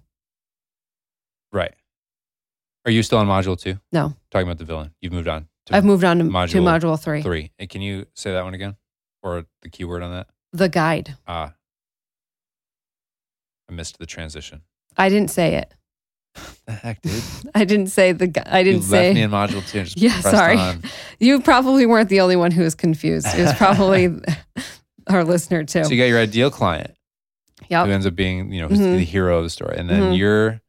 Are 2.85 2.91
you 2.91 3.03
still 3.03 3.19
on 3.19 3.27
module 3.27 3.59
two? 3.59 3.79
No. 3.91 4.15
Talking 4.31 4.47
about 4.47 4.57
the 4.57 4.65
villain. 4.65 4.91
You've 5.01 5.13
moved 5.13 5.27
on. 5.27 5.47
To 5.67 5.75
I've 5.75 5.85
moved 5.85 6.03
on 6.03 6.17
to 6.17 6.23
to 6.25 6.29
module 6.29 6.61
module 6.63 6.99
three, 7.01 7.21
three. 7.21 7.51
And 7.59 7.69
can 7.69 7.81
you 7.81 8.05
say 8.15 8.31
that 8.31 8.43
one 8.43 8.53
again, 8.55 8.75
or 9.21 9.45
the 9.61 9.69
keyword 9.69 10.01
on 10.03 10.11
that? 10.11 10.27
the 10.53 10.67
guide. 10.67 11.15
Ah, 11.27 11.53
I 13.69 13.73
missed 13.73 13.99
the 13.99 14.05
transition. 14.05 14.61
I 14.97 15.09
didn't 15.09 15.29
say 15.31 15.55
it. 15.55 15.73
The 16.65 16.71
heck, 16.73 17.01
dude! 17.01 17.23
I 17.55 17.65
didn't 17.65 17.87
say 17.87 18.11
the. 18.13 18.27
gu- 18.27 18.41
I 18.45 18.63
didn't 18.63 18.81
left 18.81 18.89
say. 18.91 19.13
me 19.13 19.21
in 19.23 19.31
module 19.31 19.67
two. 19.67 19.85
Yeah, 19.99 20.19
sorry. 20.21 20.57
on. 20.57 20.81
You 21.19 21.41
probably 21.41 21.85
weren't 21.85 22.09
the 22.09 22.21
only 22.21 22.35
one 22.35 22.51
who 22.51 22.61
was 22.63 22.75
confused. 22.75 23.27
It 23.35 23.41
was 23.41 23.53
probably 23.53 24.09
our 25.07 25.23
listener 25.23 25.63
too. 25.63 25.83
So 25.83 25.89
you 25.91 25.97
got 25.97 26.05
your 26.07 26.19
ideal 26.19 26.49
client 26.49 26.91
Yep. 27.69 27.85
who 27.87 27.91
ends 27.91 28.05
up 28.05 28.15
being, 28.15 28.51
you 28.53 28.61
know, 28.61 28.69
Mhm. 28.69 28.97
the 28.97 29.03
hero 29.03 29.37
of 29.39 29.43
the 29.43 29.49
story, 29.49 29.75
and 29.77 29.89
then 29.89 30.01
Mhm. 30.13 30.17
you're, 30.17 30.61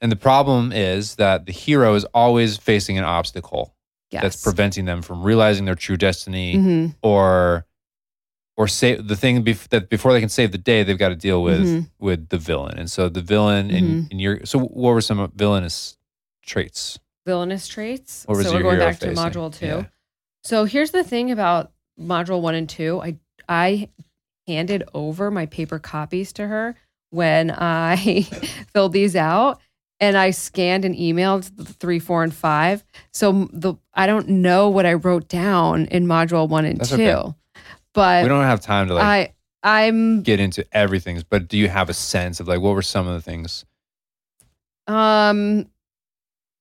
and 0.00 0.10
the 0.12 0.16
problem 0.16 0.72
is 0.72 1.16
that 1.16 1.46
the 1.46 1.52
hero 1.52 1.94
is 1.94 2.04
always 2.14 2.56
facing 2.56 2.98
an 2.98 3.04
obstacle 3.04 3.74
Yes. 4.10 4.22
that's 4.22 4.42
preventing 4.42 4.86
them 4.86 5.02
from 5.02 5.22
realizing 5.22 5.64
their 5.66 5.76
true 5.76 5.96
destiny, 5.96 6.56
Mhm, 6.56 6.96
or, 7.02 7.64
or 8.56 8.66
save 8.66 9.06
the 9.06 9.14
thing 9.14 9.44
bef- 9.44 9.68
that 9.68 9.88
before 9.88 10.12
they 10.12 10.18
can 10.20 10.28
save 10.28 10.50
the 10.50 10.58
day, 10.58 10.82
they've 10.82 10.98
got 10.98 11.10
to 11.10 11.16
deal 11.16 11.42
with 11.42 11.60
mhm. 11.60 11.88
with 12.00 12.28
the 12.28 12.36
villain, 12.38 12.76
and 12.78 12.90
so 12.90 13.08
the 13.08 13.22
villain 13.22 13.70
in 13.70 13.84
Mm-hmm. 13.84 14.06
in 14.10 14.18
your. 14.18 14.44
So 14.46 14.58
what 14.58 14.90
were 14.94 15.00
some 15.00 15.30
villainous 15.36 15.96
traits? 16.42 16.98
Villainous 17.24 17.68
traits. 17.68 18.24
So 18.28 18.32
we're 18.32 18.62
going 18.62 18.78
back 18.78 18.98
facing? 18.98 19.14
to 19.14 19.20
module 19.20 19.54
two. 19.54 19.66
Yeah. 19.66 19.84
So 20.42 20.64
here's 20.64 20.90
the 20.90 21.04
thing 21.04 21.30
about 21.30 21.70
module 22.00 22.40
one 22.40 22.54
and 22.56 22.68
two. 22.68 23.00
I 23.00 23.16
I 23.48 23.88
handed 24.48 24.82
over 24.94 25.30
my 25.30 25.46
paper 25.46 25.78
copies 25.78 26.32
to 26.32 26.46
her 26.48 26.74
when 27.10 27.50
I 27.52 28.22
filled 28.72 28.92
these 28.92 29.14
out. 29.14 29.60
And 30.00 30.16
I 30.16 30.30
scanned 30.30 30.84
and 30.86 30.94
emailed 30.94 31.54
the 31.56 31.64
three, 31.64 31.98
four, 31.98 32.22
and 32.22 32.32
five. 32.32 32.84
So 33.12 33.48
the 33.52 33.74
I 33.92 34.06
don't 34.06 34.28
know 34.28 34.68
what 34.70 34.86
I 34.86 34.94
wrote 34.94 35.28
down 35.28 35.86
in 35.86 36.06
module 36.06 36.48
one 36.48 36.64
and 36.64 36.80
That's 36.80 36.90
two, 36.90 37.02
okay. 37.02 37.34
but 37.92 38.22
we 38.22 38.28
don't 38.28 38.44
have 38.44 38.60
time 38.60 38.88
to 38.88 38.94
like 38.94 39.04
I 39.04 39.32
I'm 39.84 40.22
get 40.22 40.40
into 40.40 40.64
everything, 40.72 41.22
but 41.28 41.48
do 41.48 41.58
you 41.58 41.68
have 41.68 41.90
a 41.90 41.94
sense 41.94 42.40
of 42.40 42.48
like 42.48 42.60
what 42.60 42.74
were 42.74 42.82
some 42.82 43.06
of 43.06 43.12
the 43.14 43.20
things 43.20 43.66
um 44.86 45.66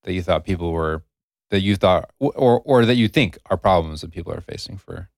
that 0.04 0.14
you 0.14 0.22
thought 0.22 0.44
people 0.44 0.72
were 0.72 1.04
that 1.50 1.62
you 1.62 1.76
thought 1.76 2.12
or 2.20 2.62
or 2.64 2.86
that 2.86 2.96
you 2.96 3.08
think 3.08 3.38
are 3.50 3.58
problems 3.58 4.02
that 4.02 4.12
people 4.12 4.34
are 4.34 4.42
facing 4.42 4.78
for 4.78 5.10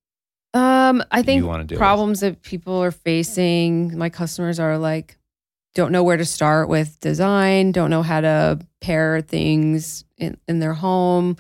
um 0.54 1.04
I 1.12 1.22
think 1.22 1.40
you 1.40 1.48
want 1.48 1.62
to 1.62 1.68
deal 1.68 1.78
problems 1.78 2.20
that 2.22 2.42
people 2.42 2.82
are 2.82 2.92
facing 2.92 3.98
my 3.98 4.10
customers 4.10 4.60
are 4.60 4.78
like 4.78 5.18
don't 5.74 5.92
know 5.92 6.04
where 6.04 6.18
to 6.18 6.26
start 6.26 6.68
with 6.70 7.00
design 7.00 7.72
don't 7.72 7.90
know 7.90 8.04
how 8.04 8.22
to 8.22 8.60
pair 8.82 9.22
things 9.22 10.04
in, 10.18 10.38
in 10.48 10.60
their 10.60 10.74
home. 10.74 11.38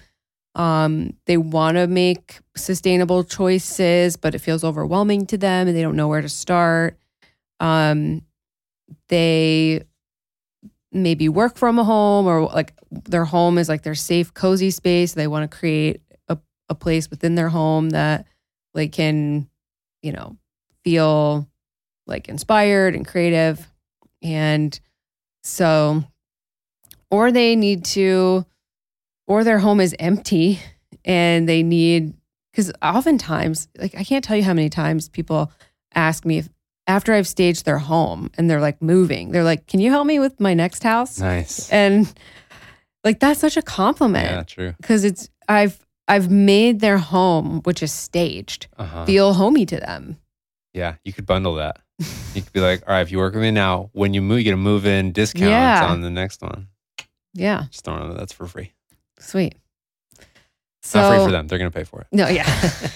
Um, 0.54 1.14
they 1.28 1.38
want 1.38 1.78
to 1.78 1.88
make 1.88 2.40
sustainable 2.56 3.24
choices 3.24 4.18
but 4.18 4.36
it 4.36 4.40
feels 4.40 4.64
overwhelming 4.64 5.26
to 5.28 5.38
them 5.38 5.68
and 5.68 5.76
they 5.76 5.82
don't 5.82 5.96
know 5.96 6.08
where 6.08 6.22
to 6.22 6.30
start. 6.30 6.98
Um, 7.60 8.24
they 9.08 9.84
maybe 10.92 11.30
work 11.30 11.58
from 11.58 11.80
a 11.80 11.84
home 11.84 12.28
or 12.28 12.48
like 12.48 12.74
their 12.92 13.26
home 13.26 13.58
is 13.58 13.70
like 13.70 13.84
their 13.84 13.96
safe 13.96 14.34
cozy 14.34 14.72
space. 14.72 15.14
They 15.14 15.28
want 15.28 15.50
to 15.50 15.58
create 15.58 16.02
a, 16.28 16.38
a 16.70 16.76
place 16.76 17.10
within 17.10 17.36
their 17.36 17.50
home 17.50 17.92
that 17.92 18.28
like 18.74 18.92
can 18.92 19.50
you 20.02 20.12
know 20.12 20.38
feel 20.84 21.48
like 22.08 22.28
inspired 22.28 22.96
and 22.96 23.08
creative 23.08 23.71
and 24.22 24.80
so 25.44 26.04
or 27.10 27.32
they 27.32 27.56
need 27.56 27.84
to 27.84 28.46
or 29.28 29.44
their 29.44 29.60
home 29.60 29.80
is 29.80 29.96
empty 30.00 30.60
and 31.06 31.48
they 31.48 31.64
need 31.64 32.14
because 32.52 32.72
oftentimes 32.82 33.68
like 33.78 33.96
i 33.96 34.04
can't 34.04 34.24
tell 34.24 34.38
you 34.38 34.44
how 34.44 34.54
many 34.54 34.70
times 34.70 35.10
people 35.10 35.52
ask 35.96 36.26
me 36.26 36.38
if 36.40 36.50
after 36.88 37.14
i've 37.14 37.28
staged 37.28 37.66
their 37.66 37.78
home 37.78 38.30
and 38.38 38.50
they're 38.50 38.62
like 38.62 38.82
moving 38.82 39.32
they're 39.32 39.44
like 39.44 39.66
can 39.68 39.80
you 39.80 39.90
help 39.90 40.06
me 40.06 40.20
with 40.20 40.40
my 40.40 40.54
next 40.54 40.84
house? 40.84 41.20
Nice. 41.20 41.70
And 41.72 42.12
like 43.04 43.20
that's 43.20 43.40
such 43.40 43.58
a 43.58 43.62
compliment. 43.62 44.30
Yeah 44.30 44.44
true. 44.44 44.74
Because 44.80 45.04
it's 45.04 45.30
I've 45.48 45.80
I've 46.08 46.30
made 46.30 46.82
their 46.82 46.98
home, 46.98 47.62
which 47.64 47.82
is 47.82 47.92
staged, 47.92 48.68
uh-huh. 48.78 49.06
feel 49.06 49.34
homey 49.34 49.66
to 49.68 49.78
them. 49.78 50.18
yeah 50.74 50.96
you 51.04 51.14
could 51.14 51.26
bundle 51.26 51.56
that 51.56 51.80
you 52.34 52.42
could 52.42 52.54
be 52.54 52.60
like 52.60 52.84
all 52.88 52.94
right 52.94 53.02
if 53.02 53.12
you 53.12 53.18
work 53.18 53.34
with 53.34 53.44
me 53.44 53.52
now 53.52 53.90
when 53.94 54.14
you 54.14 54.22
move 54.22 54.40
you 54.40 54.44
get 54.46 54.54
a 54.54 54.58
move 54.58 54.86
in 54.86 55.12
discount 55.12 55.50
Yeah. 55.50 55.86
on 55.86 56.02
the 56.02 56.10
next 56.10 56.42
one 56.42 56.68
Yeah, 57.34 57.66
just 57.72 57.86
throwing 57.86 58.12
it 58.12 58.18
that's 58.18 58.34
for 58.34 58.48
free 58.48 58.72
sweet. 59.20 59.56
So 60.84 61.00
not 61.00 61.10
free 61.16 61.26
for 61.26 61.32
them 61.32 61.48
they're 61.48 61.60
gonna 61.60 61.72
pay 61.72 61.84
for 61.84 62.02
it 62.02 62.08
no, 62.12 62.28
yeah. 62.28 62.46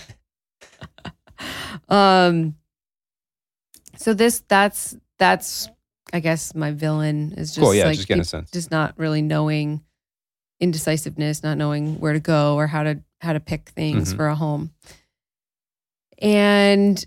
um. 1.90 2.56
So 3.98 4.14
this 4.14 4.44
that's 4.48 4.96
that's 5.20 5.70
I 6.14 6.20
guess 6.20 6.54
my 6.56 6.72
villain 6.72 7.34
is 7.38 7.54
just 7.56 7.64
cool 7.64 7.74
yeah 7.74 7.86
like 7.86 7.96
just 7.96 8.08
getting 8.08 8.22
a 8.22 8.26
sense 8.26 8.52
just 8.52 8.72
not 8.72 8.94
really 8.98 9.22
knowing 9.22 9.82
indecisiveness, 10.60 11.44
not 11.44 11.58
knowing 11.58 12.00
where 12.00 12.14
to 12.14 12.20
go 12.20 12.56
or 12.56 12.68
how 12.68 12.84
to 12.84 13.02
how 13.22 13.34
to 13.34 13.40
pick 13.40 13.70
things 13.70 14.14
Mhm. 14.14 14.18
for 14.18 14.28
a 14.28 14.36
home. 14.36 14.72
And 16.22 17.04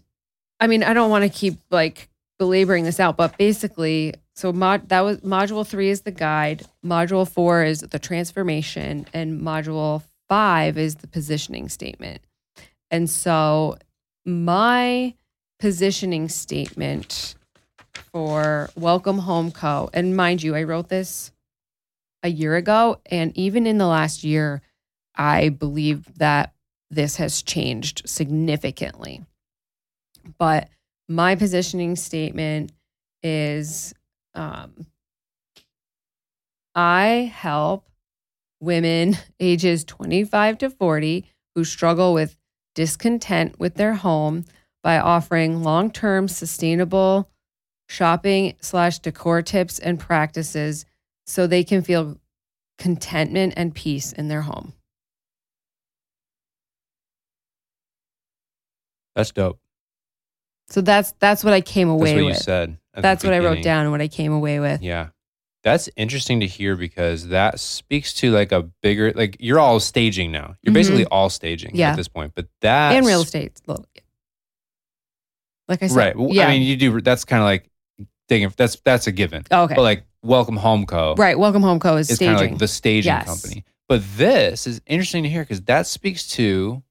I 0.61 0.67
mean, 0.67 0.83
I 0.83 0.93
don't 0.93 1.11
want 1.11 1.25
to 1.25 1.29
keep 1.29 1.59
like 1.71 2.09
belaboring 2.39 2.85
this 2.85 3.01
out, 3.01 3.17
but 3.17 3.37
basically, 3.39 4.15
so 4.35 4.53
mod 4.53 4.89
that 4.89 5.01
was 5.01 5.19
module 5.21 5.67
three 5.67 5.91
is 5.91 6.03
the 6.03 6.11
guide, 6.11 6.65
module 6.85 7.29
four 7.29 7.65
is 7.65 7.81
the 7.81 7.99
transformation, 7.99 9.07
and 9.13 9.41
module 9.41 10.03
five 10.29 10.79
is 10.79 10.97
the 10.97 11.07
positioning 11.07 11.69
statement. 11.69 12.23
And 12.91 13.09
so 13.09 13.79
my 14.25 15.15
positioning 15.59 16.29
statement 16.29 17.35
for 18.13 18.71
Welcome 18.77 19.19
Home 19.19 19.51
Co. 19.51 19.91
And 19.93 20.17
mind 20.17 20.43
you, 20.43 20.55
I 20.55 20.63
wrote 20.63 20.89
this 20.89 21.33
a 22.23 22.29
year 22.29 22.57
ago. 22.57 23.01
And 23.07 23.37
even 23.37 23.67
in 23.67 23.79
the 23.79 23.87
last 23.87 24.25
year, 24.25 24.63
I 25.15 25.49
believe 25.49 26.19
that 26.19 26.53
this 26.91 27.17
has 27.17 27.43
changed 27.43 28.03
significantly. 28.07 29.23
But 30.39 30.68
my 31.09 31.35
positioning 31.35 31.97
statement 31.97 32.72
is 33.22 33.95
um, 34.35 34.87
I 36.74 37.33
help 37.35 37.89
women 38.61 39.16
ages 39.41 39.85
25 39.85 40.59
to 40.59 40.70
40 40.70 41.24
who 41.55 41.64
struggle 41.64 42.12
with 42.14 42.37
discontent 42.74 43.59
with 43.59 43.74
their 43.74 43.95
home 43.95 44.45
by 44.83 44.99
offering 44.99 45.62
long-term 45.62 46.29
sustainable 46.29 47.29
shopping 47.89 48.55
slash 48.61 48.99
decor 49.01 49.43
tips 49.43 49.79
and 49.79 49.99
practices 49.99 50.85
so 51.26 51.47
they 51.47 51.64
can 51.64 51.83
feel 51.83 52.18
contentment 52.79 53.55
and 53.57 53.74
peace 53.74 54.12
in 54.12 54.29
their 54.29 54.43
home. 54.43 54.72
that's 59.16 59.33
dope 59.33 59.59
So 60.71 60.81
that's 60.81 61.12
that's 61.19 61.43
what 61.45 61.53
I 61.53 61.61
came 61.61 61.89
away 61.89 62.11
that's 62.11 62.14
what 62.16 62.21
you 62.21 62.27
with. 62.27 62.37
said 62.39 62.79
That's 62.95 63.25
what 63.25 63.33
I 63.33 63.39
wrote 63.39 63.62
down 63.62 63.83
and 63.83 63.91
what 63.93 64.01
I 64.01 64.09
came 64.09 64.33
away 64.33 64.61
with. 64.61 64.83
Yeah. 64.83 65.09
That's 65.64 65.89
interesting 65.97 66.41
to 66.41 66.47
hear 66.47 66.77
because 66.77 67.29
that 67.29 67.59
speaks 67.61 68.12
to 68.14 68.31
like 68.31 68.53
a 68.53 68.62
bigger 68.83 69.12
like 69.14 69.37
you're 69.41 69.59
all 69.59 69.81
staging 69.81 70.31
now. 70.33 70.57
You're 70.62 70.71
Mhm. 70.73 70.75
basically 70.75 71.05
all 71.07 71.31
staging 71.31 71.73
Yeah. 71.75 71.91
at 71.91 71.97
this 71.97 72.09
point. 72.09 72.33
But 72.35 72.47
that 72.61 72.93
and 72.95 73.07
real 73.07 73.23
estate. 73.23 73.61
Like 75.69 75.83
I 75.83 75.87
said, 75.89 75.97
Right. 75.97 76.16
Well, 76.16 76.29
yeah. 76.33 76.47
I 76.47 76.51
mean 76.51 76.62
you 76.62 76.77
do 76.77 77.01
that's 77.01 77.25
kind 77.25 77.41
of 77.43 77.47
like 77.47 77.69
taking 78.29 78.53
that's 78.57 78.77
that's 78.85 79.07
a 79.07 79.12
given. 79.12 79.45
Oh, 79.51 79.64
okay. 79.64 79.75
But 79.75 79.83
like 79.83 80.05
Welcome 80.23 80.57
Home 80.57 80.85
Co. 80.87 81.14
Right. 81.16 81.39
Welcome 81.39 81.62
Home 81.62 81.79
Co. 81.81 81.97
is 81.97 82.11
is 82.11 82.19
kind 82.19 82.35
of 82.35 82.41
like 82.41 82.59
the 82.59 82.69
staging 82.69 83.12
Yes. 83.12 83.27
company. 83.27 83.64
But 83.89 84.03
this 84.16 84.66
is 84.66 84.81
interesting 84.87 85.23
to 85.23 85.29
hear 85.29 85.43
because 85.43 85.62
that 85.62 85.87
speaks 85.87 86.27
to 86.29 86.83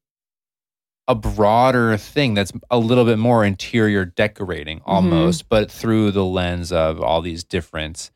a 1.07 1.15
broader 1.15 1.95
thing 1.97 2.33
that's 2.33 2.51
a 2.69 2.77
little 2.77 3.05
bit 3.05 3.17
more 3.17 3.45
interior 3.45 4.03
decorating 4.05 4.79
Mm-hmm. 4.79 4.89
almost, 4.89 5.47
but 5.49 5.71
through 5.71 6.11
the 6.11 6.25
lens 6.25 6.71
of 6.71 7.01
all 7.01 7.21
these 7.21 7.43
different 7.43 8.11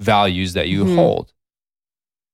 values 0.00 0.52
that 0.54 0.68
you 0.68 0.84
Mhm. 0.84 0.94
hold. 0.96 1.32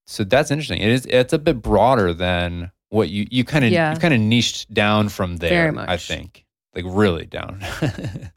So 0.07 0.25
that's 0.25 0.51
interesting. 0.51 0.81
It 0.81 0.89
is 0.89 1.05
it's 1.07 1.33
a 1.35 1.39
bit 1.39 1.61
broader 1.61 2.15
than 2.15 2.71
what 2.89 3.11
you 3.11 3.27
you 3.31 3.45
kind 3.45 3.65
of 3.65 3.71
Yeah. 3.71 3.93
you 3.93 3.99
kind 4.01 4.15
of 4.15 4.21
niched 4.21 4.73
down 4.73 5.11
from 5.11 5.37
there. 5.37 5.71
Very 5.73 5.87
I 5.87 5.99
think 5.99 6.47
like 6.75 6.85
really 6.89 7.27
down. 7.27 7.63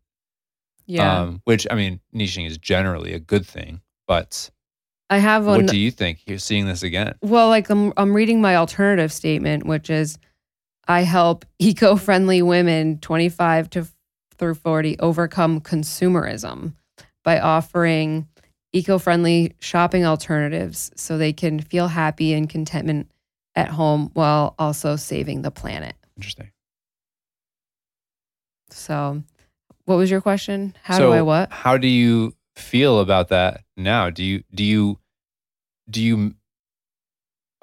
yeah. 0.86 1.22
Um, 1.22 1.42
which 1.46 1.66
I 1.72 1.76
mean, 1.76 2.00
niching 2.14 2.46
is 2.48 2.58
generally 2.58 3.14
a 3.14 3.20
good 3.20 3.46
thing, 3.46 3.82
but 4.08 4.50
I 5.10 5.18
have 5.20 5.46
one. 5.46 5.62
what 5.64 5.72
do 5.72 5.78
you 5.78 5.92
think? 5.92 6.20
You're 6.26 6.38
seeing 6.40 6.66
this 6.66 6.84
again. 6.84 7.14
Well, 7.22 7.48
like 7.50 7.70
I'm, 7.70 7.94
I'm 7.98 8.14
reading 8.14 8.42
my 8.42 8.56
alternative 8.56 9.12
statement, 9.12 9.66
which 9.66 9.90
is 9.90 10.18
I 10.88 11.02
help 11.02 11.46
eco 11.60 11.96
friendly 11.96 12.42
women 12.42 13.00
25 13.00 13.70
to 13.72 13.88
through 14.38 14.56
40 14.56 15.00
overcome 15.00 15.62
consumerism 15.62 16.74
by 17.24 17.40
offering 17.40 18.28
eco 18.74 18.98
friendly 18.98 19.54
shopping 19.60 20.06
alternatives 20.06 20.92
so 20.96 21.18
they 21.18 21.34
can 21.34 21.60
feel 21.60 21.88
happy 21.88 22.34
and 22.34 22.50
contentment 22.50 23.12
at 23.56 23.70
home 23.70 24.10
while 24.14 24.56
also 24.58 24.96
saving 24.96 25.42
the 25.42 25.52
planet. 25.52 25.96
Interesting. 26.18 26.52
So, 28.70 29.24
what 29.86 29.98
was 29.98 30.10
your 30.10 30.22
question? 30.22 30.76
How 30.84 30.98
so 30.98 31.08
do 31.08 31.14
I 31.14 31.22
what? 31.22 31.52
How 31.52 31.78
do 31.78 31.88
you 31.88 32.34
feel 32.56 33.00
about 33.00 33.30
that 33.30 33.64
now? 33.76 34.10
Do 34.10 34.24
you 34.24 34.44
do 34.54 34.64
you 34.64 35.00
do 35.90 36.02
you 36.02 36.36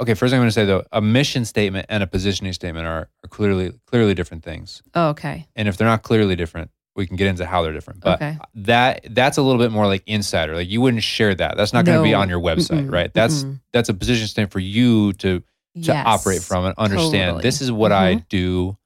Okay, 0.00 0.14
first 0.14 0.32
I'm 0.32 0.38
going 0.40 0.48
to 0.48 0.52
say 0.52 0.64
though, 0.64 0.84
a 0.92 1.00
mission 1.00 1.44
statement 1.44 1.86
and 1.88 2.02
a 2.02 2.06
positioning 2.06 2.52
statement 2.52 2.86
are, 2.86 3.08
are 3.24 3.28
clearly 3.28 3.72
clearly 3.86 4.14
different 4.14 4.44
things. 4.44 4.82
Oh, 4.94 5.08
okay. 5.08 5.46
And 5.56 5.66
if 5.68 5.76
they're 5.76 5.88
not 5.88 6.02
clearly 6.02 6.36
different, 6.36 6.70
we 6.94 7.06
can 7.06 7.16
get 7.16 7.26
into 7.26 7.44
how 7.46 7.62
they're 7.62 7.72
different. 7.72 8.00
But 8.00 8.16
Okay. 8.22 8.38
that 8.54 9.06
that's 9.10 9.38
a 9.38 9.42
little 9.42 9.60
bit 9.60 9.72
more 9.72 9.86
like 9.86 10.02
insider. 10.06 10.54
Like 10.54 10.68
you 10.68 10.80
wouldn't 10.80 11.02
share 11.02 11.34
that. 11.34 11.56
That's 11.56 11.72
not 11.72 11.84
going 11.84 11.98
to 11.98 12.02
be 12.04 12.14
on 12.14 12.28
your 12.28 12.40
website, 12.40 12.86
Mm-mm, 12.86 12.92
right? 12.92 13.12
That's 13.12 13.42
mm-mm. 13.44 13.60
that's 13.72 13.88
a 13.88 13.94
position 13.94 14.26
statement 14.28 14.52
for 14.52 14.60
you 14.60 15.12
to 15.14 15.40
to 15.40 15.44
Yes. 15.74 16.04
operate 16.06 16.42
from 16.42 16.64
and 16.64 16.74
understand 16.76 17.28
totally. 17.30 17.42
this 17.42 17.60
is 17.60 17.70
what 17.70 17.92
I 17.92 18.16
Mhm. 18.16 18.28
do. 18.28 18.76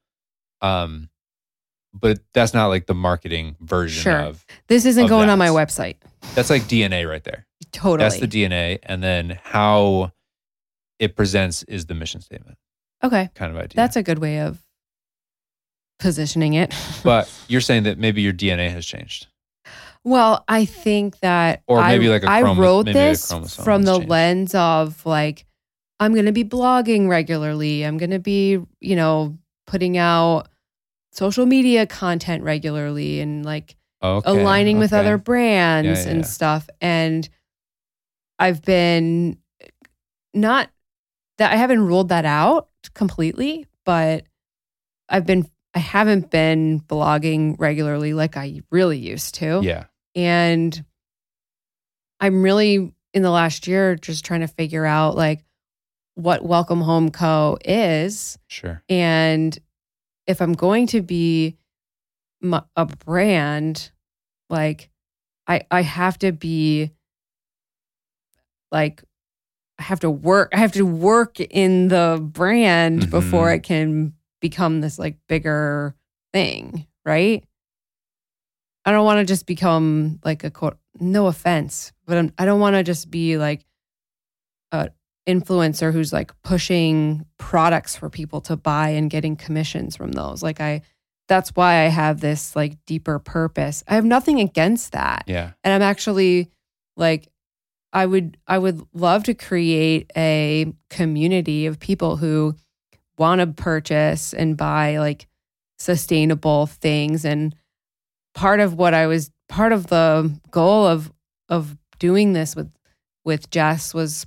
Um, 0.61 1.09
but 1.95 2.21
that's 2.35 2.53
not 2.55 2.67
like 2.69 2.87
the 2.87 2.95
marketing 2.95 3.57
version 3.61 4.03
Sure. 4.03 4.19
of 4.21 4.45
This 4.69 4.85
isn't 4.87 5.05
of 5.05 5.09
going 5.11 5.29
on 5.31 5.39
my 5.39 5.49
website. 5.49 5.97
that's 6.35 6.49
like 6.51 6.63
DNA 6.69 7.07
right 7.09 7.23
there. 7.25 7.47
Totally. 7.71 7.99
That's 8.09 8.21
the 8.21 8.29
DNA, 8.29 8.79
and 8.83 9.03
then 9.03 9.39
how 9.43 10.13
it 11.03 11.17
presents 11.17 11.63
is 11.65 11.87
the 11.87 11.95
mission 11.95 12.21
statement 12.21 12.57
okay. 13.03 13.29
kind 13.35 13.51
of 13.51 13.59
idea. 13.59 13.75
That's 13.75 13.97
a 13.97 14.03
good 14.03 14.21
way 14.21 14.39
of 14.41 14.63
positioning 15.99 16.55
it. 16.55 16.73
but 17.05 17.29
you're 17.49 17.61
saying 17.61 17.83
that 17.85 17.99
maybe 17.99 18.23
your 18.23 18.33
DNA 18.33 18.71
has 18.71 18.87
changed. 18.87 19.27
Well, 20.05 20.45
I 20.49 20.65
think 20.65 21.19
that 21.21 21.63
Or 21.67 21.81
maybe 21.83 22.09
I, 22.09 22.11
like 22.11 22.23
a 22.25 22.31
I 22.31 22.41
chromo- 22.43 22.61
wrote 22.63 22.87
maybe 22.87 22.99
a 22.99 23.03
this 23.03 23.29
chromosome 23.29 23.65
from 23.65 23.81
has 23.83 23.87
the 23.87 23.97
changed. 23.99 24.11
lens 24.11 24.55
of 24.55 25.05
like 25.07 25.45
I'm 26.01 26.13
going 26.15 26.27
to 26.27 26.33
be 26.33 26.45
blogging 26.45 27.09
regularly. 27.09 27.85
I'm 27.85 27.99
going 27.99 28.11
to 28.11 28.19
be, 28.19 28.59
you 28.81 28.97
know, 28.97 29.39
putting 29.67 29.97
out 29.97 30.49
social 31.13 31.47
media 31.47 31.87
content 31.87 32.43
regularly 32.43 33.21
and 33.21 33.45
like 33.45 33.77
Okay, 34.05 34.29
aligning 34.29 34.79
with 34.79 34.93
okay. 34.93 34.99
other 34.99 35.17
brands 35.19 36.05
yeah, 36.05 36.11
and 36.11 36.21
yeah. 36.23 36.27
stuff. 36.27 36.69
And 36.81 37.29
I've 38.41 38.63
been 38.63 39.39
not 40.35 40.71
that 41.43 41.53
I 41.53 41.57
haven't 41.57 41.85
ruled 41.85 42.11
that 42.11 42.25
out 42.25 42.69
completely, 42.95 43.67
but 43.85 44.25
I've 45.09 45.27
been 45.27 45.45
I 45.75 45.81
haven't 45.81 46.31
been 46.31 46.81
blogging 46.81 47.57
regularly 47.59 48.15
like 48.15 48.37
I 48.37 48.61
really 48.71 48.99
used 48.99 49.35
to. 49.37 49.61
Yeah, 49.63 49.87
And 50.15 50.85
I'm 52.21 52.43
really 52.43 52.95
in 53.13 53.23
the 53.23 53.31
last 53.31 53.67
year 53.67 53.97
just 53.97 54.25
trying 54.25 54.43
to 54.43 54.47
figure 54.47 54.87
out 54.87 55.17
like 55.17 55.45
what 56.15 56.45
Welcome 56.45 56.81
Home 56.81 57.11
Co 57.11 57.59
is 57.65 58.39
sure. 58.47 58.85
and 58.89 59.59
if 60.29 60.41
I'm 60.41 60.53
going 60.53 60.87
to 60.89 61.03
be 61.03 61.57
a 62.77 62.87
brand, 62.87 63.91
like 64.49 64.91
I 65.49 65.63
I 65.73 65.83
have 65.83 66.19
to 66.19 66.31
be 66.31 66.93
like 68.71 69.03
I 69.83 69.85
have 69.87 70.01
to 70.01 70.11
work. 70.11 70.51
I 70.55 70.59
have 70.59 70.71
to 70.73 70.87
work 70.87 71.41
in 71.41 71.89
the 71.89 72.21
brand 72.23 73.11
before 73.11 73.49
Mhm. 73.49 73.57
it 73.57 73.63
can 73.65 74.13
become 74.41 74.81
this 74.81 74.97
like 74.97 75.17
bigger 75.29 75.97
thing, 76.33 76.87
right? 77.05 77.45
I 78.85 78.93
don't 78.93 79.05
want 79.05 79.19
to 79.19 79.25
just 79.25 79.45
become 79.47 80.21
like 80.25 80.45
a 80.45 80.51
quote. 80.53 80.79
No 81.01 81.27
offense, 81.27 81.93
but 82.07 82.17
I'm, 82.17 82.33
I 82.39 82.45
don't 82.45 82.61
want 82.61 82.75
to 82.77 82.85
just 82.85 83.11
be 83.11 83.39
like 83.39 83.65
a 84.71 84.91
influencer 85.29 85.93
who's 85.93 86.13
like 86.13 86.31
pushing 86.43 87.27
products 87.39 87.97
for 87.97 88.09
people 88.09 88.41
to 88.43 88.57
buy 88.57 88.91
and 88.91 89.11
getting 89.11 89.35
commissions 89.37 89.97
from 89.97 90.13
those. 90.13 90.43
Like 90.45 90.61
I, 90.61 90.83
that's 91.29 91.51
why 91.51 91.85
I 91.85 91.89
have 91.89 92.21
this 92.21 92.55
like 92.55 92.77
deeper 92.87 93.19
purpose. 93.19 93.83
I 93.89 93.95
have 93.97 94.05
nothing 94.05 94.39
against 94.41 94.93
that, 94.93 95.25
Yeah, 95.27 95.53
and 95.65 95.73
I'm 95.75 95.83
actually 95.83 96.51
like, 96.97 97.29
I 97.93 98.07
would 98.07 98.39
I 98.47 98.59
would 98.59 98.83
love 98.95 99.25
to 99.25 99.35
create 99.35 100.11
a 100.17 100.73
community 100.89 101.67
of 101.67 101.79
people 101.79 102.17
who 102.17 102.57
want 103.19 103.41
to 103.41 103.47
purchase 103.47 104.33
and 104.33 104.57
buy 104.57 104.99
like 104.99 105.27
sustainable 105.79 106.67
things. 106.67 107.25
And 107.25 107.55
part 108.35 108.61
of 108.61 108.75
what 108.75 108.95
I 108.95 109.07
was 109.07 109.31
part 109.49 109.73
of 109.73 109.89
the 109.89 110.33
goal 110.51 110.87
of 110.87 111.13
of 111.49 111.77
doing 111.99 112.33
this 112.33 112.57
with 112.57 112.73
with 113.25 113.51
Jess 113.51 113.93
was 113.93 114.27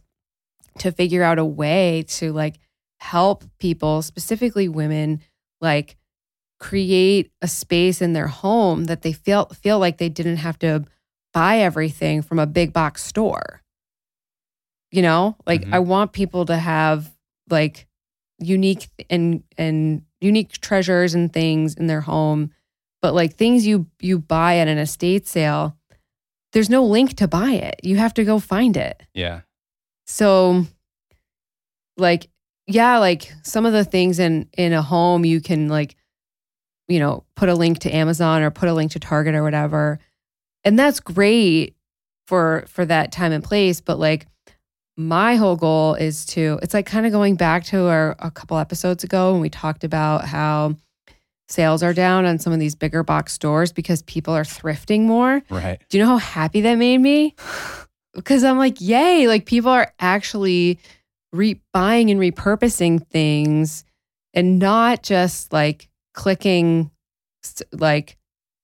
to 0.80 0.92
figure 0.92 1.24
out 1.24 1.40
a 1.40 1.46
way 1.46 2.04
to 2.08 2.32
like 2.32 2.60
help 3.00 3.44
people 3.60 4.02
specifically 4.02 4.68
women 4.68 5.22
like 5.62 5.96
create 6.60 7.32
a 7.42 7.48
space 7.48 8.02
in 8.02 8.14
their 8.14 8.28
home 8.28 8.86
that 8.86 9.02
they 9.02 9.14
feel 9.14 9.46
feel 9.48 9.80
like 9.80 9.98
they 9.98 10.10
didn't 10.10 10.38
have 10.38 10.58
to 10.60 10.86
buy 11.36 11.60
everything 11.60 12.22
from 12.24 12.40
a 12.40 12.48
big 12.48 12.72
box 12.74 13.04
store. 13.04 13.62
You 14.92 15.02
know, 15.02 15.36
like 15.46 15.66
Mhm. 15.66 15.74
I 15.74 15.80
want 15.80 16.14
people 16.14 16.46
to 16.46 16.58
have 16.58 17.14
like 17.50 17.86
unique 18.40 18.88
and 19.10 19.44
and 19.58 20.04
unique 20.22 20.54
treasures 20.62 21.14
and 21.14 21.32
things 21.32 21.76
in 21.76 21.88
their 21.88 22.02
home, 22.02 22.52
but 23.02 23.14
like 23.14 23.36
things 23.36 23.68
you 23.68 23.88
you 24.02 24.18
buy 24.20 24.58
at 24.60 24.68
an 24.70 24.78
estate 24.78 25.28
sale, 25.28 25.78
there's 26.54 26.70
no 26.70 26.86
link 26.86 27.16
to 27.18 27.28
buy 27.28 27.52
it. 27.52 27.82
You 27.84 27.98
have 27.98 28.14
to 28.16 28.24
go 28.24 28.40
find 28.40 28.78
it. 28.78 29.04
yeah, 29.14 29.42
So 30.08 30.66
like 31.98 32.30
yeah, 32.68 32.98
like 32.98 33.32
some 33.44 33.66
of 33.66 33.74
the 33.74 33.84
things 33.86 34.18
in 34.20 34.48
in 34.58 34.72
a 34.74 34.82
home 34.82 35.26
you 35.26 35.42
can 35.42 35.68
like 35.68 35.96
you 36.88 37.00
know, 37.00 37.26
put 37.36 37.50
a 37.50 37.56
link 37.56 37.80
to 37.80 37.90
Amazon 37.90 38.44
or 38.44 38.52
put 38.52 38.70
a 38.70 38.74
link 38.74 38.92
to 38.92 39.00
Target 39.00 39.34
or 39.34 39.42
whatever. 39.42 40.00
And 40.66 40.78
that's 40.78 41.00
great 41.00 41.76
for 42.28 42.66
for 42.68 42.86
that 42.86 43.12
time 43.12 43.32
and 43.32 43.44
place, 43.44 43.80
but 43.80 44.00
like 44.00 44.28
my 44.98 45.36
whole 45.36 45.56
goal 45.56 45.94
is 45.96 46.26
to 46.26 46.60
it's 46.62 46.74
like 46.74 46.86
kind 46.86 47.06
of 47.06 47.12
going 47.12 47.36
back 47.36 47.66
to 47.66 47.86
our 47.88 48.16
a 48.20 48.32
couple 48.32 48.58
episodes 48.58 49.04
ago 49.04 49.34
when 49.34 49.42
we 49.42 49.50
talked 49.50 49.84
about 49.84 50.26
how 50.26 50.76
sales 51.48 51.84
are 51.84 51.94
down 51.94 52.26
on 52.26 52.40
some 52.40 52.52
of 52.52 52.60
these 52.60 52.76
bigger 52.76 53.04
box 53.04 53.34
stores 53.34 53.72
because 53.72 54.02
people 54.04 54.34
are 54.34 54.44
thrifting 54.44 55.02
more. 55.02 55.44
right. 55.50 55.80
Do 55.90 55.98
you 55.98 56.04
know 56.04 56.12
how 56.12 56.18
happy 56.18 56.62
that 56.62 56.76
made 56.76 57.00
me? 57.00 57.36
Because 58.16 58.46
I'm 58.46 58.58
like, 58.58 58.80
yay, 58.80 59.28
like 59.28 59.46
people 59.46 59.72
are 59.72 59.92
actually 60.00 60.80
re 61.34 61.60
buying 61.74 62.10
and 62.10 62.18
repurposing 62.18 63.06
things 63.08 63.84
and 64.34 64.58
not 64.58 65.04
just 65.04 65.52
like 65.52 65.90
clicking 66.14 66.92
like 67.74 68.18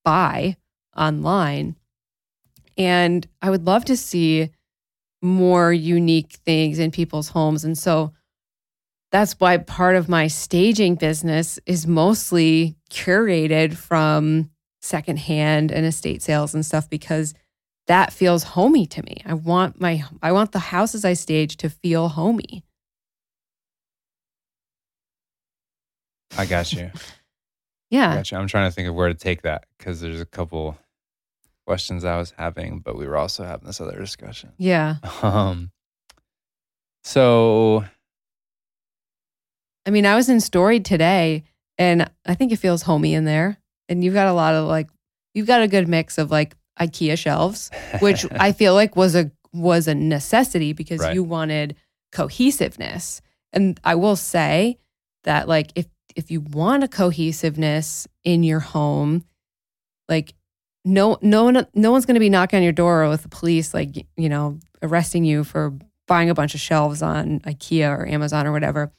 buy 0.06 0.56
online. 0.96 1.76
And 2.76 3.26
I 3.40 3.50
would 3.50 3.66
love 3.66 3.84
to 3.86 3.96
see 3.96 4.50
more 5.22 5.72
unique 5.72 6.32
things 6.44 6.78
in 6.78 6.90
people's 6.90 7.28
homes. 7.28 7.64
And 7.64 7.76
so 7.78 8.12
that's 9.12 9.34
why 9.34 9.58
part 9.58 9.94
of 9.94 10.08
my 10.08 10.26
staging 10.26 10.94
business 10.94 11.58
is 11.66 11.86
mostly 11.86 12.76
curated 12.90 13.74
from 13.74 14.50
secondhand 14.80 15.70
and 15.70 15.86
estate 15.86 16.22
sales 16.22 16.54
and 16.54 16.66
stuff 16.66 16.88
because 16.90 17.34
that 17.88 18.12
feels 18.12 18.42
homey 18.42 18.86
to 18.86 19.02
me. 19.02 19.22
I 19.26 19.34
want 19.34 19.80
my 19.80 20.04
I 20.22 20.32
want 20.32 20.52
the 20.52 20.58
houses 20.58 21.04
I 21.04 21.12
stage 21.12 21.56
to 21.58 21.68
feel 21.70 22.08
homey. 22.08 22.64
I 26.38 26.46
got 26.46 26.72
you. 26.72 26.90
I 26.94 26.98
Yeah. 27.90 28.14
got 28.16 28.30
you. 28.30 28.38
I'm 28.38 28.46
trying 28.46 28.68
to 28.68 28.74
think 28.74 28.88
of 28.88 28.94
where 28.94 29.08
to 29.08 29.14
take 29.14 29.42
that 29.42 29.66
because 29.76 30.00
there's 30.00 30.20
a 30.20 30.26
couple. 30.26 30.78
Questions 31.66 32.04
I 32.04 32.16
was 32.18 32.32
having, 32.36 32.80
but 32.80 32.96
we 32.96 33.06
were 33.06 33.16
also 33.16 33.44
having 33.44 33.66
this 33.66 33.80
other 33.80 33.98
discussion. 33.98 34.52
Yeah. 34.58 34.96
Um, 35.22 35.70
so 37.04 37.84
I 39.86 39.90
mean, 39.90 40.06
I 40.06 40.14
was 40.14 40.28
in 40.28 40.40
Storied 40.40 40.84
today 40.84 41.44
and 41.78 42.08
I 42.26 42.34
think 42.34 42.52
it 42.52 42.56
feels 42.56 42.82
homey 42.82 43.14
in 43.14 43.24
there. 43.24 43.58
And 43.88 44.04
you've 44.04 44.14
got 44.14 44.28
a 44.28 44.32
lot 44.32 44.54
of 44.54 44.68
like, 44.68 44.88
you've 45.34 45.46
got 45.46 45.62
a 45.62 45.68
good 45.68 45.88
mix 45.88 46.18
of 46.18 46.30
like 46.30 46.54
IKEA 46.80 47.18
shelves, 47.18 47.70
which 48.00 48.24
I 48.32 48.52
feel 48.52 48.74
like 48.74 48.96
was 48.96 49.14
a 49.14 49.30
was 49.52 49.86
a 49.88 49.94
necessity 49.94 50.72
because 50.72 51.00
Right. 51.00 51.14
you 51.14 51.22
wanted 51.22 51.76
cohesiveness. 52.12 53.20
And 53.52 53.78
I 53.84 53.96
will 53.96 54.16
say 54.16 54.78
that 55.24 55.48
like 55.48 55.72
if 55.74 55.86
if 56.14 56.30
you 56.30 56.40
want 56.40 56.84
a 56.84 56.88
cohesiveness 56.88 58.06
in 58.24 58.42
your 58.42 58.60
home, 58.60 59.24
like 60.08 60.34
no 60.84 61.18
no 61.22 61.44
one 61.44 61.66
no 61.74 61.92
one's 61.92 62.06
going 62.06 62.14
to 62.14 62.20
be 62.20 62.30
knocking 62.30 62.58
on 62.58 62.62
your 62.62 62.72
door 62.72 63.08
with 63.08 63.22
the 63.22 63.28
police 63.28 63.72
like 63.72 64.06
you 64.16 64.28
know 64.28 64.58
arresting 64.82 65.24
you 65.24 65.44
for 65.44 65.72
buying 66.06 66.30
a 66.30 66.34
bunch 66.34 66.54
of 66.54 66.60
shelves 66.60 67.02
on 67.02 67.40
IKEA 67.40 67.88
or 67.96 68.06
Amazon 68.06 68.46
or 68.46 68.52
whatever. 68.52 68.92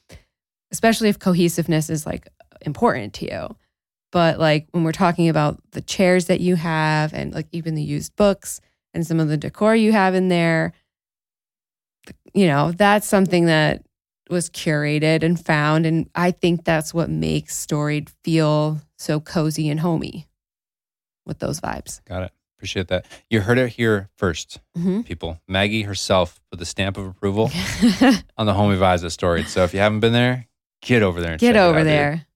Especially 0.72 1.08
if 1.08 1.18
cohesiveness 1.18 1.90
is 1.90 2.06
like 2.06 2.28
important 2.62 3.14
to 3.14 3.26
you. 3.30 3.56
But 4.10 4.38
like 4.38 4.66
when 4.72 4.84
we're 4.84 4.92
talking 4.92 5.28
about 5.28 5.60
the 5.72 5.80
chairs 5.80 6.26
that 6.26 6.40
you 6.40 6.56
have 6.56 7.12
and 7.12 7.32
like 7.34 7.46
even 7.52 7.74
the 7.74 7.82
used 7.82 8.16
books 8.16 8.60
and 8.92 9.06
some 9.06 9.20
of 9.20 9.28
the 9.28 9.36
decor 9.36 9.76
you 9.76 9.92
have 9.92 10.14
in 10.14 10.28
there, 10.28 10.72
you 12.32 12.46
know, 12.46 12.72
that's 12.72 13.06
something 13.06 13.46
that 13.46 13.84
was 14.30 14.50
curated 14.50 15.22
and 15.22 15.44
found. 15.44 15.86
And 15.86 16.08
I 16.14 16.30
think 16.30 16.64
that's 16.64 16.94
what 16.94 17.10
makes 17.10 17.56
Storied 17.56 18.10
feel 18.24 18.80
so 18.98 19.20
cozy 19.20 19.68
and 19.68 19.80
homey 19.80 20.26
with 21.26 21.38
those 21.38 21.60
vibes. 21.60 22.04
got 22.04 22.22
it. 22.24 22.32
Appreciate 22.58 22.88
that. 22.88 23.04
You 23.28 23.40
heard 23.42 23.58
it 23.58 23.70
here 23.70 24.08
first, 24.16 24.60
hmm 24.74 25.02
people. 25.02 25.40
Maggie 25.46 25.82
herself 25.82 26.40
put 26.50 26.58
the 26.58 26.64
stamp 26.64 26.96
of 26.96 27.06
approval 27.06 27.50
on 28.38 28.46
the 28.46 28.54
Home 28.54 28.72
vibes 28.78 29.10
story. 29.10 29.42
So 29.44 29.64
if 29.64 29.74
you 29.74 29.80
haven't 29.80 30.00
been 30.00 30.12
there, 30.14 30.46
get 30.80 31.02
over 31.02 31.20
there 31.20 31.32
and 31.32 31.40
Get 31.40 31.48
check 31.52 31.56
it 31.56 31.58
over 31.58 31.80
out, 31.80 31.84
there. 31.84 32.26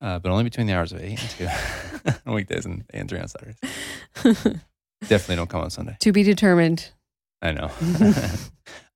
Uh, 0.00 0.18
but 0.20 0.30
only 0.30 0.44
between 0.44 0.66
the 0.66 0.72
hours 0.74 0.92
of 0.92 1.00
eight 1.02 1.20
and 1.20 1.30
two 1.30 2.10
on 2.26 2.34
weekdays 2.34 2.64
and 2.66 2.84
and 2.90 3.08
three 3.08 3.18
on 3.18 3.28
Saturdays. 3.28 3.58
Definitely 5.02 5.36
don't 5.36 5.50
come 5.50 5.60
on 5.62 5.70
Sunday. 5.70 5.96
to 6.00 6.12
be 6.12 6.22
determined. 6.22 6.90
I 7.42 7.52
know. 7.52 7.70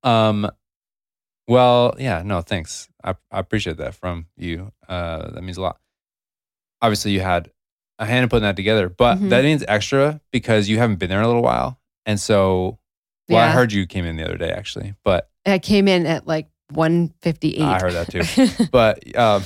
um, 0.03 0.51
well, 1.47 1.95
yeah, 1.99 2.23
no, 2.25 2.41
thanks. 2.41 2.89
I, 3.05 3.15
I 3.31 3.41
appreciate 3.41 3.77
that 3.79 3.95
from 3.95 4.27
you. 4.37 4.73
Uh, 4.89 5.31
that 5.33 5.43
means 5.43 5.57
a 5.59 5.63
lot. 5.63 5.79
Obviously, 6.81 7.11
you 7.13 7.21
had 7.21 7.51
a 7.99 8.07
hand 8.07 8.23
in 8.23 8.29
putting 8.29 8.43
that 8.45 8.57
together, 8.57 8.89
but 8.89 9.19
Mhm. 9.19 9.31
that 9.31 9.45
means 9.45 9.65
extra 9.69 10.21
because 10.33 10.69
you 10.69 10.79
haven't 10.79 10.97
been 10.97 11.09
there 11.09 11.19
in 11.19 11.25
a 11.25 11.29
little 11.29 11.43
while. 11.43 11.81
And 12.07 12.19
so, 12.21 12.79
well, 13.29 13.39
I 13.39 13.51
heard 13.51 13.73
you 13.73 13.87
came 13.87 14.05
in 14.05 14.17
the 14.17 14.25
other 14.25 14.37
day 14.37 14.51
actually, 14.51 14.95
but 15.05 15.29
I 15.45 15.59
came 15.59 15.89
in 15.89 16.07
at 16.07 16.27
like 16.27 16.49
158. 16.73 17.61
I 17.63 17.79
heard 17.81 17.95
that 17.95 18.11
too. 18.11 18.67
But 18.71 19.17
um, 19.17 19.43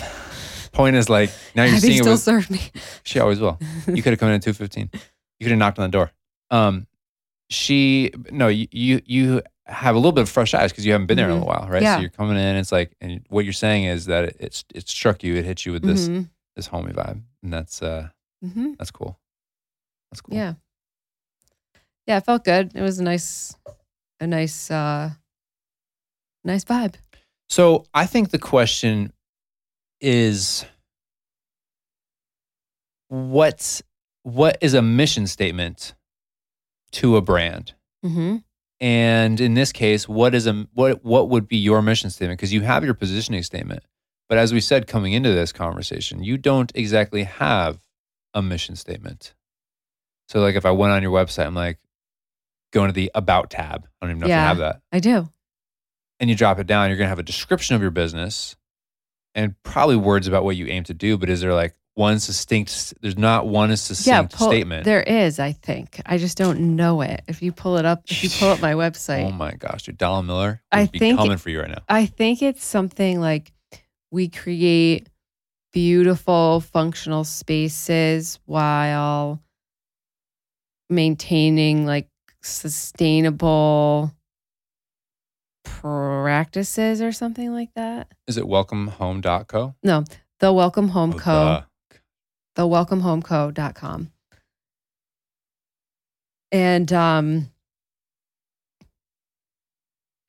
point 0.73 0.97
is 0.97 1.09
like 1.09 1.31
now 1.55 1.63
you're 1.65 1.73
Abby 1.77 1.81
seeing 1.81 1.99
it 2.01 2.03
still 2.05 2.17
serve 2.19 2.51
me. 2.51 2.61
she 3.05 3.21
always 3.21 3.41
will. 3.41 3.59
You 3.89 4.03
could 4.03 4.13
have 4.13 4.19
come 4.21 4.29
in 4.29 4.35
at 4.37 4.43
215. 4.43 4.91
You 4.93 5.45
could 5.45 5.51
have 5.51 5.59
knocked 5.59 5.79
on 5.79 5.85
the 5.91 5.93
door. 5.93 6.13
Um, 6.51 6.87
she, 7.51 8.13
no, 8.31 8.49
you, 8.49 8.67
you, 8.71 9.01
you 9.05 9.43
have 9.67 9.95
a 9.95 9.99
little 9.99 10.13
bit 10.13 10.23
of 10.23 10.29
fresh 10.29 10.55
eyes 10.55 10.71
because 10.73 10.87
you 10.87 10.93
haven't 10.93 11.07
been 11.07 11.17
there 11.17 11.27
in 11.27 11.33
a 11.33 11.35
Mhm. 11.35 11.41
little 11.41 11.55
while, 11.55 11.69
right? 11.71 11.83
Yeah. 11.83 11.97
So 11.97 12.01
you're 12.03 12.11
coming 12.11 12.37
in, 12.37 12.57
it's 12.57 12.73
like, 12.73 12.93
and 13.01 13.25
what 13.29 13.45
you're 13.45 13.53
saying 13.53 13.85
is 13.85 14.07
that 14.07 14.25
it, 14.25 14.37
it's, 14.41 14.65
it 14.75 14.89
struck 14.89 15.23
you, 15.23 15.35
it 15.37 15.45
hit 15.45 15.65
you 15.67 15.73
with 15.73 15.83
this, 15.83 16.09
Mhm. 16.09 16.29
this 16.57 16.67
homey 16.69 16.93
vibe. 16.93 17.23
And 17.43 17.53
that's, 17.53 17.83
uh, 17.83 18.09
Mhm. 18.45 18.77
that's 18.79 18.91
cool. 18.91 19.19
That's 20.11 20.21
cool. 20.21 20.35
Yeah. 20.35 20.55
Yeah, 22.07 22.17
it 22.19 22.25
felt 22.25 22.45
good. 22.45 22.73
It 22.75 22.83
was 22.83 22.99
a 22.99 23.03
nice, 23.05 23.55
a 24.21 24.27
nice, 24.27 24.71
uh, 24.71 25.11
nice 26.45 26.65
vibe. 26.65 26.97
So 27.49 27.85
I 27.95 28.07
think 28.07 28.31
the 28.31 28.39
question 28.39 29.13
is 30.01 30.65
what's 33.09 33.83
what 34.25 34.57
is 34.61 34.75
a 34.75 34.83
mission 34.83 35.27
statement 35.27 35.95
to 36.93 37.17
a 37.17 37.21
brand? 37.21 37.75
Mm-hmm. 38.05 38.39
And 38.81 39.41
in 39.41 39.55
this 39.55 39.71
case, 39.71 40.09
what 40.09 40.35
is 40.35 40.47
a 40.47 40.67
what 40.75 41.05
what 41.05 41.29
would 41.29 41.47
be 41.47 41.57
your 41.59 41.83
mission 41.83 42.11
statement? 42.11 42.39
Because 42.39 42.53
you 42.53 42.63
have 42.63 42.85
your 42.85 42.95
positioning 42.95 43.43
statement, 43.43 43.85
but 44.29 44.39
as 44.39 44.53
we 44.53 44.61
said 44.61 44.87
coming 44.87 45.13
into 45.13 45.33
this 45.33 45.53
conversation, 45.53 46.25
you 46.25 46.37
don't 46.37 46.73
exactly 46.75 47.25
have 47.25 47.79
a 48.35 48.43
mission 48.43 48.77
statement. 48.77 49.35
So, 50.29 50.41
like, 50.41 50.55
if 50.55 50.65
I 50.67 50.71
went 50.71 50.93
on 50.93 51.03
your 51.03 51.13
website, 51.13 51.47
I'm 51.47 51.55
like 51.55 51.79
going 52.73 52.89
to 52.89 52.93
the 52.95 53.11
about 53.15 53.51
tab. 53.51 53.87
I 54.01 54.07
don't 54.07 54.11
even 54.17 54.21
know 54.21 54.27
if 54.27 54.31
Yeah. 54.31 54.43
you 54.43 54.49
have 54.49 54.59
that. 54.59 54.81
I 54.91 54.99
do. 55.01 55.29
And 56.21 56.31
you 56.31 56.37
drop 56.37 56.59
it 56.59 56.67
down, 56.67 56.89
you're 56.89 56.97
gonna 56.97 57.09
have 57.09 57.19
a 57.19 57.23
description 57.25 57.75
of 57.77 57.83
your 57.83 57.91
business 57.91 58.57
and 59.35 59.55
probably 59.65 59.97
words 59.97 60.29
about 60.29 60.45
what 60.45 60.57
you 60.57 60.67
aim 60.67 60.85
to 60.85 60.95
do. 60.95 61.19
But 61.19 61.29
is 61.29 61.41
there 61.41 61.53
like 61.53 61.75
one 61.95 62.21
succinct? 62.21 62.95
There's 63.03 63.19
not 63.19 63.47
one 63.49 63.77
succinct 63.77 64.35
pull- 64.35 64.49
statement. 64.49 64.85
There 64.85 65.03
is, 65.03 65.39
I 65.41 65.53
think. 65.53 66.01
I 66.07 66.19
just 66.19 66.39
don't 66.39 66.77
know 66.77 67.01
it. 67.03 67.23
If 67.27 67.43
you 67.43 67.51
pull 67.53 67.77
it 67.77 67.85
up, 67.85 68.05
if 68.09 68.23
you 68.23 68.31
pull 68.31 68.49
up 68.51 68.61
my 68.63 68.73
oh 68.75 68.79
website, 68.79 69.25
Oh 69.27 69.33
my 69.33 69.53
gosh, 69.53 69.83
dude, 69.83 69.99
Donald 69.99 70.27
Miller 70.27 70.63
would 70.73 70.79
I 70.81 70.87
be 70.87 70.99
think- 71.01 71.19
coming 71.19 71.37
for 71.39 71.51
you 71.51 71.61
right 71.61 71.69
now. 71.71 71.83
I 71.89 72.07
think 72.07 72.41
it's 72.41 72.65
something 72.65 73.21
like 73.21 73.53
we 74.13 74.29
create 74.29 75.09
beautiful 75.73 76.61
functional 76.61 77.25
spaces 77.25 78.39
while 78.47 79.41
maintaining 80.91 81.87
like 81.87 82.09
sustainable 82.43 84.13
practices 85.65 87.01
or 87.01 87.13
something 87.13 87.53
like 87.53 87.71
that. 87.75 88.13
Is 88.27 88.37
it 88.37 88.45
welcomehome.co? 88.45 89.75
No, 89.83 90.05
the 90.41 90.53
Welcome 90.53 90.89
Home 90.89 91.13
Oh, 91.15 91.19
Co. 91.19 91.33
duh. 91.33 91.63
the 92.55 92.63
welcomehomeco.com. 92.63 94.13
And 96.51 96.93
um 96.93 97.49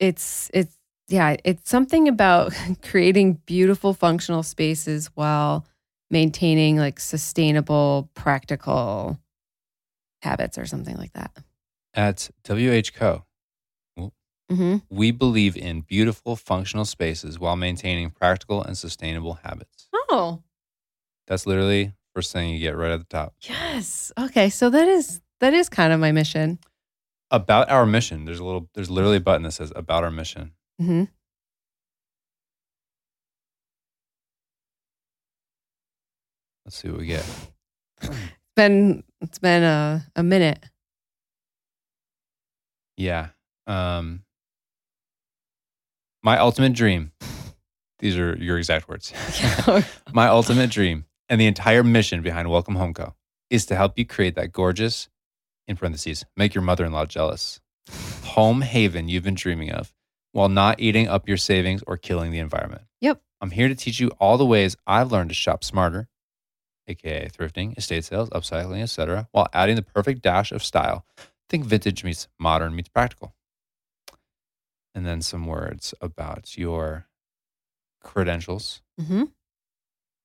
it's 0.00 0.50
it's 0.54 0.76
yeah, 1.08 1.36
it's 1.44 1.68
something 1.68 2.08
about 2.08 2.52
creating 2.82 3.34
beautiful 3.46 3.92
functional 3.94 4.42
spaces 4.42 5.10
while 5.14 5.66
maintaining 6.10 6.76
like 6.76 7.00
sustainable 7.00 8.10
practical 8.14 9.18
habits 10.22 10.56
or 10.58 10.66
something 10.66 10.96
like 10.96 11.12
that. 11.12 11.30
At 11.94 12.30
WHCO, 12.44 13.22
hmm 14.50 14.76
we 14.90 15.10
believe 15.10 15.56
in 15.56 15.80
beautiful 15.80 16.36
functional 16.36 16.84
spaces 16.84 17.38
while 17.38 17.56
maintaining 17.56 18.10
practical 18.10 18.62
and 18.62 18.76
sustainable 18.76 19.34
habits. 19.42 19.88
Oh, 19.92 20.42
That's 21.26 21.46
literally 21.46 21.92
first 22.14 22.32
thing 22.32 22.50
you 22.50 22.58
get 22.60 22.76
right 22.76 22.90
at 22.92 22.98
the 23.00 23.06
top. 23.06 23.34
yes. 23.40 24.12
Okay, 24.18 24.50
so 24.50 24.70
that 24.70 24.86
is 24.86 25.20
that 25.40 25.54
is 25.54 25.68
kind 25.68 25.92
of 25.92 26.00
my 26.00 26.12
mission. 26.12 26.58
About 27.30 27.70
our 27.70 27.86
mission. 27.86 28.24
There's 28.26 28.38
a 28.38 28.44
little 28.44 28.68
there's 28.74 28.90
literally 28.90 29.16
a 29.16 29.20
button 29.20 29.42
that 29.44 29.52
says 29.52 29.72
about 29.74 30.04
our 30.04 30.10
mission. 30.10 30.52
Hmm 30.78 31.04
Let's 36.64 36.76
see 36.78 36.88
what 36.88 37.00
we 37.00 37.06
get. 37.06 37.24
it's 38.02 38.10
Been 38.56 39.04
it's 39.20 39.38
been 39.38 39.62
a 39.62 40.06
a 40.16 40.22
minute. 40.22 40.64
Yeah. 42.96 43.28
Um 43.66 44.22
my 46.22 46.38
ultimate 46.38 46.72
dream. 46.72 47.12
These 47.98 48.16
are 48.16 48.36
your 48.36 48.58
exact 48.58 48.88
words. 48.88 49.12
my 50.12 50.28
ultimate 50.28 50.70
dream 50.70 51.04
and 51.28 51.40
the 51.40 51.46
entire 51.46 51.84
mission 51.84 52.22
behind 52.22 52.50
Welcome 52.50 52.76
Home 52.76 52.94
Co. 52.94 53.14
is 53.50 53.66
to 53.66 53.76
help 53.76 53.98
you 53.98 54.06
create 54.06 54.34
that 54.36 54.52
gorgeous, 54.52 55.08
in 55.66 55.76
parentheses, 55.76 56.24
make 56.36 56.54
your 56.54 56.62
mother 56.62 56.84
in 56.84 56.92
law 56.92 57.06
jealous, 57.06 57.60
home 58.24 58.62
haven 58.62 59.08
you've 59.08 59.24
been 59.24 59.34
dreaming 59.34 59.70
of 59.70 59.92
while 60.34 60.48
not 60.48 60.80
eating 60.80 61.06
up 61.06 61.28
your 61.28 61.36
savings 61.36 61.82
or 61.86 61.96
killing 61.96 62.32
the 62.32 62.40
environment. 62.40 62.82
Yep. 63.00 63.22
I'm 63.40 63.52
here 63.52 63.68
to 63.68 63.74
teach 63.74 64.00
you 64.00 64.08
all 64.18 64.36
the 64.36 64.44
ways 64.44 64.76
I've 64.84 65.12
learned 65.12 65.30
to 65.30 65.34
shop 65.34 65.62
smarter, 65.62 66.08
aka 66.88 67.28
thrifting, 67.28 67.78
estate 67.78 68.04
sales, 68.04 68.30
upcycling, 68.30 68.82
etc., 68.82 69.28
while 69.30 69.46
adding 69.52 69.76
the 69.76 69.82
perfect 69.82 70.22
dash 70.22 70.50
of 70.50 70.64
style. 70.64 71.06
Think 71.48 71.64
vintage 71.64 72.02
meets 72.02 72.26
modern 72.38 72.74
meets 72.74 72.88
practical. 72.88 73.32
And 74.92 75.06
then 75.06 75.22
some 75.22 75.46
words 75.46 75.94
about 76.00 76.58
your 76.58 77.06
credentials. 78.02 78.82
hmm 79.00 79.24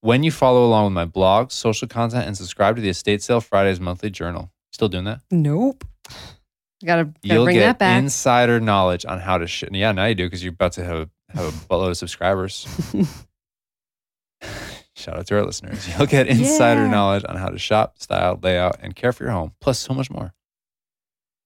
When 0.00 0.24
you 0.24 0.32
follow 0.32 0.64
along 0.64 0.86
with 0.86 0.92
my 0.92 1.04
blog, 1.04 1.52
social 1.52 1.86
content, 1.86 2.26
and 2.26 2.36
subscribe 2.36 2.74
to 2.74 2.82
the 2.82 2.88
Estate 2.88 3.22
Sale 3.22 3.42
Fridays 3.42 3.78
monthly 3.78 4.10
journal, 4.10 4.50
still 4.72 4.88
doing 4.88 5.04
that? 5.04 5.20
Nope. 5.30 5.84
Gotta, 6.84 7.04
gotta 7.04 7.18
You'll 7.22 7.44
bring 7.44 7.56
get 7.56 7.66
that 7.66 7.78
back. 7.78 7.98
insider 8.02 8.58
knowledge 8.60 9.04
on 9.04 9.20
how 9.20 9.38
to. 9.38 9.46
Sh- 9.46 9.64
yeah, 9.70 9.92
now 9.92 10.06
you 10.06 10.14
do 10.14 10.26
because 10.26 10.42
you're 10.42 10.52
about 10.54 10.72
to 10.72 10.84
have 10.84 11.10
have 11.28 11.44
a 11.46 11.50
buttload 11.66 11.90
of 11.90 11.96
subscribers. 11.98 12.66
Shout 14.96 15.16
out 15.18 15.26
to 15.28 15.36
our 15.38 15.44
listeners. 15.44 15.88
You'll 15.88 16.06
get 16.06 16.26
insider 16.26 16.82
Yeah. 16.84 16.90
knowledge 16.90 17.24
on 17.28 17.36
how 17.36 17.48
to 17.48 17.58
shop, 17.58 17.98
style, 17.98 18.38
layout, 18.42 18.76
and 18.80 18.94
care 18.94 19.12
for 19.12 19.24
your 19.24 19.32
home, 19.32 19.52
plus 19.60 19.78
so 19.78 19.94
much 19.94 20.10
more. 20.10 20.34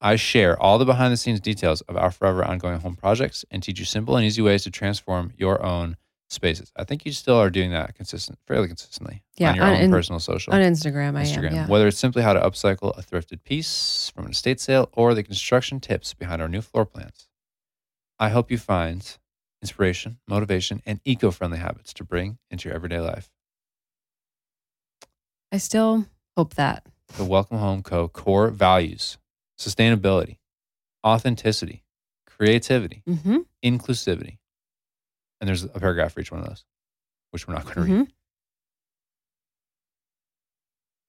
I 0.01 0.17
share 0.17 0.61
all 0.61 0.79
the 0.79 0.85
behind 0.85 1.13
the 1.13 1.17
scenes 1.17 1.41
details 1.41 1.81
of 1.83 1.97
our 1.97 2.11
forever 2.11 2.45
ongoing 2.45 2.81
home 2.81 2.95
projects 2.97 3.45
and 3.51 3.63
teach 3.63 3.79
you 3.79 3.85
simple 3.85 4.17
and 4.17 4.25
easy 4.27 4.43
ways 4.43 4.65
to 4.65 4.71
transform 4.71 5.33
your 5.37 5.63
own 5.65 5.97
spaces. 6.35 6.71
I 6.77 6.85
think 6.85 7.07
you 7.07 7.13
still 7.13 7.37
are 7.37 7.49
doing 7.51 7.71
that 7.71 7.95
consistent, 7.95 8.39
fairly 8.47 8.67
consistently 8.69 9.23
Yeah, 9.37 9.51
on 9.51 9.57
your 9.57 9.65
on- 9.65 9.73
own 9.77 9.81
in- 9.83 9.91
personal 9.91 10.21
social. 10.21 10.53
On 10.53 10.61
Instagram, 10.61 11.17
I 11.17 11.23
Instagram. 11.25 11.49
am. 11.49 11.55
Yeah. 11.55 11.67
Whether 11.67 11.87
it's 11.89 11.99
simply 11.99 12.23
how 12.23 12.33
to 12.35 12.41
upcycle 12.41 12.97
a 12.99 13.03
thrifted 13.03 13.43
piece 13.45 14.11
from 14.15 14.27
an 14.27 14.33
estate 14.33 14.61
sale 14.61 14.89
or 14.93 15.15
the 15.15 15.23
construction 15.23 15.81
tips 15.81 16.13
behind 16.15 16.43
our 16.43 16.49
new 16.49 16.61
floor 16.61 16.85
plans. 16.85 17.29
I 18.19 18.29
hope 18.29 18.51
you 18.51 18.59
find 18.59 19.17
inspiration, 19.63 20.19
motivation, 20.29 20.83
and 20.85 21.01
eco 21.05 21.31
friendly 21.31 21.59
habits 21.59 21.93
to 21.95 22.05
bring 22.05 22.39
into 22.51 22.69
your 22.69 22.77
everyday 22.77 23.01
life. 23.01 23.31
I 25.53 25.59
still 25.59 26.07
hope 26.37 26.55
that. 26.55 26.87
The 27.17 27.25
Welcome 27.25 27.59
Home 27.59 27.83
Co. 27.83 28.09
core 28.09 28.49
values 28.51 29.19
sustainability, 29.59 30.39
authenticity, 31.07 31.85
creativity, 32.27 33.03
Mm-hmm. 33.09 33.39
inclusivity. 33.65 34.39
And 35.41 35.49
there's 35.49 35.65
a 35.65 35.69
paragraph 35.69 36.13
for 36.13 36.21
each 36.21 36.33
one 36.33 36.41
of 36.41 36.47
those, 36.49 36.65
which 37.31 37.47
we're 37.47 37.55
not 37.55 37.65
going 37.65 37.75
to 37.75 37.81
read. 37.83 37.89
hmm 37.91 38.03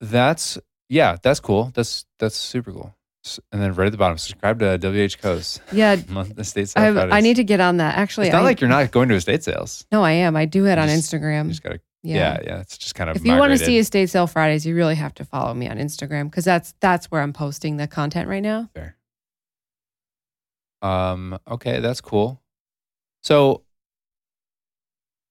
That's, 0.00 0.58
yeah, 0.88 1.16
that's 1.22 1.40
cool. 1.40 1.72
That's, 1.74 2.04
that's 2.18 2.36
super 2.36 2.72
cool. 2.72 2.94
And 3.50 3.60
then 3.60 3.72
right 3.74 3.86
at 3.86 3.92
the 3.92 3.98
bottom, 3.98 4.18
subscribe 4.18 4.60
to 4.60 4.78
WH 4.78 5.18
Coast. 5.20 5.60
Yeah. 5.72 5.94
estate 6.38 6.72
I, 6.76 6.84
sale 6.84 6.94
have, 6.94 7.12
I 7.12 7.20
need 7.20 7.36
to 7.36 7.44
get 7.44 7.60
on 7.60 7.78
that. 7.78 7.96
Actually, 7.96 8.28
it's 8.28 8.32
not 8.34 8.42
I, 8.42 8.44
like 8.44 8.60
you're 8.60 8.70
not 8.70 8.90
going 8.92 9.08
to 9.08 9.14
estate 9.16 9.42
sales. 9.42 9.84
no, 9.90 10.02
I 10.02 10.12
am. 10.12 10.36
I 10.36 10.44
do 10.44 10.66
it 10.66 10.78
on 10.78 10.88
just- 10.88 11.12
Instagram. 11.12 11.48
just 11.48 11.62
gotta, 11.62 11.80
yeah. 12.02 12.16
yeah, 12.16 12.40
yeah. 12.44 12.60
It's 12.60 12.78
just 12.78 12.94
kind 12.94 13.10
of. 13.10 13.16
If 13.16 13.24
you 13.24 13.36
want 13.36 13.50
to 13.50 13.58
see 13.58 13.78
estate 13.78 14.10
sale 14.10 14.28
Fridays, 14.28 14.64
you 14.64 14.76
really 14.76 14.94
have 14.94 15.12
to 15.14 15.24
follow 15.24 15.52
me 15.54 15.68
on 15.68 15.78
Instagram 15.78 16.30
because 16.30 16.44
that's 16.44 16.72
that's 16.78 17.06
where 17.06 17.20
I'm 17.20 17.32
posting 17.32 17.78
the 17.78 17.88
content 17.88 18.28
right 18.28 18.42
now. 18.42 18.70
Fair. 18.74 18.96
Um, 20.82 21.36
okay, 21.50 21.80
that's 21.80 22.00
cool. 22.00 22.40
So, 23.24 23.62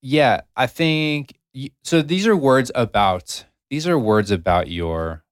yeah, 0.07 0.41
I 0.55 0.67
think 0.67 1.33
y- 1.55 1.71
so. 1.83 2.03
These 2.03 2.27
are 2.27 2.35
words 2.37 2.71
about 2.75 3.45
these 3.71 3.87
are 3.87 3.97
words 3.97 4.29
about 4.29 4.69
your 4.69 5.23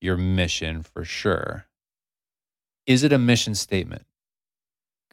your 0.00 0.16
mission 0.16 0.82
for 0.84 1.04
sure. 1.04 1.66
Is 2.86 3.02
it 3.02 3.12
a 3.12 3.18
mission 3.18 3.54
statement? 3.56 4.04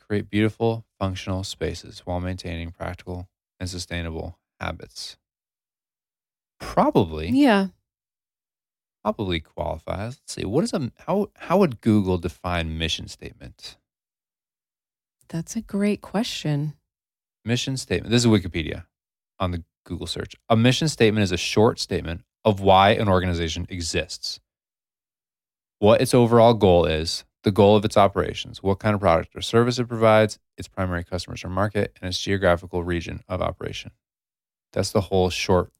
Create 0.08 0.30
beautiful, 0.30 0.86
functional 0.99 1.43
spaces 1.43 2.02
while 2.06 2.20
maintaining 2.20 2.70
practical 2.72 3.28
and 3.60 3.68
sustainable 3.70 4.38
habits. 4.60 5.18
Probably, 6.60 7.30
Yeah. 7.30 7.70
probably 9.04 9.39
qualifies. 9.39 10.20
Let's 10.20 10.34
see. 10.36 10.45
What 10.45 10.64
is 10.64 10.74
a 10.74 10.91
how 11.08 11.32
how 11.38 11.58
would 11.58 11.82
Google 11.82 12.20
define 12.20 12.78
mission 12.78 13.08
statement? 13.08 13.78
That's 15.30 15.56
a 15.56 15.62
great 15.62 16.02
question. 16.02 16.74
Mission 17.45 17.78
statement. 17.78 18.12
This 18.12 18.24
is 18.26 18.28
Wikipedia 18.30 18.86
on 19.42 19.52
the 19.52 19.64
Google 19.84 20.08
search. 20.08 20.36
A 20.48 20.56
mission 20.56 20.88
statement 20.88 21.24
is 21.24 21.32
a 21.34 21.38
short 21.38 21.80
statement 21.80 22.22
of 22.46 22.62
why 22.62 22.92
an 22.92 23.10
organization 23.10 23.66
exists, 23.70 24.39
what 25.80 26.00
its 26.00 26.14
overall 26.14 26.54
goal 26.54 26.86
is, 26.86 27.26
the 27.44 27.52
goal 27.52 27.76
of 27.76 27.84
its 27.84 27.98
operations, 27.98 28.62
what 28.62 28.80
kind 28.80 28.94
of 28.94 29.02
product 29.02 29.36
or 29.36 29.42
service 29.42 29.80
it 29.80 29.88
provides, 29.88 30.39
its 30.58 30.68
primary 30.68 31.04
customers 31.04 31.44
or 31.44 31.50
market, 31.50 31.98
and 32.00 32.08
its 32.08 32.20
geographical 32.20 32.84
region 32.84 33.22
of 33.28 33.42
operation. 33.42 33.92
That's 34.74 34.92
the 34.92 35.02
whole 35.02 35.30
short 35.32 35.72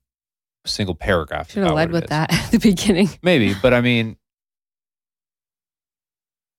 single 0.66 0.96
paragraph. 0.96 1.52
Should 1.52 1.64
have 1.64 1.74
led 1.76 1.92
with 1.92 2.06
is. 2.06 2.10
that 2.10 2.34
at 2.46 2.52
the 2.52 2.58
beginning. 2.58 3.10
Maybe, 3.22 3.54
but 3.62 3.74
I 3.74 3.82
mean, 3.82 4.18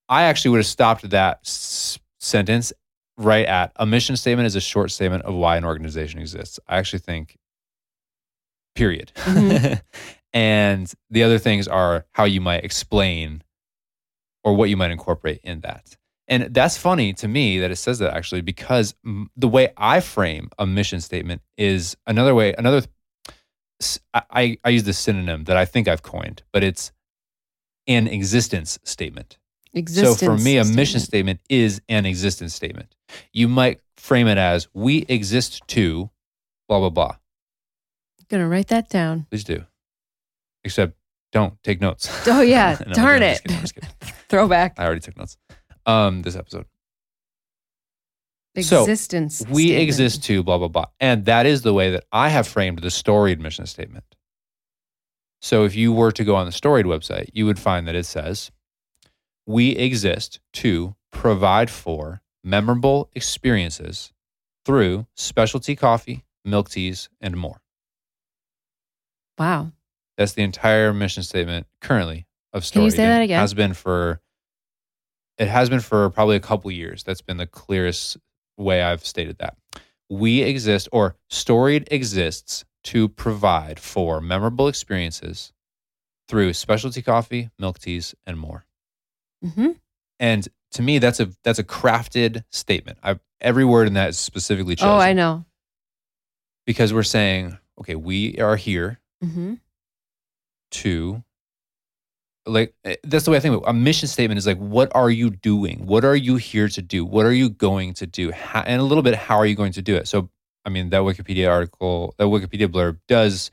I 0.09 0.23
actually 0.25 0.53
would 0.53 0.59
have 0.59 0.67
stopped 0.67 1.11
that 1.11 1.41
s- 1.45 1.99
sentence 2.21 2.73
right 3.25 3.47
at 3.47 3.73
a 3.77 3.87
mission 3.87 4.17
statement 4.17 4.47
is 4.47 4.57
a 4.57 4.61
short 4.61 4.91
statement 4.91 5.25
of 5.25 5.35
why 5.35 5.57
an 5.57 5.65
organization 5.65 6.21
exists. 6.21 6.59
I 6.69 6.79
actually 6.79 7.01
think, 7.01 7.39
period. 8.75 9.13
Mhm. 9.17 9.81
and 10.33 10.93
the 11.11 11.23
other 11.23 11.39
things 11.39 11.69
are 11.69 12.07
how 12.13 12.25
you 12.25 12.41
might 12.41 12.65
explain 12.65 13.43
or 14.45 14.55
what 14.55 14.71
you 14.71 14.77
might 14.77 14.91
incorporate 14.91 15.41
in 15.45 15.61
that. 15.61 15.97
And 16.29 16.55
that's 16.55 16.77
funny 16.77 17.13
to 17.15 17.29
me 17.29 17.59
that 17.59 17.71
it 17.71 17.77
says 17.77 17.99
that 17.99 18.15
actually 18.15 18.41
because 18.41 18.95
the 19.37 19.49
way 19.49 19.73
I 19.77 20.01
frame 20.01 20.51
a 20.59 20.67
mission 20.67 21.01
statement 21.01 21.43
is 21.59 21.97
another 22.07 22.35
way, 22.35 22.55
another. 22.57 22.83
I, 24.15 24.57
I 24.63 24.69
use 24.69 24.85
the 24.85 24.93
synonym 24.93 25.45
that 25.45 25.57
I 25.57 25.65
think 25.65 25.89
I've 25.89 26.03
coined, 26.03 26.45
but 26.53 26.63
it's 26.63 26.93
an 27.89 28.07
existence 28.07 28.79
statement. 28.85 29.39
Existence. 29.75 30.19
so 30.21 30.27
for 30.27 30.37
me, 30.37 30.59
a 30.59 30.65
mission 30.65 31.01
statement. 31.01 31.41
statement 31.41 31.41
is 31.49 31.81
an 31.89 32.05
existence 32.07 32.55
statement. 32.55 32.95
You 33.33 33.49
might 33.49 33.81
frame 33.97 34.27
it 34.29 34.37
as 34.39 34.69
we 34.75 35.07
exist 35.09 35.63
to 35.69 36.11
blah, 36.69 36.79
blah, 36.81 36.91
blah. 36.91 37.17
Gonna 38.29 38.49
write 38.49 38.69
that 38.69 38.89
down. 38.89 39.27
Please 39.31 39.45
do. 39.45 39.65
Except 40.65 40.95
don't 41.33 41.61
take 41.63 41.81
notes. 41.81 42.09
Oh 42.27 42.43
yeah, 42.43 42.79
No, 42.87 42.93
darn 42.93 43.23
it. 43.23 43.43
kidding, 43.43 43.57
I'm 43.59 43.65
kidding. 43.65 43.91
Throwback. 44.29 44.75
I 44.79 44.85
already 44.85 45.01
took 45.01 45.17
notes. 45.17 45.37
Um, 45.87 46.23
this 46.23 46.37
episode. 46.37 46.67
So, 48.61 48.83
Existence. 48.83 49.43
we 49.49 49.69
statement. 49.69 49.83
exist 49.83 50.25
to 50.25 50.43
blah 50.43 50.59
blah 50.59 50.69
blah 50.69 50.85
and 51.01 51.25
that 51.25 51.47
is 51.47 51.63
the 51.63 51.73
way 51.73 51.91
that 51.93 52.05
i 52.13 52.29
have 52.29 52.47
framed 52.47 52.81
the 52.81 52.91
storied 52.91 53.41
mission 53.41 53.65
statement 53.65 54.05
so 55.41 55.65
if 55.65 55.75
you 55.75 55.91
were 55.91 56.13
to 56.13 56.23
go 56.23 56.37
on 56.37 56.45
the 56.45 56.53
storied 56.53 56.85
website 56.85 57.31
you 57.33 57.47
would 57.47 57.59
find 57.59 57.89
that 57.89 57.95
it 57.95 58.05
says 58.05 58.51
we 59.47 59.71
exist 59.71 60.41
to 60.53 60.95
provide 61.11 61.71
for 61.71 62.23
memorable 62.45 63.09
experiences 63.15 64.13
through 64.65 65.07
specialty 65.15 65.77
coffee 65.77 66.25
milk 66.45 66.69
teas 66.71 67.09
and 67.21 67.37
more. 67.37 67.61
Wow. 69.39 69.73
that's 70.17 70.33
the 70.35 70.43
entire 70.43 70.93
mission 70.93 71.23
statement 71.23 71.67
currently 71.81 72.27
of 72.53 72.71
Can 72.71 72.83
you 72.83 72.91
say 72.91 73.07
that 73.07 73.23
again? 73.23 73.41
has 73.41 73.55
been 73.55 73.75
for 73.75 74.21
it 75.39 75.49
has 75.49 75.69
been 75.71 75.81
for 75.81 76.11
probably 76.11 76.37
a 76.37 76.41
couple 76.41 76.71
years. 76.71 77.03
That's 77.03 77.23
been 77.23 77.39
the 77.39 77.47
clearest 77.47 78.19
way 78.59 78.83
i've 78.83 79.05
stated 79.05 79.39
that. 79.39 79.57
We 80.11 80.43
exist 80.43 80.89
or 80.93 81.17
storied 81.29 81.89
exists 81.91 82.65
to 82.85 83.09
provide 83.09 83.81
for 83.81 84.21
memorable 84.21 84.69
experiences 84.69 85.53
through 86.29 86.53
specialty 86.53 87.01
coffee 87.03 87.51
milk 87.59 87.79
teas 87.79 88.15
and 88.27 88.39
more 88.39 88.67
hmm 89.45 89.71
and 90.21 90.49
to 90.73 90.83
me 90.83 90.99
that's 90.99 91.21
a 91.21 91.31
that's 91.45 91.59
a 91.59 91.65
crafted 91.65 92.45
statement. 92.51 92.99
I, 93.03 93.19
every 93.41 93.65
word 93.65 93.87
in 93.89 93.95
that 93.95 94.11
is 94.11 94.19
specifically 94.19 94.77
chosen 94.77 94.91
Oh, 94.95 94.99
I 94.99 95.13
know. 95.13 95.45
because 96.67 96.93
we're 96.95 97.03
saying 97.03 97.59
okay 97.81 97.95
we 97.97 98.39
are 98.39 98.57
here 98.57 99.01
hmm 99.23 99.55
to 100.73 101.23
like 102.47 102.75
eh, 102.85 102.97
that's 103.05 103.25
the 103.25 103.31
way 103.31 103.37
I 103.37 103.41
think 103.41 103.55
of 103.57 103.63
it. 103.63 103.69
a 103.69 103.73
mission 103.73 104.09
statement 104.09 104.39
is 104.39 104.47
like 104.47 104.59
what 104.59 104.91
are 104.95 105.11
you 105.11 105.31
doing? 105.31 105.87
What 105.87 106.05
are 106.05 106.17
you 106.17 106.37
here 106.37 106.69
to 106.69 106.83
do? 106.83 107.05
What 107.05 107.25
are 107.27 107.33
you 107.33 107.49
going 107.51 107.95
to 107.95 108.07
do? 108.07 108.33
How, 108.33 108.61
and 108.63 108.81
a 108.81 108.85
little 108.85 109.03
bit 109.03 109.15
how 109.15 109.37
are 109.37 109.47
you 109.47 109.55
going 109.55 109.73
to 109.73 109.83
do 109.83 109.95
it? 109.97 110.09
So 110.09 110.29
I 110.65 110.71
mean 110.71 110.91
that 110.91 111.03
Wikipedia 111.03 111.51
article 111.51 112.15
that 112.19 112.25
Wikipedia 112.25 112.67
blurb 112.69 112.99
does 113.09 113.51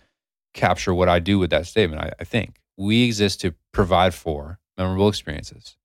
capture 0.54 0.94
what 0.94 1.10
I 1.10 1.20
do 1.20 1.38
with 1.40 1.50
that 1.52 1.68
statement 1.68 2.02
I, 2.02 2.12
I 2.20 2.24
think. 2.24 2.60
We 2.78 3.04
exist 3.04 3.42
to 3.42 3.54
provide 3.74 4.14
for 4.14 4.60
memorable 4.78 5.10
experiences 5.10 5.76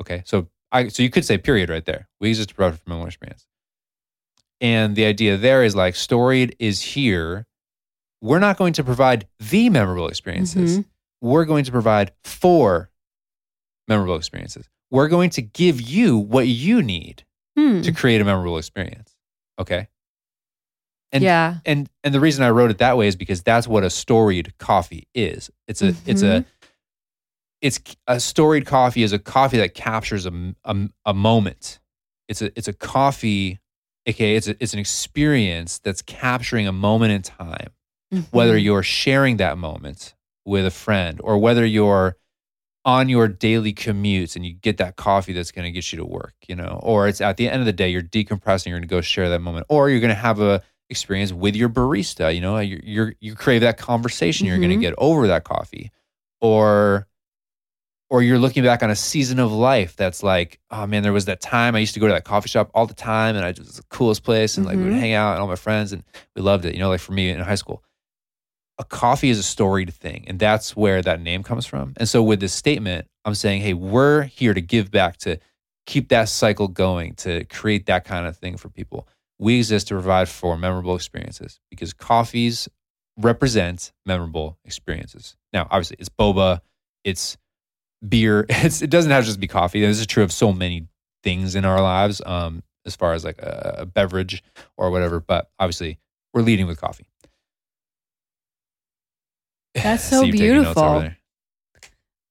okay 0.00 0.22
so 0.26 0.48
I 0.72 0.88
so 0.88 1.02
you 1.02 1.10
could 1.10 1.24
say 1.24 1.38
period 1.38 1.70
right 1.70 1.84
there 1.84 2.08
we 2.20 2.30
exist 2.30 2.50
to 2.50 2.54
provide 2.54 2.78
for 2.78 2.88
memorable 2.88 3.06
experience 3.08 3.46
and 4.60 4.96
the 4.96 5.04
idea 5.04 5.36
there 5.36 5.64
is 5.64 5.74
like 5.76 5.94
storied 5.96 6.56
is 6.58 6.80
here 6.82 7.46
we're 8.20 8.38
not 8.38 8.56
going 8.56 8.72
to 8.74 8.84
provide 8.84 9.26
the 9.38 9.68
memorable 9.70 10.08
experiences 10.08 10.78
Mhm. 10.78 10.84
we're 11.20 11.44
going 11.44 11.64
to 11.64 11.72
provide 11.72 12.12
four 12.24 12.90
memorable 13.88 14.16
experiences. 14.16 14.66
We're 14.90 15.08
going 15.08 15.28
to 15.30 15.42
give 15.42 15.80
you 15.80 16.16
what 16.16 16.46
you 16.48 16.82
need 16.82 17.24
Hmm. 17.56 17.82
to 17.82 17.92
create 17.92 18.20
a 18.20 18.24
memorable 18.24 18.56
experience. 18.58 19.14
Okay. 19.58 19.88
And 21.12 21.22
yeah. 21.22 21.58
and 21.66 21.88
and 22.02 22.12
the 22.14 22.18
reason 22.20 22.42
I 22.44 22.50
wrote 22.50 22.70
it 22.70 22.78
that 22.78 22.96
way 22.96 23.06
is 23.06 23.14
because 23.14 23.42
that's 23.42 23.68
what 23.68 23.84
a 23.84 23.90
storied 23.90 24.56
coffee 24.58 25.06
is. 25.14 25.50
It's 25.68 25.82
a 25.82 25.94
it's 26.06 26.22
a 26.22 26.26
Mm-hmm. 26.26 26.48
It's 27.64 27.80
a 28.06 28.20
storied 28.20 28.66
coffee 28.66 29.02
is 29.02 29.12
a 29.12 29.18
coffee 29.18 29.56
that 29.56 29.72
captures 29.74 30.26
a, 30.26 30.54
a, 30.64 30.76
a 31.06 31.14
moment. 31.14 31.80
It's 32.28 32.42
a 32.42 32.48
it's 32.58 32.68
a 32.68 32.72
coffee, 32.74 33.58
aka 34.06 34.36
it's 34.36 34.48
a, 34.48 34.54
it's 34.62 34.74
an 34.74 34.78
experience 34.78 35.78
that's 35.78 36.02
capturing 36.02 36.66
a 36.68 36.72
moment 36.72 37.12
in 37.12 37.22
time 37.22 37.70
whether 38.30 38.56
Mhm. 38.56 38.62
you're 38.64 38.82
sharing 38.84 39.38
that 39.38 39.58
moment 39.58 40.14
with 40.44 40.64
a 40.66 40.70
friend 40.70 41.20
or 41.24 41.38
whether 41.38 41.64
you're 41.66 42.16
on 42.84 43.08
your 43.08 43.26
daily 43.26 43.72
commutes 43.72 44.36
and 44.36 44.44
you 44.46 44.52
get 44.52 44.76
that 44.76 44.94
coffee 44.96 45.32
that's 45.32 45.50
going 45.50 45.64
to 45.64 45.70
get 45.72 45.90
you 45.90 45.96
to 45.98 46.04
work, 46.04 46.34
you 46.46 46.54
know, 46.54 46.78
or 46.82 47.08
it's 47.08 47.20
at 47.20 47.38
the 47.38 47.48
end 47.48 47.60
of 47.60 47.66
the 47.66 47.72
day, 47.72 47.88
you're 47.88 48.02
decompressing, 48.02 48.66
you're 48.66 48.76
going 48.78 48.88
to 48.88 48.94
go 48.96 49.00
share 49.00 49.30
that 49.30 49.40
moment, 49.40 49.66
or 49.70 49.88
you're 49.90 50.00
going 50.00 50.14
to 50.14 50.24
have 50.28 50.38
a 50.38 50.62
experience 50.90 51.32
with 51.32 51.56
your 51.56 51.70
barista, 51.70 52.32
you 52.32 52.42
know, 52.42 52.58
you're, 52.58 52.80
you're 52.84 53.14
you 53.20 53.34
crave 53.34 53.62
that 53.62 53.78
conversation, 53.78 54.46
you're 54.46 54.58
going 54.58 54.68
to 54.70 54.76
get 54.76 54.94
over 54.98 55.26
that 55.26 55.42
coffee, 55.44 55.90
or 56.42 57.08
or 58.10 58.22
you're 58.22 58.38
looking 58.38 58.62
back 58.62 58.82
on 58.82 58.90
a 58.90 58.96
season 58.96 59.38
of 59.38 59.50
life 59.52 59.96
that's 59.96 60.22
like, 60.22 60.60
oh 60.70 60.86
man, 60.86 61.02
there 61.02 61.12
was 61.12 61.24
that 61.24 61.40
time 61.40 61.74
I 61.74 61.78
used 61.80 61.94
to 61.94 62.00
go 62.00 62.06
to 62.06 62.12
that 62.12 62.24
coffee 62.24 62.48
shop 62.48 62.70
all 62.74 62.86
the 62.86 62.94
time, 62.94 63.36
and 63.36 63.44
I 63.44 63.52
just 63.52 63.60
it 63.60 63.66
was 63.70 63.76
the 63.76 63.82
coolest 63.84 64.22
place, 64.22 64.56
and 64.56 64.66
like 64.66 64.76
we 64.76 64.84
would 64.84 64.92
Mhm. 64.92 64.98
hang 65.00 65.12
out 65.14 65.32
and 65.32 65.40
all 65.40 65.48
my 65.48 65.56
friends, 65.56 65.92
and 65.92 66.04
we 66.36 66.42
loved 66.42 66.64
it. 66.64 66.74
You 66.74 66.80
know, 66.80 66.88
like 66.90 67.00
for 67.00 67.12
me 67.12 67.30
in 67.30 67.40
high 67.40 67.54
school, 67.54 67.82
a 68.78 68.84
coffee 68.84 69.30
is 69.30 69.38
a 69.38 69.42
storied 69.42 69.92
thing, 69.94 70.24
and 70.26 70.38
that's 70.38 70.76
where 70.76 71.00
that 71.02 71.20
name 71.20 71.42
comes 71.42 71.64
from. 71.66 71.94
And 71.96 72.08
so 72.08 72.22
with 72.22 72.40
this 72.40 72.52
statement, 72.52 73.06
I'm 73.24 73.34
saying, 73.34 73.62
hey, 73.62 73.72
we're 73.72 74.22
here 74.24 74.52
to 74.52 74.60
give 74.60 74.90
back, 74.90 75.16
to 75.18 75.38
keep 75.86 76.08
that 76.08 76.28
cycle 76.28 76.68
going, 76.68 77.14
to 77.14 77.44
create 77.44 77.86
that 77.86 78.04
kind 78.04 78.26
of 78.26 78.36
thing 78.36 78.56
for 78.56 78.68
people. 78.68 79.06
We 79.38 79.58
exist 79.58 79.88
to 79.88 79.94
provide 79.94 80.28
for 80.28 80.56
memorable 80.56 80.94
experiences 80.94 81.60
because 81.70 81.92
coffees 81.92 82.68
represent 83.16 83.92
memorable 84.04 84.58
experiences. 84.64 85.36
Now, 85.52 85.68
obviously, 85.70 85.96
it's 86.00 86.08
boba, 86.08 86.60
it's 87.04 87.36
beer. 88.08 88.46
It's, 88.50 88.82
it 88.82 88.90
doesn't 88.90 89.10
have 89.10 89.24
to 89.24 89.26
just 89.26 89.40
be 89.40 89.46
coffee. 89.46 89.80
This 89.80 89.98
is 89.98 90.06
true 90.06 90.22
of 90.22 90.32
so 90.32 90.52
many 90.52 90.86
things 91.22 91.54
in 91.54 91.64
our 91.64 91.80
lives, 91.80 92.20
um, 92.24 92.62
as 92.86 92.94
far 92.96 93.14
as 93.14 93.24
like 93.24 93.38
a, 93.40 93.76
a 93.78 93.86
beverage 93.86 94.42
or 94.76 94.90
whatever. 94.90 95.20
But 95.20 95.50
obviously, 95.58 95.98
we're 96.32 96.42
leading 96.42 96.66
with 96.66 96.80
coffee. 96.80 97.06
That's 99.74 100.04
so 100.04 100.20
see 100.20 100.26
you 100.26 100.32
taking 100.32 100.62
notes 100.62 100.78
over 100.78 101.00
beautiful. 101.00 101.12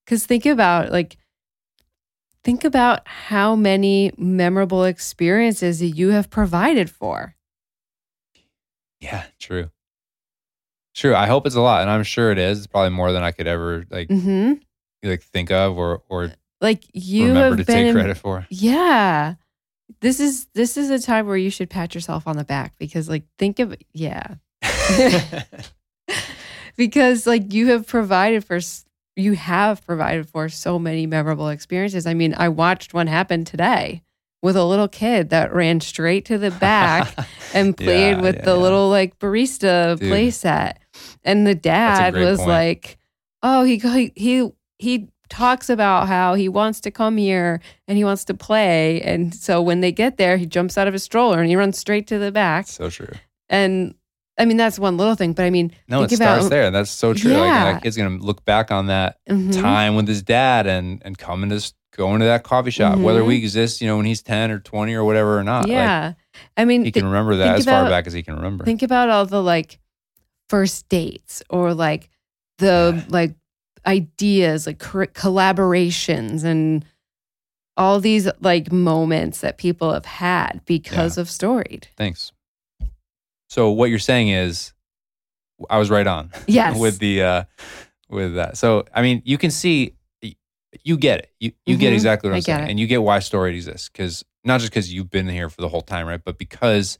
Because 0.06 0.26
think 0.26 0.46
about 0.46 0.92
like, 0.92 1.18
think 2.44 2.64
about 2.64 3.08
how 3.08 3.56
many 3.56 4.12
memorable 4.18 4.84
experiences 4.84 5.80
that 5.80 5.88
you 5.88 6.10
have 6.10 6.30
provided 6.30 6.90
for. 6.90 7.36
Yeah, 9.00 9.26
true. 9.40 9.70
True. 10.96 11.16
I 11.16 11.26
hope 11.26 11.46
it's 11.48 11.56
a 11.56 11.62
lot, 11.62 11.82
and 11.82 11.90
I'm 11.90 12.04
sure 12.04 12.32
it 12.32 12.38
is. 12.38 12.60
It's 12.60 12.68
probably 12.68 12.92
more 12.92 13.12
than 13.12 13.24
I 13.24 13.32
could 13.32 13.48
ever 13.48 13.86
like 13.90 14.10
hmm 14.10 14.54
like 15.04 15.22
think 15.22 15.52
of 15.52 15.78
or 15.78 16.02
or 16.10 16.24
uh, 16.26 16.30
Like 16.62 16.84
you 16.94 17.28
remember 17.30 17.58
to 17.58 17.66
take 17.66 17.88
in- 17.88 17.94
credit 17.94 18.18
for. 18.18 18.46
yeah. 18.50 19.36
This 20.02 20.20
is 20.20 20.48
this 20.54 20.76
is 20.78 20.90
a 20.90 21.00
time 21.00 21.28
where 21.28 21.38
you 21.38 21.50
should 21.50 21.70
pat 21.70 21.94
yourself 21.94 22.28
on 22.28 22.36
the 22.38 22.44
back 22.44 22.74
because 22.80 23.08
like 23.10 23.24
think 23.38 23.60
of 23.60 23.76
yeah 23.94 24.36
because 26.78 27.28
like 27.28 27.54
you 27.54 27.68
have 27.68 27.88
provided 27.88 28.44
for 28.46 28.60
you 29.16 29.34
have 29.34 29.86
provided 29.86 30.28
for 30.28 30.50
so 30.50 30.80
many 30.80 31.06
memorable 31.06 31.50
experiences. 31.50 32.08
I 32.08 32.14
mean, 32.16 32.34
I 32.36 32.50
watched 32.50 32.94
one 32.94 33.08
happen 33.08 33.46
today 33.46 34.02
with 34.42 34.56
a 34.58 34.64
little 34.66 34.88
kid 34.88 35.30
that 35.30 35.54
ran 35.54 35.80
straight 35.82 36.26
to 36.26 36.38
the 36.38 36.52
back 36.52 37.14
and 37.54 37.78
played 37.78 38.16
Yeah, 38.18 38.22
with 38.22 38.36
yeah, 38.38 38.42
the 38.46 38.56
yeah. 38.56 38.62
little 38.62 38.90
like 38.90 39.20
barista 39.20 39.98
Dude. 40.00 40.10
play 40.10 40.32
set. 40.32 40.82
And 41.24 41.46
the 41.46 41.56
dad 41.56 42.16
was 42.16 42.38
point. 42.40 42.50
like, 42.50 42.98
"Oh, 43.44 43.64
he 43.64 44.12
he 44.16 44.50
he 44.84 45.10
talks 45.30 45.70
about 45.70 46.08
how 46.08 46.36
he 46.36 46.48
wants 46.48 46.80
to 46.82 46.92
come 46.92 47.18
here 47.18 47.60
and 47.88 47.98
he 47.98 48.04
wants 48.04 48.24
to 48.26 48.34
play. 48.34 49.02
And 49.02 49.34
so 49.34 49.62
when 49.62 49.80
they 49.82 49.92
get 49.92 50.18
there, 50.18 50.38
he 50.38 50.46
jumps 50.46 50.78
out 50.78 50.86
of 50.88 50.94
his 50.94 51.02
stroller 51.04 51.40
and 51.40 51.50
he 51.50 51.56
runs 51.56 51.78
straight 51.80 52.06
to 52.08 52.20
the 52.20 52.32
back. 52.32 52.68
so 52.68 52.90
true. 52.90 53.08
And 53.50 53.96
I 54.38 54.46
mean, 54.46 54.58
that's 54.58 54.78
one 54.80 54.98
little 54.98 55.16
thing, 55.16 55.34
but 55.34 55.44
I 55.46 55.50
mean, 55.50 55.72
No, 55.88 56.04
it 56.04 56.12
starts 56.12 56.42
about 56.46 56.50
there. 56.50 56.72
That's 56.72 56.90
so 56.92 57.14
true. 57.14 57.32
Like 57.34 57.40
Yeah. 57.42 57.74
that 57.74 57.84
kid's 57.84 57.98
gonna 57.98 58.18
look 58.18 58.44
back 58.46 58.72
on 58.72 58.88
that 58.88 59.18
mhm. 59.30 59.54
time 59.60 59.96
with 59.96 60.08
his 60.08 60.22
dad 60.22 60.68
and 60.68 61.02
and 61.06 61.18
coming 61.18 61.50
to 61.50 61.72
going 61.96 62.20
to 62.20 62.26
that 62.26 62.44
coffee 62.44 62.72
shop, 62.72 62.98
whether 62.98 63.22
Mhm. 63.22 63.28
we 63.28 63.36
exist, 63.38 63.80
you 63.82 63.88
know, 63.88 63.98
when 63.98 64.06
he's 64.08 64.22
ten 64.24 64.50
or 64.52 64.60
twenty 64.60 64.94
or 64.96 65.04
whatever 65.04 65.38
or 65.38 65.44
not. 65.44 65.64
Like, 65.64 65.72
yeah. 65.74 66.14
I 66.58 66.66
mean, 66.66 66.84
he 66.84 66.90
thi- 66.92 67.00
can 67.02 67.06
remember 67.08 67.36
that 67.38 67.58
as 67.60 67.66
far 67.66 67.88
back 67.90 68.08
as 68.08 68.14
he 68.14 68.24
can 68.24 68.36
remember. 68.36 68.66
think 68.66 68.82
about 68.84 69.10
all 69.10 69.26
the 69.28 69.42
like 69.42 69.80
first 70.50 70.90
dates 70.90 71.42
or 71.50 71.74
like 71.74 72.10
the 72.58 72.94
Yeah. 72.96 73.04
like 73.10 73.36
ideas, 73.86 74.66
like 74.68 74.80
collaborations 74.80 76.44
and 76.44 76.86
all 77.76 78.00
these 78.00 78.28
like 78.42 78.72
moments 78.72 79.42
that 79.42 79.58
people 79.58 79.92
have 79.94 80.06
had 80.06 80.62
because 80.66 81.18
of 81.18 81.30
Storied. 81.30 81.88
Thanks. 81.98 82.32
So 83.50 83.72
what 83.72 83.90
you're 83.90 84.00
saying 84.00 84.30
is, 84.30 84.74
I 85.70 85.78
was 85.78 85.90
right 85.90 86.08
on. 86.08 86.32
Yes. 86.48 86.78
with 86.78 87.00
the 87.00 87.22
uh 87.24 87.44
with 88.10 88.36
that. 88.36 88.58
So 88.58 88.86
I 88.94 89.02
mean, 89.02 89.22
you 89.26 89.38
can 89.38 89.52
see, 89.52 89.96
you 90.84 90.98
get 90.98 91.20
it. 91.20 91.32
You 91.40 91.52
you 91.66 91.78
get 91.78 91.92
Mhm. 91.92 91.96
exactly 91.96 92.30
what 92.30 92.36
I 92.36 92.38
I'm 92.38 92.42
get 92.44 92.58
saying, 92.58 92.70
and 92.70 92.80
you 92.80 92.88
get 92.88 93.02
why 93.04 93.20
Storied 93.20 93.56
exists 93.56 93.90
because 93.90 94.24
not 94.44 94.60
just 94.60 94.72
because 94.72 94.94
you've 94.94 95.10
been 95.10 95.28
here 95.28 95.50
for 95.50 95.62
the 95.62 95.70
whole 95.70 95.82
time, 95.82 96.06
right? 96.08 96.22
But 96.24 96.38
because 96.38 97.00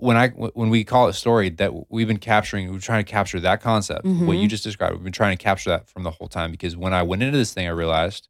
when 0.00 0.16
I 0.16 0.28
when 0.28 0.70
we 0.70 0.84
call 0.84 1.08
it 1.08 1.12
story, 1.14 1.50
that 1.50 1.72
we've 1.90 2.06
been 2.08 2.18
capturing, 2.18 2.72
we're 2.72 2.78
trying 2.78 3.04
to 3.04 3.10
capture 3.10 3.40
that 3.40 3.60
concept, 3.60 4.04
what 4.04 4.12
Mhm. 4.36 4.42
you 4.42 4.48
just 4.48 4.64
described. 4.64 4.94
We've 4.94 5.04
been 5.04 5.12
trying 5.12 5.36
to 5.36 5.42
capture 5.42 5.70
that 5.70 5.88
from 5.88 6.02
the 6.02 6.10
whole 6.12 6.28
time 6.28 6.50
because 6.50 6.76
when 6.76 6.92
I 6.94 7.02
went 7.02 7.22
into 7.22 7.36
this 7.38 7.52
thing, 7.52 7.66
I 7.66 7.70
realized 7.70 8.28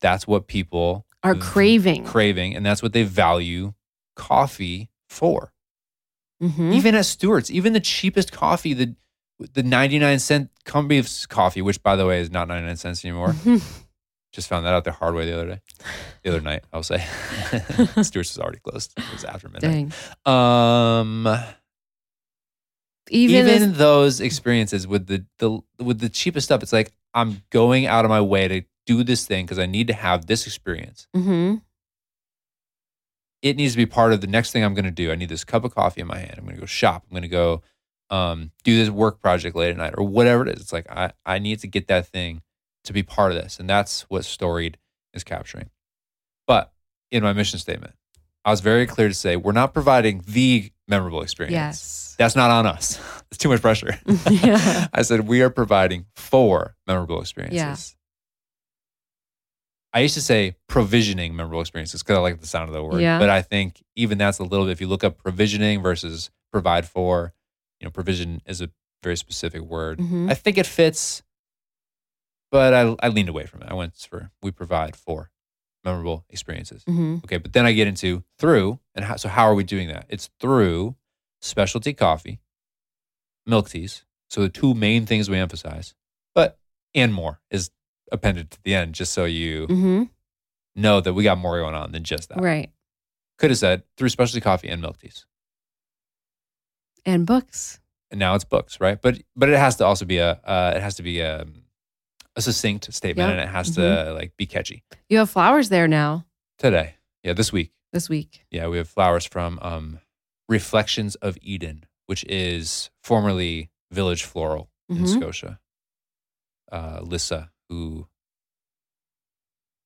that's 0.00 0.26
what 0.26 0.46
people 0.48 1.06
Are 1.22 1.34
craving. 1.34 2.04
craving, 2.04 2.54
and 2.54 2.64
that's 2.66 2.82
what 2.82 2.92
they 2.92 3.02
value 3.04 3.72
coffee 4.16 4.90
for 5.08 5.52
Mhm. 6.42 6.72
even 6.74 6.94
at 6.94 7.06
Stewart's, 7.06 7.50
even 7.50 7.72
the 7.72 7.80
cheapest 7.80 8.32
coffee, 8.32 8.74
the 8.74 8.94
the 9.52 9.62
99 9.64 10.18
cent 10.20 10.50
Cumby's 10.64 11.26
coffee, 11.26 11.60
which 11.60 11.82
by 11.82 11.96
the 11.96 12.06
way 12.06 12.20
is 12.20 12.30
not 12.30 12.46
99 12.48 12.76
cents 12.76 13.04
anymore. 13.04 13.34
Just 14.34 14.48
found 14.48 14.66
that 14.66 14.74
out 14.74 14.82
the 14.82 14.90
hard 14.92 15.14
way 15.14 15.24
the 15.26 15.32
other 15.34 15.46
day. 15.46 15.60
The 16.24 16.30
other 16.30 16.40
night, 16.40 16.64
I'll 16.72 16.82
say. 16.82 16.98
Stewart's 18.02 18.32
is 18.32 18.38
already 18.38 18.58
closed. 18.58 18.92
It 18.96 19.04
was 19.12 19.24
after 19.24 19.48
midnight. 19.48 19.92
Dang. 20.26 20.32
Um 20.32 21.26
Even, 23.10 23.46
even, 23.46 23.70
this- 23.70 23.78
those 23.78 24.20
experiences 24.20 24.86
with 24.88 25.06
the, 25.06 25.24
the 25.38 25.60
with 25.82 26.00
the 26.00 26.08
cheapest 26.08 26.46
stuff, 26.46 26.62
it's 26.62 26.72
like 26.72 26.92
I'm 27.14 27.42
going 27.50 27.86
out 27.86 28.04
of 28.04 28.08
my 28.08 28.20
way 28.20 28.48
to 28.48 28.62
do 28.86 29.04
this 29.04 29.24
thing 29.26 29.44
because 29.46 29.58
I 29.58 29.66
need 29.66 29.86
to 29.86 29.94
have 29.94 30.26
this 30.26 30.46
experience. 30.46 31.06
Mhm. 31.16 31.62
it 33.42 33.56
needs 33.56 33.74
to 33.74 33.76
be 33.76 33.86
part 33.86 34.12
of 34.14 34.20
the 34.22 34.26
next 34.26 34.52
thing 34.52 34.64
I'm 34.64 34.72
going 34.74 34.84
to 34.86 34.90
do. 34.90 35.12
I 35.12 35.16
need 35.16 35.28
this 35.28 35.44
cup 35.44 35.64
of 35.64 35.74
coffee 35.74 36.00
in 36.00 36.06
my 36.06 36.18
hand. 36.18 36.34
I'm 36.38 36.44
going 36.44 36.56
to 36.56 36.60
go 36.60 36.66
shop. 36.66 37.04
I'm 37.04 37.10
going 37.10 37.22
to 37.22 37.28
go 37.28 37.62
um, 38.10 38.50
do 38.64 38.74
this 38.76 38.88
work 38.90 39.20
project 39.20 39.54
late 39.54 39.70
at 39.70 39.76
night 39.76 39.94
or 39.98 40.06
whatever 40.06 40.46
it 40.46 40.56
is. 40.56 40.62
It's 40.62 40.72
like 40.72 40.90
I, 40.90 41.12
I 41.26 41.38
need 41.38 41.58
to 41.60 41.66
get 41.68 41.86
that 41.88 42.06
thing 42.08 42.40
to 42.84 42.92
be 42.92 43.02
part 43.02 43.32
of 43.32 43.36
this. 43.42 43.58
And 43.58 43.68
that's 43.68 44.02
what 44.02 44.24
Storied 44.24 44.78
is 45.12 45.24
capturing. 45.24 45.70
But 46.46 46.72
in 47.10 47.22
my 47.22 47.32
mission 47.32 47.58
statement, 47.58 47.94
I 48.44 48.50
was 48.50 48.60
very 48.60 48.86
clear 48.86 49.08
to 49.08 49.14
say 49.14 49.36
we're 49.36 49.52
not 49.52 49.72
providing 49.72 50.22
the 50.26 50.70
memorable 50.86 51.22
experience. 51.22 51.54
Yes. 51.54 52.14
That's 52.18 52.36
not 52.36 52.50
on 52.50 52.66
us. 52.66 53.00
It's 53.34 53.38
too 53.42 53.48
much 53.48 53.62
pressure. 53.62 53.98
Yeah. 54.30 54.86
I 54.94 55.02
said 55.02 55.26
we 55.26 55.42
are 55.42 55.50
providing 55.50 56.06
for 56.14 56.76
memorable 56.86 57.20
experiences. 57.20 57.96
I 59.92 60.00
used 60.00 60.14
to 60.14 60.20
say 60.20 60.56
provisioning 60.68 61.34
memorable 61.34 61.60
experiences 61.60 62.02
because 62.02 62.16
I 62.16 62.20
like 62.20 62.40
the 62.40 62.46
sound 62.46 62.68
of 62.68 62.74
the 62.74 62.82
word. 62.84 63.00
Yeah. 63.00 63.18
But 63.18 63.30
I 63.30 63.42
think 63.42 63.82
even 63.96 64.18
that's 64.18 64.38
a 64.38 64.44
little 64.44 64.66
bit, 64.66 64.72
if 64.72 64.80
you 64.80 64.86
look 64.86 65.02
up 65.02 65.18
provisioning 65.18 65.82
versus 65.82 66.30
provide 66.52 66.86
for, 66.86 67.32
you 67.80 67.86
know, 67.86 67.90
provision 67.90 68.40
is 68.46 68.60
a 68.60 68.70
very 69.02 69.16
specific 69.16 69.62
word. 69.62 69.98
Mhm. 69.98 70.30
I 70.30 70.34
think 70.34 70.58
it 70.58 70.66
fits, 70.66 71.22
but 72.54 72.72
I, 72.72 72.94
I 73.02 73.08
leaned 73.08 73.28
away 73.28 73.46
from 73.46 73.62
it. 73.62 73.68
I 73.68 73.74
went 73.74 73.96
for 73.96 74.30
we 74.40 74.52
provide 74.52 74.94
for 74.94 75.32
memorable 75.84 76.24
experiences. 76.30 76.84
Mhm. 76.84 77.24
Okay, 77.24 77.38
but 77.38 77.52
then 77.52 77.66
I 77.66 77.72
get 77.72 77.88
into 77.88 78.22
through, 78.38 78.78
and 78.94 79.04
how, 79.04 79.16
so 79.16 79.28
how 79.28 79.42
are 79.48 79.56
we 79.56 79.64
doing 79.64 79.88
that? 79.88 80.06
It's 80.08 80.30
through 80.38 80.94
specialty 81.40 81.92
coffee, 81.92 82.38
milk 83.44 83.70
teas. 83.70 84.04
So 84.30 84.40
the 84.42 84.48
two 84.48 84.72
main 84.72 85.04
things 85.04 85.28
we 85.28 85.36
emphasize, 85.36 85.94
but 86.32 86.58
and 86.94 87.12
more 87.12 87.40
is 87.50 87.70
appended 88.12 88.52
to 88.52 88.58
the 88.62 88.72
end, 88.76 88.94
just 88.94 89.12
so 89.12 89.24
you 89.24 89.66
Mhm. 89.66 90.10
know 90.76 91.00
that 91.00 91.12
we 91.12 91.24
got 91.24 91.38
more 91.38 91.58
going 91.58 91.74
on 91.74 91.90
than 91.90 92.04
just 92.04 92.28
that. 92.28 92.40
Right. 92.40 92.70
Could 93.38 93.50
have 93.50 93.58
said 93.58 93.82
through 93.96 94.10
specialty 94.10 94.40
coffee 94.40 94.68
and 94.68 94.80
milk 94.80 94.98
teas, 94.98 95.26
And 97.04 97.26
books. 97.26 97.80
and 98.12 98.20
now 98.20 98.36
it's 98.36 98.44
books, 98.44 98.78
right? 98.80 99.02
But 99.02 99.22
but 99.34 99.48
it 99.48 99.58
has 99.58 99.74
to 99.78 99.84
also 99.84 100.04
be 100.04 100.18
a 100.18 100.40
uh, 100.44 100.72
it 100.76 100.82
has 100.82 100.94
to 100.96 101.02
be 101.02 101.18
a, 101.20 101.44
a 102.36 102.42
succinct 102.42 102.92
statement, 102.92 103.30
and 103.30 103.40
it 103.40 103.48
has 103.48 103.70
to 103.72 103.80
Mm-hmm. 103.80 104.14
like 104.16 104.36
be 104.36 104.46
catchy. 104.46 104.82
You 105.08 105.18
have 105.18 105.30
flowers 105.30 105.68
there 105.68 105.86
now 105.88 106.26
Today, 106.58 106.94
yeah, 107.22 107.32
this 107.32 107.52
week, 107.52 107.72
this 107.92 108.08
week. 108.08 108.44
Yeah, 108.50 108.68
we 108.68 108.76
have 108.78 108.88
flowers 108.88 109.24
from 109.24 109.58
um, 109.62 110.00
Reflections 110.48 111.14
of 111.16 111.36
Eden, 111.42 111.84
which 112.06 112.24
is 112.24 112.90
formerly 113.02 113.70
Village 113.90 114.24
Floral 114.24 114.70
in 114.88 114.98
Mhm. 114.98 115.08
Scotia. 115.08 115.60
Uh, 116.72 117.00
Lissa, 117.02 117.50
who 117.68 118.08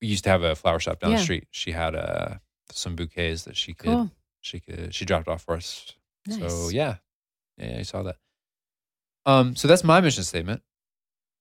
used 0.01 0.24
to 0.24 0.30
have 0.30 0.42
a 0.42 0.55
flower 0.55 0.78
shop 0.78 1.01
down 1.01 1.11
Yeah. 1.12 1.16
the 1.18 1.22
street, 1.22 1.49
she 1.51 1.72
had 1.72 1.94
uh, 1.94 2.38
some 2.70 2.96
bouquets 2.96 3.42
that 3.44 3.57
she 3.57 3.74
could 3.74 3.90
Cool. 3.90 4.11
she 4.40 4.61
could 4.61 4.94
she 4.94 5.05
dropped 5.05 5.28
off 5.28 5.42
for 5.42 5.57
us. 5.57 5.92
So 6.28 6.68
yeah, 6.68 6.96
yeah, 7.57 7.78
I 7.78 7.82
saw 7.82 8.03
that. 8.05 8.16
Um, 9.26 9.57
so 9.57 9.66
that's 9.68 9.84
my 9.84 10.01
mission 10.01 10.24
statement. 10.24 10.62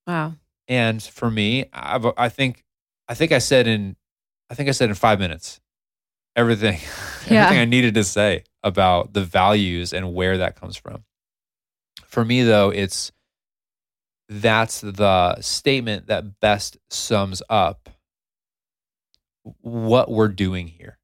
Wow. 0.06 0.36
And 0.68 1.02
for 1.02 1.30
me, 1.32 1.66
I've, 1.72 2.06
I 2.18 2.30
think, 2.30 2.64
I 3.08 3.14
think 3.14 3.32
I 3.32 3.40
said 3.40 3.68
in, 3.68 3.96
I 4.50 4.54
think 4.54 4.70
I 4.70 4.74
said 4.74 4.90
in 4.90 4.96
five 4.96 5.20
minutes, 5.20 5.60
everything, 6.36 6.80
Yeah. 7.30 7.44
everything 7.44 7.60
I 7.62 7.66
needed 7.66 7.94
to 7.96 8.04
say 8.04 8.44
about 8.64 9.14
the 9.14 9.24
values 9.24 9.94
and 9.94 10.14
where 10.14 10.38
that 10.40 10.60
comes 10.60 10.76
from. 10.78 11.04
For 12.06 12.24
me, 12.26 12.44
though, 12.44 12.70
it's 12.70 13.12
that's 14.30 14.82
the 14.82 15.40
statement 15.42 16.08
that 16.08 16.40
best 16.42 16.78
sums 16.90 17.42
up 17.50 17.90
what 19.62 20.10
we're 20.12 20.28
doing 20.28 20.68
here. 20.68 20.98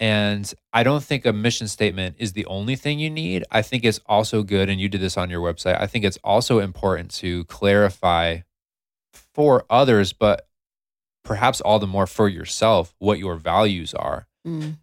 And 0.00 0.52
I 0.72 0.82
don't 0.82 1.04
think 1.04 1.26
a 1.26 1.32
mission 1.32 1.68
statement 1.68 2.16
is 2.18 2.32
the 2.32 2.46
only 2.46 2.74
thing 2.74 2.98
you 2.98 3.10
need. 3.10 3.44
I 3.50 3.60
think 3.60 3.84
it's 3.84 4.00
also 4.06 4.42
good, 4.42 4.70
and 4.70 4.80
you 4.80 4.88
did 4.88 5.02
this 5.02 5.18
on 5.18 5.28
your 5.28 5.42
website. 5.42 5.78
I 5.78 5.86
think 5.86 6.06
it's 6.06 6.18
also 6.24 6.58
important 6.58 7.10
to 7.16 7.44
clarify 7.44 8.38
for 9.34 9.66
others, 9.68 10.14
but 10.14 10.48
perhaps 11.22 11.60
all 11.60 11.78
the 11.78 11.86
more 11.86 12.06
for 12.06 12.28
yourself, 12.28 12.94
what 12.98 13.18
your 13.18 13.36
values 13.36 13.92
are. 13.92 14.26
Mm. 14.46 14.78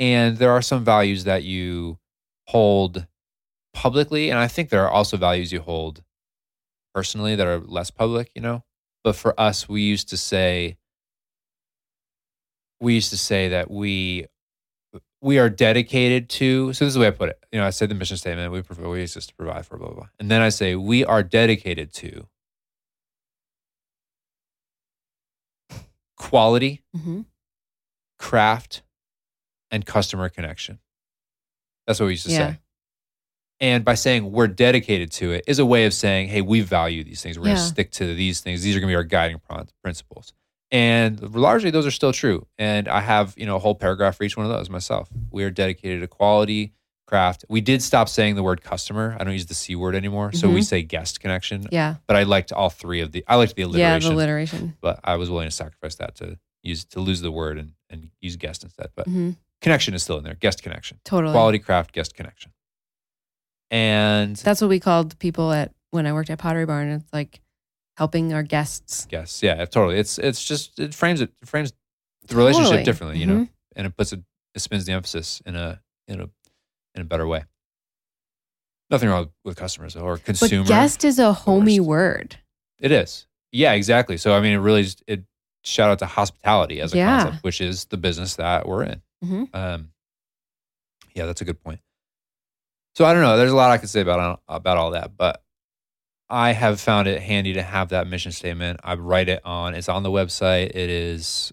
And 0.00 0.38
there 0.38 0.50
are 0.50 0.62
some 0.62 0.84
values 0.84 1.22
that 1.22 1.44
you 1.44 1.98
hold 2.48 3.06
publicly. 3.72 4.28
And 4.30 4.40
I 4.40 4.48
think 4.48 4.70
there 4.70 4.84
are 4.84 4.90
also 4.90 5.16
values 5.16 5.52
you 5.52 5.60
hold 5.60 6.02
personally 6.94 7.36
that 7.36 7.46
are 7.46 7.60
less 7.60 7.92
public, 7.92 8.32
you 8.34 8.42
know? 8.42 8.64
But 9.04 9.14
for 9.14 9.38
us, 9.38 9.68
we 9.68 9.82
used 9.82 10.08
to 10.08 10.16
say, 10.16 10.78
we 12.80 12.94
used 12.94 13.10
to 13.10 13.18
say 13.18 13.48
that 13.48 13.70
we 13.70 14.26
we 15.20 15.38
are 15.38 15.50
dedicated 15.50 16.28
to 16.28 16.72
so 16.72 16.84
this 16.84 16.90
is 16.90 16.94
the 16.94 17.00
way 17.00 17.08
i 17.08 17.10
put 17.10 17.28
it. 17.30 17.38
You 17.52 17.58
know 17.60 17.66
i 17.66 17.70
said 17.70 17.88
the 17.88 17.94
mission 17.94 18.16
statement 18.16 18.52
we 18.52 18.62
prefer 18.62 18.88
we 18.88 19.02
exist 19.02 19.30
to 19.30 19.34
provide 19.34 19.66
for 19.66 19.76
blah 19.76 19.88
blah 19.88 19.96
blah. 19.96 20.08
And 20.20 20.30
then 20.30 20.42
i 20.42 20.48
say 20.48 20.74
we 20.74 21.04
are 21.04 21.22
dedicated 21.22 21.92
to 21.94 22.28
quality 26.16 26.82
hmm 26.94 27.22
craft 28.18 28.82
and 29.70 29.86
customer 29.86 30.28
connection. 30.28 30.80
That's 31.86 32.00
what 32.00 32.06
we 32.06 32.12
used 32.14 32.24
to 32.26 32.32
Yeah. 32.32 32.52
say. 32.52 32.58
And 33.60 33.84
by 33.84 33.94
saying 33.94 34.32
we're 34.32 34.48
dedicated 34.48 35.12
to 35.12 35.30
it 35.32 35.44
is 35.46 35.58
a 35.60 35.66
way 35.66 35.84
of 35.86 35.94
saying 35.94 36.28
hey 36.28 36.40
we 36.42 36.60
value 36.62 37.04
these 37.04 37.22
things. 37.22 37.38
We're 37.38 37.44
going 37.46 37.56
to 37.56 37.62
stick 37.62 37.90
to 37.92 38.14
these 38.14 38.40
things. 38.40 38.62
These 38.62 38.74
are 38.76 38.80
going 38.80 38.88
to 38.88 38.92
be 38.92 38.96
our 38.96 39.04
guiding 39.04 39.40
principles 39.82 40.32
and 40.70 41.34
largely 41.34 41.70
those 41.70 41.86
are 41.86 41.90
still 41.90 42.12
true 42.12 42.46
and 42.58 42.88
i 42.88 43.00
have 43.00 43.34
you 43.36 43.46
know 43.46 43.56
a 43.56 43.58
whole 43.58 43.74
paragraph 43.74 44.16
for 44.16 44.24
each 44.24 44.36
one 44.36 44.44
of 44.46 44.52
those 44.52 44.68
myself 44.68 45.08
we 45.30 45.42
are 45.44 45.50
dedicated 45.50 46.00
to 46.00 46.06
quality 46.08 46.72
craft 47.06 47.44
we 47.48 47.60
did 47.62 47.82
stop 47.82 48.06
saying 48.08 48.34
the 48.34 48.42
word 48.42 48.62
customer 48.62 49.16
i 49.18 49.24
don't 49.24 49.32
use 49.32 49.46
the 49.46 49.54
c 49.54 49.74
word 49.74 49.94
anymore 49.94 50.30
so 50.32 50.50
we 50.50 50.60
Mhm. 50.60 50.64
say 50.64 50.82
guest 50.82 51.20
connection 51.20 51.66
Yeah. 51.72 51.94
but 52.06 52.16
i 52.16 52.22
liked 52.24 52.52
all 52.52 52.68
three 52.68 53.00
of 53.00 53.12
the 53.12 53.24
i 53.26 53.36
liked 53.36 53.56
the 53.56 53.62
alliteration. 53.62 54.02
Yeah. 54.02 54.08
The 54.10 54.14
alliteration. 54.14 54.76
but 54.82 55.00
i 55.04 55.16
was 55.16 55.30
willing 55.30 55.48
to 55.48 55.54
sacrifice 55.54 55.94
that 55.96 56.14
to 56.16 56.38
use 56.62 56.84
to 56.86 57.00
lose 57.00 57.22
the 57.22 57.32
word 57.32 57.56
and, 57.58 57.72
and 57.88 58.10
use 58.20 58.36
guest 58.36 58.62
instead 58.62 58.88
but 58.94 59.06
hmm 59.06 59.30
connection 59.62 59.92
is 59.94 60.02
still 60.02 60.18
in 60.18 60.24
there 60.24 60.34
guest 60.34 60.62
connection 60.62 60.98
Totally. 61.04 61.32
quality 61.32 61.58
craft 61.58 61.92
guest 61.92 62.14
connection 62.14 62.52
and 63.70 64.36
That's 64.36 64.60
what 64.60 64.68
we 64.70 64.80
called 64.80 65.18
people 65.18 65.52
at 65.52 65.72
when 65.90 66.06
I 66.06 66.12
worked 66.12 66.30
at 66.30 66.38
Pottery 66.38 66.64
Barn. 66.66 66.88
It's 66.88 67.12
like 67.12 67.40
helping 67.98 68.32
our 68.32 68.42
guests. 68.44 69.06
guests 69.06 69.42
yeah 69.42 69.64
totally 69.64 69.98
it's 69.98 70.18
it's 70.18 70.42
just 70.44 70.78
it 70.78 70.94
frames 70.94 71.20
it, 71.20 71.30
it 71.42 71.48
frames 71.48 71.72
the 72.28 72.36
relationship 72.36 72.68
Totally. 72.70 72.84
differently 72.84 73.18
you 73.18 73.26
know 73.26 73.40
Mhm. 73.40 73.48
and 73.76 73.86
it 73.88 73.96
puts 73.96 74.12
it 74.12 74.20
it 74.54 74.60
spins 74.60 74.84
the 74.86 74.92
emphasis 74.92 75.42
in 75.44 75.56
a 75.56 75.80
in 76.06 76.20
a 76.20 76.28
in 76.94 77.02
a 77.02 77.04
better 77.04 77.26
way 77.26 77.44
nothing 78.90 79.08
wrong 79.08 79.30
with 79.44 79.56
customers 79.56 79.96
or 79.96 80.16
consumer 80.18 80.62
But 80.62 80.68
guest 80.68 81.04
is 81.04 81.18
a 81.18 81.32
homey 81.32 81.80
word. 81.80 82.36
it 82.78 82.92
is 82.92 83.26
yeah 83.52 83.72
exactly 83.72 84.16
so 84.16 84.34
i 84.36 84.40
mean 84.40 84.52
it 84.52 84.58
really 84.58 84.82
just, 84.84 85.02
it 85.06 85.24
shout 85.64 85.90
out 85.90 85.98
to 85.98 86.06
hospitality 86.06 86.80
as 86.80 86.94
a 86.94 86.96
Yeah. 86.98 87.22
concept 87.24 87.44
which 87.44 87.60
is 87.60 87.86
the 87.86 87.96
business 87.96 88.36
that 88.36 88.66
we're 88.68 88.84
in 88.84 89.02
Mhm. 89.24 89.48
um 89.54 89.90
yeah 91.14 91.26
that's 91.26 91.40
a 91.40 91.44
good 91.44 91.60
point 91.62 91.80
so 92.94 93.04
i 93.04 93.12
don't 93.12 93.22
know 93.22 93.36
there's 93.36 93.50
a 93.52 93.56
lot 93.56 93.70
i 93.72 93.78
could 93.78 93.88
say 93.90 94.00
about 94.00 94.40
about 94.48 94.76
all 94.78 94.92
that 94.92 95.16
but 95.16 95.42
i 96.30 96.52
have 96.52 96.80
found 96.80 97.08
it 97.08 97.20
handy 97.22 97.52
to 97.54 97.62
have 97.62 97.88
that 97.90 98.06
mission 98.06 98.32
statement 98.32 98.78
i 98.84 98.94
write 98.94 99.28
it 99.28 99.40
on 99.44 99.74
it's 99.74 99.88
on 99.88 100.02
the 100.02 100.10
website 100.10 100.66
it 100.74 100.90
is 100.90 101.52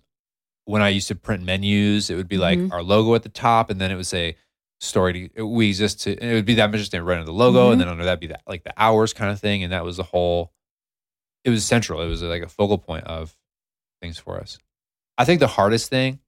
when 0.65 0.81
i 0.81 0.89
used 0.89 1.07
to 1.07 1.15
print 1.15 1.43
menus 1.43 2.09
it 2.09 2.15
would 2.15 2.27
be 2.27 2.37
like 2.37 2.59
Mhm. 2.59 2.71
our 2.71 2.83
logo 2.83 3.15
at 3.15 3.23
the 3.23 3.29
top 3.29 3.69
and 3.69 3.79
then 3.79 3.91
it 3.91 3.95
would 3.95 4.07
say 4.07 4.35
Storied, 4.81 5.31
we 5.41 5.69
exist 5.69 6.01
to 6.01 6.11
it 6.21 6.33
would 6.33 6.45
be 6.45 6.55
that 6.55 6.69
mission 6.69 6.85
statement 6.85 7.07
right 7.07 7.15
under 7.19 7.25
the 7.25 7.31
logo 7.33 7.69
Mhm. 7.69 7.71
and 7.73 7.81
then 7.81 7.87
under 7.87 8.03
that 8.05 8.19
be 8.19 8.27
that 8.27 8.41
like 8.47 8.63
the 8.65 8.73
hours 8.77 9.13
kind 9.13 9.31
of 9.31 9.39
thing 9.39 9.63
and 9.63 9.71
that 9.71 9.85
was 9.85 9.95
the 9.97 10.03
whole 10.03 10.51
it 11.45 11.49
was 11.49 11.63
central 11.65 12.01
it 12.01 12.07
was 12.07 12.21
like 12.21 12.43
a 12.43 12.49
focal 12.49 12.77
point 12.77 13.05
of 13.05 13.37
things 14.01 14.17
for 14.19 14.37
us 14.39 14.57
i 15.17 15.23
think 15.23 15.39
the 15.39 15.47
hardest 15.47 15.89
thing 15.89 16.19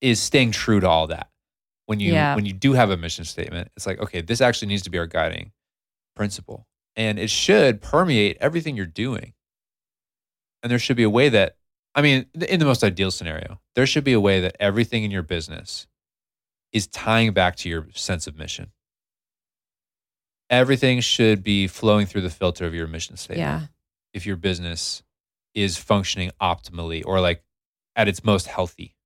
is 0.00 0.20
staying 0.20 0.50
true 0.50 0.80
to 0.80 0.88
all 0.88 1.06
that 1.06 1.30
when 1.86 2.00
you 2.00 2.12
Yeah. 2.12 2.34
when 2.34 2.44
you 2.46 2.52
do 2.52 2.72
have 2.72 2.90
a 2.90 2.96
mission 2.96 3.24
statement 3.24 3.70
it's 3.76 3.86
like 3.86 4.00
okay 4.00 4.20
this 4.20 4.40
actually 4.40 4.68
needs 4.68 4.82
to 4.82 4.90
be 4.90 4.98
our 4.98 5.06
guiding 5.06 5.52
principle 6.16 6.66
and 6.96 7.18
it 7.18 7.30
should 7.30 7.80
permeate 7.80 8.36
everything 8.40 8.76
you're 8.76 8.86
doing 8.86 9.32
and 10.62 10.70
there 10.70 10.78
should 10.78 10.96
be 10.96 11.02
a 11.02 11.10
way 11.10 11.28
that 11.28 11.56
i 11.94 12.02
mean 12.02 12.26
in 12.48 12.58
the 12.58 12.66
most 12.66 12.84
ideal 12.84 13.10
scenario 13.10 13.60
there 13.74 13.86
should 13.86 14.04
be 14.04 14.12
a 14.12 14.20
way 14.20 14.40
that 14.40 14.56
everything 14.60 15.04
in 15.04 15.10
your 15.10 15.22
business 15.22 15.86
is 16.72 16.86
tying 16.86 17.32
back 17.32 17.56
to 17.56 17.68
your 17.68 17.86
sense 17.94 18.26
of 18.26 18.36
mission 18.36 18.70
everything 20.50 21.00
should 21.00 21.42
be 21.42 21.66
flowing 21.66 22.06
through 22.06 22.20
the 22.20 22.30
filter 22.30 22.66
of 22.66 22.74
your 22.74 22.86
mission 22.86 23.16
statement 23.16 23.38
Yeah. 23.62 23.66
if 24.12 24.26
your 24.26 24.36
business 24.36 25.02
is 25.54 25.76
functioning 25.76 26.30
optimally 26.40 27.02
or 27.04 27.20
like 27.20 27.42
at 27.96 28.08
its 28.08 28.24
most 28.24 28.46
healthy 28.46 28.96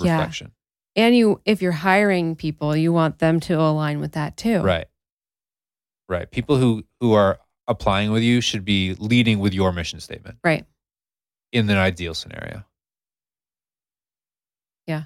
Yeah. 0.00 0.12
reflection 0.18 0.52
And 0.96 1.16
you, 1.16 1.40
if 1.44 1.60
you're 1.60 1.72
hiring 1.72 2.36
people, 2.36 2.76
you 2.76 2.92
want 2.92 3.18
them 3.18 3.40
to 3.40 3.58
align 3.58 3.98
with 3.98 4.12
that 4.12 4.36
too. 4.36 4.60
Right. 4.60 4.86
Right. 6.08 6.30
People 6.30 6.56
who 6.56 6.84
who 7.00 7.12
are 7.14 7.38
applying 7.66 8.10
with 8.10 8.22
you 8.22 8.40
should 8.40 8.64
be 8.64 8.94
leading 8.98 9.38
with 9.38 9.54
your 9.54 9.72
mission 9.72 10.00
statement. 10.00 10.38
Right. 10.44 10.66
In 11.52 11.68
an 11.70 11.78
ideal 11.78 12.14
scenario. 12.14 12.64
Yeah. 14.86 15.04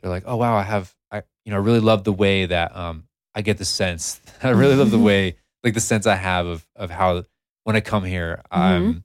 They're 0.00 0.10
like, 0.10 0.24
"Oh 0.26 0.36
wow, 0.36 0.56
I 0.56 0.62
have 0.62 0.94
I 1.10 1.22
you 1.44 1.52
know, 1.52 1.56
I 1.56 1.60
really 1.60 1.80
love 1.80 2.04
the 2.04 2.12
way 2.12 2.46
that 2.46 2.76
um 2.76 3.04
I 3.34 3.42
get 3.42 3.58
the 3.58 3.64
sense. 3.64 4.20
I 4.42 4.50
really 4.50 4.74
love 4.74 4.90
the 4.90 4.98
way 4.98 5.36
like 5.64 5.74
the 5.74 5.80
sense 5.80 6.06
I 6.06 6.16
have 6.16 6.46
of 6.46 6.66
of 6.74 6.90
how 6.90 7.24
when 7.64 7.76
I 7.76 7.80
come 7.80 8.04
here, 8.04 8.42
Mm-hmm. 8.52 8.60
I'm 8.62 9.04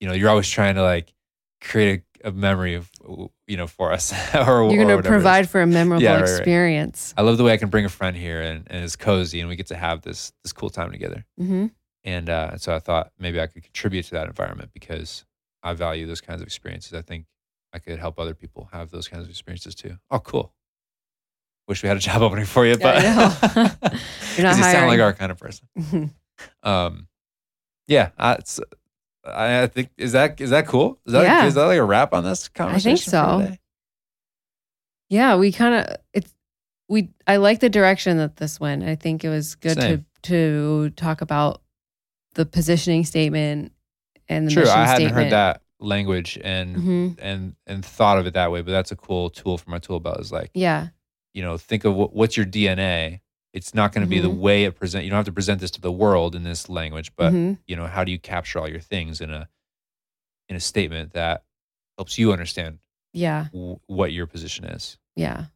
you 0.00 0.08
know, 0.08 0.14
you're 0.14 0.30
always 0.30 0.48
trying 0.50 0.74
to 0.74 0.82
like 0.82 1.14
create 1.60 2.02
a, 2.24 2.28
a 2.30 2.32
memory 2.32 2.74
of 2.74 2.90
you 3.46 3.56
know 3.56 3.66
for 3.66 3.92
us 3.92 4.12
or 4.34 4.38
You're 4.38 4.44
going 4.44 4.68
to 4.68 4.84
whatever 4.84 4.98
it 5.00 5.04
is. 5.04 5.08
provide 5.08 5.48
for 5.50 5.60
a 5.60 5.66
memorable 5.66 6.02
Yeah, 6.02 6.14
right, 6.14 6.20
right. 6.22 6.28
experience. 6.30 7.14
I 7.16 7.22
love 7.22 7.36
the 7.38 7.44
way 7.44 7.52
I 7.52 7.56
can 7.56 7.68
bring 7.68 7.84
a 7.84 7.88
friend 7.88 8.16
here 8.16 8.40
and, 8.40 8.66
and 8.70 8.84
it's 8.84 8.96
cozy 8.96 9.40
and 9.40 9.48
we 9.48 9.56
get 9.56 9.66
to 9.68 9.76
have 9.76 10.02
this 10.02 10.32
this 10.44 10.52
cool 10.52 10.70
time 10.70 10.90
together. 10.92 11.24
hmm 11.38 11.66
And 12.04 12.28
uh, 12.30 12.56
so 12.58 12.74
I 12.74 12.78
thought 12.78 13.12
maybe 13.18 13.40
I 13.40 13.46
could 13.46 13.62
contribute 13.64 14.04
to 14.06 14.10
that 14.12 14.26
environment 14.26 14.70
because 14.72 15.24
I 15.62 15.72
value 15.74 16.06
those 16.06 16.20
kinds 16.20 16.40
of 16.40 16.46
experiences. 16.46 16.92
I 16.94 17.02
think 17.02 17.26
I 17.72 17.78
could 17.78 17.98
help 17.98 18.18
other 18.18 18.34
people 18.34 18.68
have 18.72 18.90
those 18.90 19.08
kinds 19.08 19.24
of 19.24 19.30
experiences 19.30 19.74
too. 19.74 19.96
Oh, 20.10 20.18
cool. 20.20 20.52
Wish 21.68 21.82
we 21.82 21.88
had 21.88 21.96
a 21.96 22.00
job 22.00 22.22
opening 22.26 22.44
for 22.44 22.66
you, 22.66 22.76
Yeah, 22.78 22.88
I 22.88 22.92
but 22.92 23.54
know. 23.82 23.98
You're 24.36 24.44
not 24.46 24.56
you 24.56 24.62
sound 24.64 24.88
like 24.88 25.00
our 25.00 25.12
kind 25.12 25.30
of 25.32 25.38
person. 25.38 25.68
Um, 26.62 27.08
yeah, 27.86 28.10
I, 28.18 28.34
it's, 28.34 28.58
I, 29.24 29.62
I 29.62 29.66
think 29.68 29.90
is 29.96 30.12
that 30.12 30.40
is 30.40 30.50
that 30.50 30.66
cool? 30.66 30.98
Is 31.06 31.12
that 31.12 31.22
Yeah. 31.22 31.46
is 31.46 31.54
that 31.54 31.64
like 31.64 31.78
a 31.78 31.84
wrap 31.84 32.12
on 32.12 32.24
this 32.24 32.48
conversation? 32.48 33.14
I 33.14 33.44
think 33.44 33.50
so. 33.50 33.58
yeah, 35.08 35.36
we 35.36 35.52
kind 35.52 35.74
of 35.74 35.96
it's 36.12 36.32
we. 36.88 37.10
I 37.26 37.36
like 37.36 37.60
the 37.60 37.70
direction 37.70 38.16
that 38.18 38.36
this 38.36 38.58
went. 38.60 38.82
I 38.84 38.96
think 38.96 39.24
it 39.24 39.28
was 39.28 39.54
good 39.54 39.80
Same. 39.80 40.06
to 40.22 40.30
to 40.30 40.90
talk 40.90 41.20
about 41.20 41.62
the 42.34 42.46
positioning 42.46 43.04
statement 43.04 43.72
and 44.28 44.46
the 44.46 44.52
True, 44.52 44.68
I 44.68 44.86
hadn't 44.86 44.94
statement. 44.96 45.14
heard 45.14 45.30
that 45.32 45.62
language 45.80 46.38
and 46.42 46.76
hmm 46.76 47.08
and 47.18 47.56
and 47.66 47.84
thought 47.84 48.18
of 48.18 48.26
it 48.26 48.34
that 48.34 48.52
way, 48.52 48.62
but 48.62 48.72
that's 48.72 48.92
a 48.92 48.96
cool 48.96 49.30
tool 49.30 49.58
for 49.58 49.70
my 49.70 49.78
tool 49.78 50.00
belt. 50.00 50.20
Is 50.20 50.32
like 50.32 50.50
Yeah, 50.54 50.88
you 51.34 51.42
know, 51.42 51.56
think 51.58 51.84
of 51.84 51.94
what, 51.94 52.12
what's 52.14 52.36
your 52.36 52.46
DNA. 52.46 53.20
It's 53.52 53.74
not 53.74 53.92
going 53.92 54.04
to 54.04 54.08
be 54.08 54.18
the 54.18 54.30
Mhm. 54.30 54.38
way 54.38 54.64
it 54.64 54.76
present. 54.76 55.04
You 55.04 55.10
don't 55.10 55.18
have 55.18 55.26
to 55.26 55.32
present 55.32 55.60
this 55.60 55.70
to 55.72 55.80
the 55.80 55.92
world 55.92 56.34
in 56.34 56.42
this 56.42 56.68
language, 56.70 57.14
but 57.16 57.32
Mhm. 57.32 57.58
you 57.66 57.76
know, 57.76 57.86
how 57.86 58.02
do 58.04 58.10
you 58.12 58.18
capture 58.18 58.58
all 58.58 58.68
your 58.68 58.80
things 58.80 59.20
in 59.20 59.30
a 59.30 59.48
in 60.48 60.56
a 60.56 60.60
statement 60.60 61.12
that 61.12 61.44
helps 61.96 62.18
you 62.18 62.32
understand 62.32 62.78
yeah, 63.12 63.48
w- 63.52 63.78
what 63.86 64.12
your 64.12 64.26
position 64.26 64.64
is? 64.64 64.98
yeah. 65.16 65.46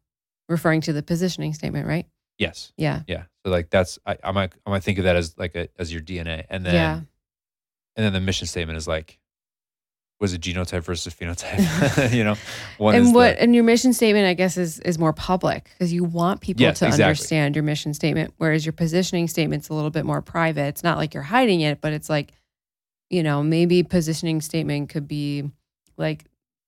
Referring 0.49 0.81
to 0.83 0.93
the 0.93 1.03
positioning 1.03 1.53
statement, 1.55 1.87
right? 1.89 2.07
Yes, 2.39 2.73
Yeah, 2.77 3.03
yeah. 3.09 3.25
So 3.45 3.51
like 3.51 3.69
that's 3.71 3.99
I, 4.07 4.17
I 4.23 4.31
might 4.33 4.53
I 4.67 4.71
might 4.71 4.85
think 4.85 4.99
of 4.99 5.05
that 5.05 5.17
as 5.17 5.37
like 5.39 5.55
a 5.57 5.69
as 5.79 5.93
your 5.93 6.03
DNA, 6.03 6.45
and 6.51 6.65
then 6.65 6.75
yeah, 6.75 6.97
and 7.97 8.05
then 8.05 8.13
the 8.13 8.21
mission 8.21 8.47
statement 8.47 8.77
is 8.77 8.87
like, 8.87 9.19
was 10.19 10.33
it 10.33 10.41
genotype 10.41 10.83
versus 10.83 11.15
phenotype? 11.15 12.13
you 12.15 12.25
know, 12.25 12.37
one 12.79 12.95
is 12.95 13.07
and 13.07 13.15
the- 13.15 13.19
what 13.19 13.37
and 13.39 13.55
your 13.55 13.65
mission 13.65 13.93
statement, 13.93 14.27
I 14.27 14.35
guess, 14.35 14.57
is 14.57 14.79
is 14.81 14.99
more 14.99 15.13
public 15.13 15.65
because 15.73 15.93
you 15.93 16.05
want 16.05 16.41
people 16.41 16.63
Yes, 16.63 16.79
to 16.79 16.87
exactly. 16.87 17.05
understand 17.05 17.55
your 17.57 17.63
mission 17.63 17.93
statement, 17.95 18.33
whereas 18.39 18.65
your 18.65 18.73
positioning 18.73 19.29
statement's 19.29 19.69
a 19.69 19.75
little 19.75 19.91
bit 19.91 20.05
more 20.07 20.23
private. 20.23 20.67
It's 20.69 20.83
not 20.83 20.97
like 20.99 21.13
you're 21.15 21.23
hiding 21.23 21.61
it, 21.61 21.81
but 21.81 21.93
it's 21.93 22.09
like, 22.09 22.33
you 23.11 23.23
know, 23.23 23.43
maybe 23.43 23.83
positioning 23.83 24.41
statement 24.41 24.89
could 24.89 25.07
be 25.07 25.51
like 25.99 26.25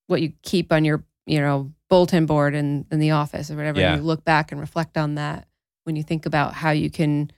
what 0.09 0.20
you 0.20 0.32
keep 0.42 0.72
on 0.72 0.84
your, 0.84 1.05
you 1.26 1.40
know, 1.40 1.72
bulletin 1.88 2.26
board 2.26 2.55
in 2.55 2.84
in 2.90 2.99
the 2.99 3.12
office 3.12 3.51
or 3.51 3.57
whatever. 3.57 3.80
Yeah. 3.80 3.92
And 3.94 4.03
you 4.03 4.07
look 4.07 4.24
back 4.24 4.53
and 4.53 4.61
reflect 4.61 4.99
on 4.99 5.14
that 5.14 5.49
when 5.84 5.96
you 5.96 6.03
think 6.03 6.26
about 6.26 6.53
how 6.53 6.70
you 6.70 6.90
can 6.90 7.30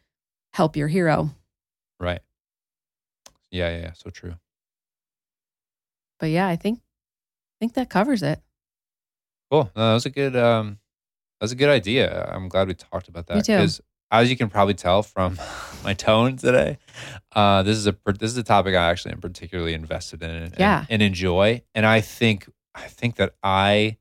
help 0.52 0.76
your 0.76 0.88
hero. 0.88 1.30
Right. 2.00 2.20
Yeah, 3.52 3.70
yeah, 3.70 3.82
yeah. 3.82 3.92
So 3.92 4.10
true. 4.10 4.34
But 6.20 6.30
yeah, 6.30 6.46
I 6.46 6.56
think 6.56 6.78
I 6.78 7.56
think 7.58 7.74
that 7.74 7.90
covers 7.90 8.22
it. 8.22 8.40
Cool. 9.50 9.70
No, 9.74 9.88
that 9.88 9.94
was 9.94 10.06
a 10.06 10.10
good 10.10 10.36
um 10.36 10.78
that 11.40 11.44
was 11.44 11.52
a 11.52 11.56
good 11.56 11.70
idea. 11.70 12.30
I'm 12.32 12.48
glad 12.48 12.68
we 12.68 12.74
talked 12.74 13.08
about 13.08 13.26
that. 13.26 13.46
Because 13.46 13.80
as 14.12 14.28
you 14.30 14.36
can 14.36 14.50
probably 14.50 14.74
tell 14.74 15.02
from 15.02 15.38
my 15.84 15.94
tone 15.94 16.36
today, 16.36 16.78
uh, 17.32 17.62
this 17.62 17.76
is 17.76 17.86
a 17.86 17.96
this 18.18 18.30
is 18.30 18.36
a 18.36 18.42
topic 18.42 18.74
I 18.74 18.90
actually 18.90 19.12
am 19.12 19.20
particularly 19.20 19.72
invested 19.74 20.22
in 20.22 20.30
and, 20.30 20.54
Yeah. 20.58 20.84
and 20.90 21.00
enjoy. 21.02 21.62
And 21.74 21.86
I 21.86 22.00
think 22.00 22.48
I 22.74 22.82
think 22.82 23.16
that 23.16 23.34
I 23.42 23.96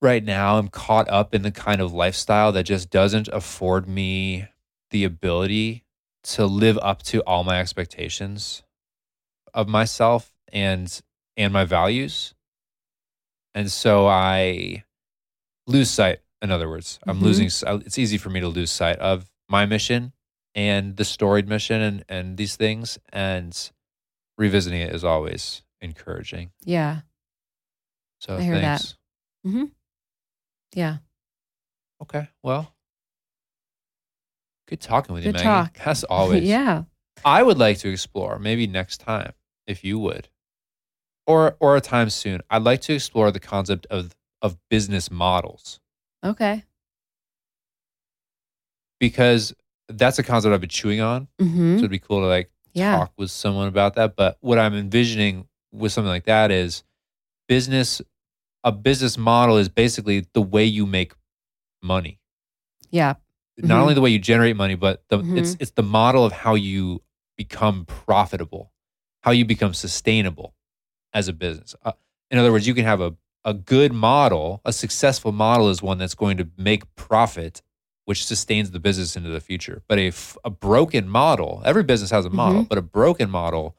right 0.00 0.24
now 0.24 0.58
am 0.58 0.68
caught 0.68 1.08
up 1.10 1.34
in 1.34 1.42
the 1.42 1.50
kind 1.50 1.80
of 1.80 1.92
lifestyle 1.92 2.52
that 2.52 2.62
just 2.64 2.88
doesn't 2.88 3.28
afford 3.28 3.88
me 3.88 4.46
the 4.90 5.04
ability 5.04 5.84
to 6.22 6.46
live 6.46 6.78
up 6.82 7.02
to 7.02 7.20
all 7.22 7.44
my 7.44 7.58
expectations 7.60 8.62
of 9.52 9.66
myself 9.68 10.32
and 10.52 11.00
and 11.36 11.52
my 11.52 11.64
values. 11.64 12.34
And 13.54 13.70
so 13.72 14.06
I 14.06 14.84
lose 15.66 15.90
sight 15.90 16.20
in 16.40 16.50
other 16.52 16.68
words 16.68 16.98
i'm 17.06 17.18
Mhm. 17.18 17.22
losing 17.22 17.46
it's 17.84 17.98
easy 17.98 18.16
for 18.16 18.30
me 18.30 18.40
to 18.40 18.48
lose 18.48 18.70
sight 18.70 18.96
of 19.00 19.28
my 19.50 19.66
mission 19.66 20.12
and 20.54 20.96
the 20.96 21.04
storied 21.04 21.46
mission 21.48 21.82
and 21.82 22.04
and 22.08 22.36
these 22.38 22.56
things 22.56 22.96
and 23.12 23.70
revisiting 24.38 24.80
it 24.80 24.94
is 24.94 25.04
always 25.04 25.62
encouraging 25.82 26.52
Yeah. 26.64 27.00
so 28.20 28.36
I 28.38 28.42
hear 28.42 28.54
that. 28.60 28.94
thanks 29.44 29.70
Yeah. 30.72 30.98
okay 32.00 32.28
well 32.42 32.74
good 34.68 34.80
talking 34.80 35.14
with 35.14 35.24
you 35.24 35.32
Good 35.32 35.44
Maggie. 35.44 35.72
talk. 35.74 35.86
as 35.86 36.04
always 36.08 36.44
yeah. 36.44 36.84
i 37.24 37.42
would 37.42 37.58
like 37.58 37.78
to 37.78 37.90
explore 37.90 38.38
maybe 38.38 38.66
next 38.66 38.98
time 38.98 39.32
if 39.66 39.84
you 39.84 39.98
would 39.98 40.28
or 41.28 41.56
or 41.60 41.76
a 41.76 41.80
time 41.80 42.10
soon 42.10 42.40
i'd 42.50 42.62
like 42.64 42.80
to 42.80 42.92
explore 42.94 43.30
the 43.30 43.38
concept 43.40 43.86
of 43.90 44.16
of 44.42 44.56
business 44.68 45.10
models 45.10 45.78
Okay. 46.24 46.64
because 48.98 49.54
that's 49.88 50.18
a 50.18 50.22
concept 50.22 50.52
i've 50.52 50.60
been 50.60 50.68
chewing 50.68 51.00
on 51.00 51.28
Mm-hmm. 51.40 51.74
So 51.76 51.78
it'd 51.80 51.90
be 51.90 51.98
cool 51.98 52.20
to 52.20 52.26
like 52.26 52.50
Yeah. 52.74 52.96
talk 52.96 53.12
with 53.16 53.30
someone 53.30 53.68
about 53.68 53.94
that. 53.94 54.14
But 54.16 54.36
what 54.40 54.58
I'm 54.58 54.74
envisioning 54.74 55.46
with 55.72 55.92
something 55.92 56.08
like 56.10 56.24
that 56.24 56.50
is 56.50 56.82
business. 57.48 58.02
A 58.64 58.72
business 58.72 59.16
model 59.16 59.56
is 59.56 59.68
basically 59.68 60.26
the 60.34 60.42
way 60.42 60.64
you 60.64 60.84
make 60.84 61.12
money. 61.82 62.18
Yeah. 62.90 63.14
Not 63.56 63.76
Mhm. 63.78 63.82
only 63.82 63.94
the 63.94 64.00
way 64.00 64.10
you 64.10 64.18
generate 64.18 64.56
money, 64.56 64.74
but 64.74 65.04
the, 65.08 65.18
it's 65.20 65.52
Mm-hmm. 65.52 65.62
it's 65.62 65.70
the 65.72 65.82
model 65.82 66.24
of 66.24 66.32
how 66.32 66.54
you 66.54 67.02
become 67.36 67.84
profitable, 67.86 68.72
how 69.22 69.30
you 69.30 69.44
become 69.44 69.72
sustainable 69.74 70.54
as 71.12 71.28
a 71.28 71.32
business. 71.32 71.74
Uh, 71.84 71.92
in 72.30 72.38
other 72.38 72.52
words, 72.52 72.66
you 72.66 72.74
can 72.74 72.84
have 72.84 73.00
a 73.00 73.14
a 73.44 73.54
good 73.54 73.92
model, 73.92 74.60
a 74.66 74.72
successful 74.72 75.32
model 75.32 75.70
is 75.70 75.80
one 75.80 75.96
that's 75.96 76.14
going 76.14 76.36
to 76.36 76.48
make 76.58 76.82
profit, 76.96 77.62
which 78.04 78.26
sustains 78.26 78.72
the 78.72 78.80
business 78.80 79.16
into 79.16 79.30
the 79.30 79.40
future. 79.40 79.80
But 79.88 79.98
a, 79.98 80.08
f- 80.08 80.36
a 80.44 80.50
broken 80.50 81.08
model, 81.08 81.62
every 81.64 81.82
business 81.84 82.10
has 82.10 82.26
a 82.26 82.30
model, 82.30 82.64
but 82.64 82.76
a 82.76 82.82
broken 82.82 83.30
model 83.30 83.74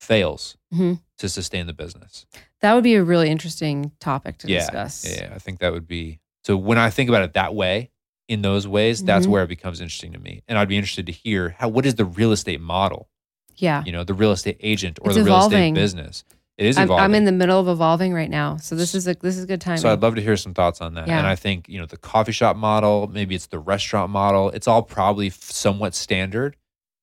fails 0.00 0.56
Mhm. 0.74 1.00
to 1.18 1.28
sustain 1.28 1.66
the 1.66 1.72
business. 1.72 2.26
That 2.60 2.74
would 2.74 2.82
be 2.82 2.94
a 2.94 3.04
really 3.04 3.28
interesting 3.30 3.92
topic 4.00 4.38
to 4.38 4.48
Yeah, 4.48 4.60
discuss. 4.60 5.04
Yeah, 5.18 5.30
I 5.34 5.38
think 5.38 5.60
that 5.60 5.72
would 5.72 5.86
be 5.86 6.18
so. 6.42 6.56
When 6.56 6.78
I 6.78 6.90
think 6.90 7.08
about 7.08 7.22
it 7.22 7.34
that 7.34 7.54
way, 7.54 7.90
in 8.28 8.42
those 8.42 8.66
ways, 8.66 9.04
that's 9.04 9.26
Mhm. 9.26 9.30
where 9.30 9.44
it 9.44 9.48
becomes 9.48 9.80
interesting 9.80 10.12
to 10.14 10.18
me, 10.18 10.42
and 10.48 10.58
I'd 10.58 10.68
be 10.68 10.76
interested 10.78 11.06
to 11.06 11.12
hear 11.12 11.50
how 11.58 11.68
what 11.68 11.86
is 11.86 11.94
the 11.96 12.04
real 12.06 12.32
estate 12.32 12.60
model? 12.60 13.08
Yeah. 13.56 13.84
You 13.84 13.92
know, 13.92 14.02
the 14.04 14.14
real 14.14 14.32
estate 14.32 14.56
agent 14.60 14.98
or 15.02 15.10
It's 15.10 15.16
the 15.18 15.24
real 15.24 15.34
evolving. 15.36 15.76
estate 15.76 15.80
business. 15.80 16.24
It 16.62 16.68
is 16.68 16.78
I'm. 16.78 16.92
I'm 16.92 17.14
in 17.14 17.24
the 17.24 17.32
middle 17.32 17.58
of 17.58 17.66
evolving 17.66 18.14
right 18.14 18.30
now. 18.30 18.56
So 18.58 18.76
this 18.76 18.94
is 18.94 19.08
a 19.08 19.14
this 19.14 19.36
is 19.36 19.44
a 19.44 19.46
good 19.48 19.60
time. 19.60 19.78
So 19.78 19.90
I'd 19.92 20.00
love 20.00 20.14
to 20.14 20.22
hear 20.22 20.36
some 20.36 20.54
thoughts 20.54 20.80
on 20.80 20.94
that. 20.94 21.08
Yeah. 21.08 21.18
And 21.18 21.26
I 21.26 21.34
think, 21.34 21.68
you 21.68 21.80
know, 21.80 21.86
the 21.86 21.96
coffee 21.96 22.30
shop 22.32 22.56
model, 22.56 23.10
maybe 23.12 23.34
it's 23.34 23.46
the 23.48 23.58
restaurant 23.58 24.10
model, 24.12 24.50
it's 24.50 24.68
all 24.68 24.82
probably 24.82 25.30
somewhat 25.30 25.94
standard, 25.96 26.56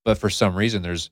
but 0.05 0.17
for 0.17 0.29
some 0.29 0.55
reason 0.55 0.81
there's 0.81 1.11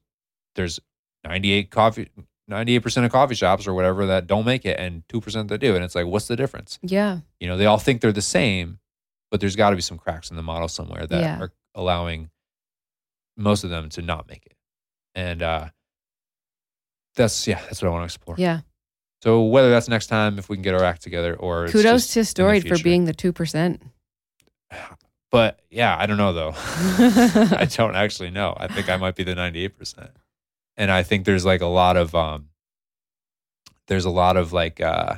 there's 0.55 0.79
98 1.25 1.69
coffee 1.71 2.09
98% 2.49 3.03
of 3.03 3.11
coffee 3.11 3.35
shops 3.35 3.67
or 3.67 3.73
whatever 3.73 4.05
that 4.05 4.25
don't 4.25 4.45
make 4.45 4.63
it 4.65 4.79
and 4.79 5.05
2% 5.09 5.49
that 5.49 5.57
do. 5.57 5.75
And 5.75 5.83
it's 5.83 5.95
like 5.95 6.05
what's 6.05 6.27
the 6.27 6.37
difference? 6.37 6.79
yeah. 6.81 7.19
You 7.41 7.47
know, 7.49 7.57
they 7.57 7.65
all 7.65 7.77
think 7.77 7.99
they're 7.99 8.13
the 8.13 8.21
same, 8.21 8.79
but 9.29 9.41
there's 9.41 9.57
got 9.57 9.71
to 9.71 9.75
be 9.75 9.81
some 9.81 9.97
cracks 9.97 10.29
in 10.29 10.37
the 10.37 10.43
model 10.43 10.69
somewhere 10.69 11.05
that 11.05 11.19
Yeah. 11.19 11.39
are 11.41 11.51
allowing 11.75 12.29
most 13.35 13.65
of 13.65 13.69
them 13.69 13.89
to 13.89 14.01
not 14.01 14.29
make 14.29 14.45
it. 14.45 14.55
And 15.13 15.43
uh 15.43 15.67
that's 17.17 17.45
yeah, 17.47 17.59
that's 17.63 17.81
what 17.81 17.89
I 17.89 17.91
want 17.91 18.01
to 18.03 18.05
explore. 18.05 18.35
Yeah. 18.39 18.61
So 19.23 19.43
whether 19.43 19.69
that's 19.69 19.89
next 19.89 20.07
time 20.07 20.39
if 20.39 20.47
we 20.47 20.55
can 20.55 20.63
get 20.63 20.73
our 20.75 20.83
act 20.83 21.01
together 21.01 21.35
or 21.35 21.67
Kudos 21.67 22.13
to 22.13 22.23
Storied 22.23 22.65
for 22.67 22.81
being 22.81 23.03
the 23.05 23.13
two 23.13 23.33
percent. 23.33 23.81
But 25.29 25.59
yeah, 25.69 25.93
I 25.99 26.05
don't 26.05 26.15
know 26.15 26.31
though. 26.31 26.53
I 26.55 27.67
don't 27.75 27.97
actually 27.97 28.29
know. 28.29 28.55
I 28.57 28.67
think 28.67 28.87
I 28.89 28.95
might 28.95 29.15
be 29.15 29.25
the 29.25 29.35
98%. 29.35 30.09
And 30.77 30.89
I 30.89 31.03
think 31.03 31.25
there's 31.25 31.43
like 31.43 31.59
a 31.59 31.65
lot 31.67 31.97
of 31.97 32.15
um 32.15 32.47
there's 33.87 34.05
a 34.05 34.09
lot 34.09 34.37
of 34.37 34.53
like 34.53 34.79
uh 34.79 35.15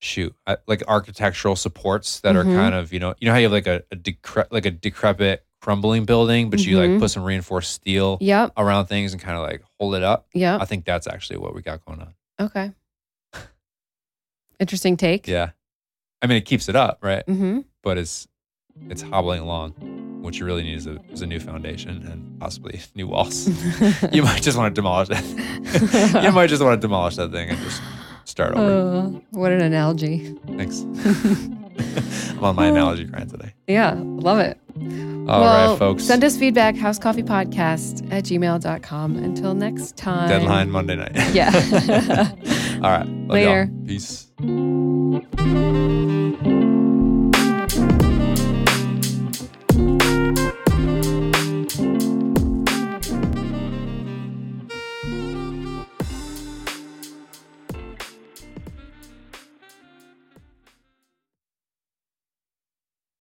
shoot, 0.00 0.32
I, 0.46 0.58
like 0.68 0.84
architectural 0.86 1.56
supports 1.56 2.20
that 2.20 2.36
Mhm. 2.36 2.38
are 2.38 2.44
kind 2.44 2.74
of, 2.76 2.92
you 2.92 3.00
know, 3.00 3.16
you 3.18 3.26
know 3.26 3.32
how 3.32 3.38
you 3.38 3.46
have 3.46 3.52
like 3.52 3.66
a, 3.66 3.82
a 3.90 3.96
decre- 3.96 4.46
like 4.52 4.64
a 4.64 4.70
decrepit 4.70 5.44
crumbling 5.60 6.04
building, 6.04 6.50
but 6.50 6.60
you 6.64 6.78
like 6.78 6.90
Mhm. 6.90 6.98
put 7.00 7.10
some 7.10 7.24
reinforced 7.24 7.72
steel 7.72 8.18
Yep. 8.20 8.52
around 8.56 8.86
things 8.86 9.12
and 9.12 9.20
kind 9.20 9.36
of 9.36 9.42
like 9.42 9.62
hold 9.78 9.94
it 9.94 10.02
up. 10.02 10.26
Yep. 10.34 10.60
I 10.60 10.64
think 10.64 10.84
that's 10.84 11.06
actually 11.06 11.38
what 11.38 11.54
we 11.54 11.62
got 11.62 11.84
going 11.84 12.00
on. 12.00 12.14
Okay. 12.40 12.72
Interesting 14.60 14.96
take. 14.96 15.26
Yeah. 15.28 15.50
I 16.20 16.26
mean, 16.26 16.36
it 16.36 16.44
keeps 16.44 16.68
it 16.68 16.74
up, 16.76 16.98
right? 17.02 17.24
Mm-hmm. 17.26 17.60
but 17.82 17.96
it's 17.98 18.26
it's 18.88 19.02
hobbling 19.02 19.40
along. 19.40 19.72
What 20.22 20.38
you 20.38 20.46
really 20.46 20.62
need 20.62 20.76
is 20.76 20.86
a, 20.86 20.98
is 21.10 21.20
a 21.22 21.26
new 21.26 21.40
foundation 21.40 22.06
and 22.06 22.38
possibly 22.40 22.80
new 22.94 23.06
walls. 23.08 23.48
you 24.12 24.22
might 24.22 24.42
just 24.42 24.56
want 24.58 24.72
to 24.74 24.78
demolish 24.80 25.08
that. 25.08 26.20
you 26.24 26.30
might 26.32 26.48
just 26.48 26.62
want 26.62 26.80
to 26.80 26.84
demolish 26.86 27.16
that 27.16 27.30
thing 27.32 27.50
and 27.50 27.58
just 27.60 27.80
start 28.24 28.54
over. 28.54 28.70
Oh, 28.70 29.22
what 29.30 29.50
an 29.52 29.62
analogy. 29.62 30.36
Thanks. 30.56 30.84
I'm 32.42 32.44
on 32.44 32.56
my 32.56 32.68
oh. 32.68 32.72
analogy 32.72 33.04
grind 33.04 33.30
today. 33.30 33.54
Yeah, 33.66 33.96
love 33.98 34.38
it. 34.38 34.58
All 35.28 35.40
well, 35.40 35.70
right, 35.70 35.78
folks. 35.78 36.04
Send 36.04 36.22
us 36.24 36.36
feedback, 36.36 36.74
housecoffeepodcast 36.76 38.12
at 38.12 38.24
gmail.com. 38.24 39.16
Until 39.16 39.54
next 39.54 39.96
time. 39.96 40.28
Deadline 40.28 40.70
Monday 40.70 40.96
night. 40.96 41.12
Yeah. 41.34 41.50
All 42.82 42.90
right. 42.90 43.06
Love 43.06 43.38
y'all. 43.38 43.66
Later. 43.66 43.70
Peace. 43.86 44.28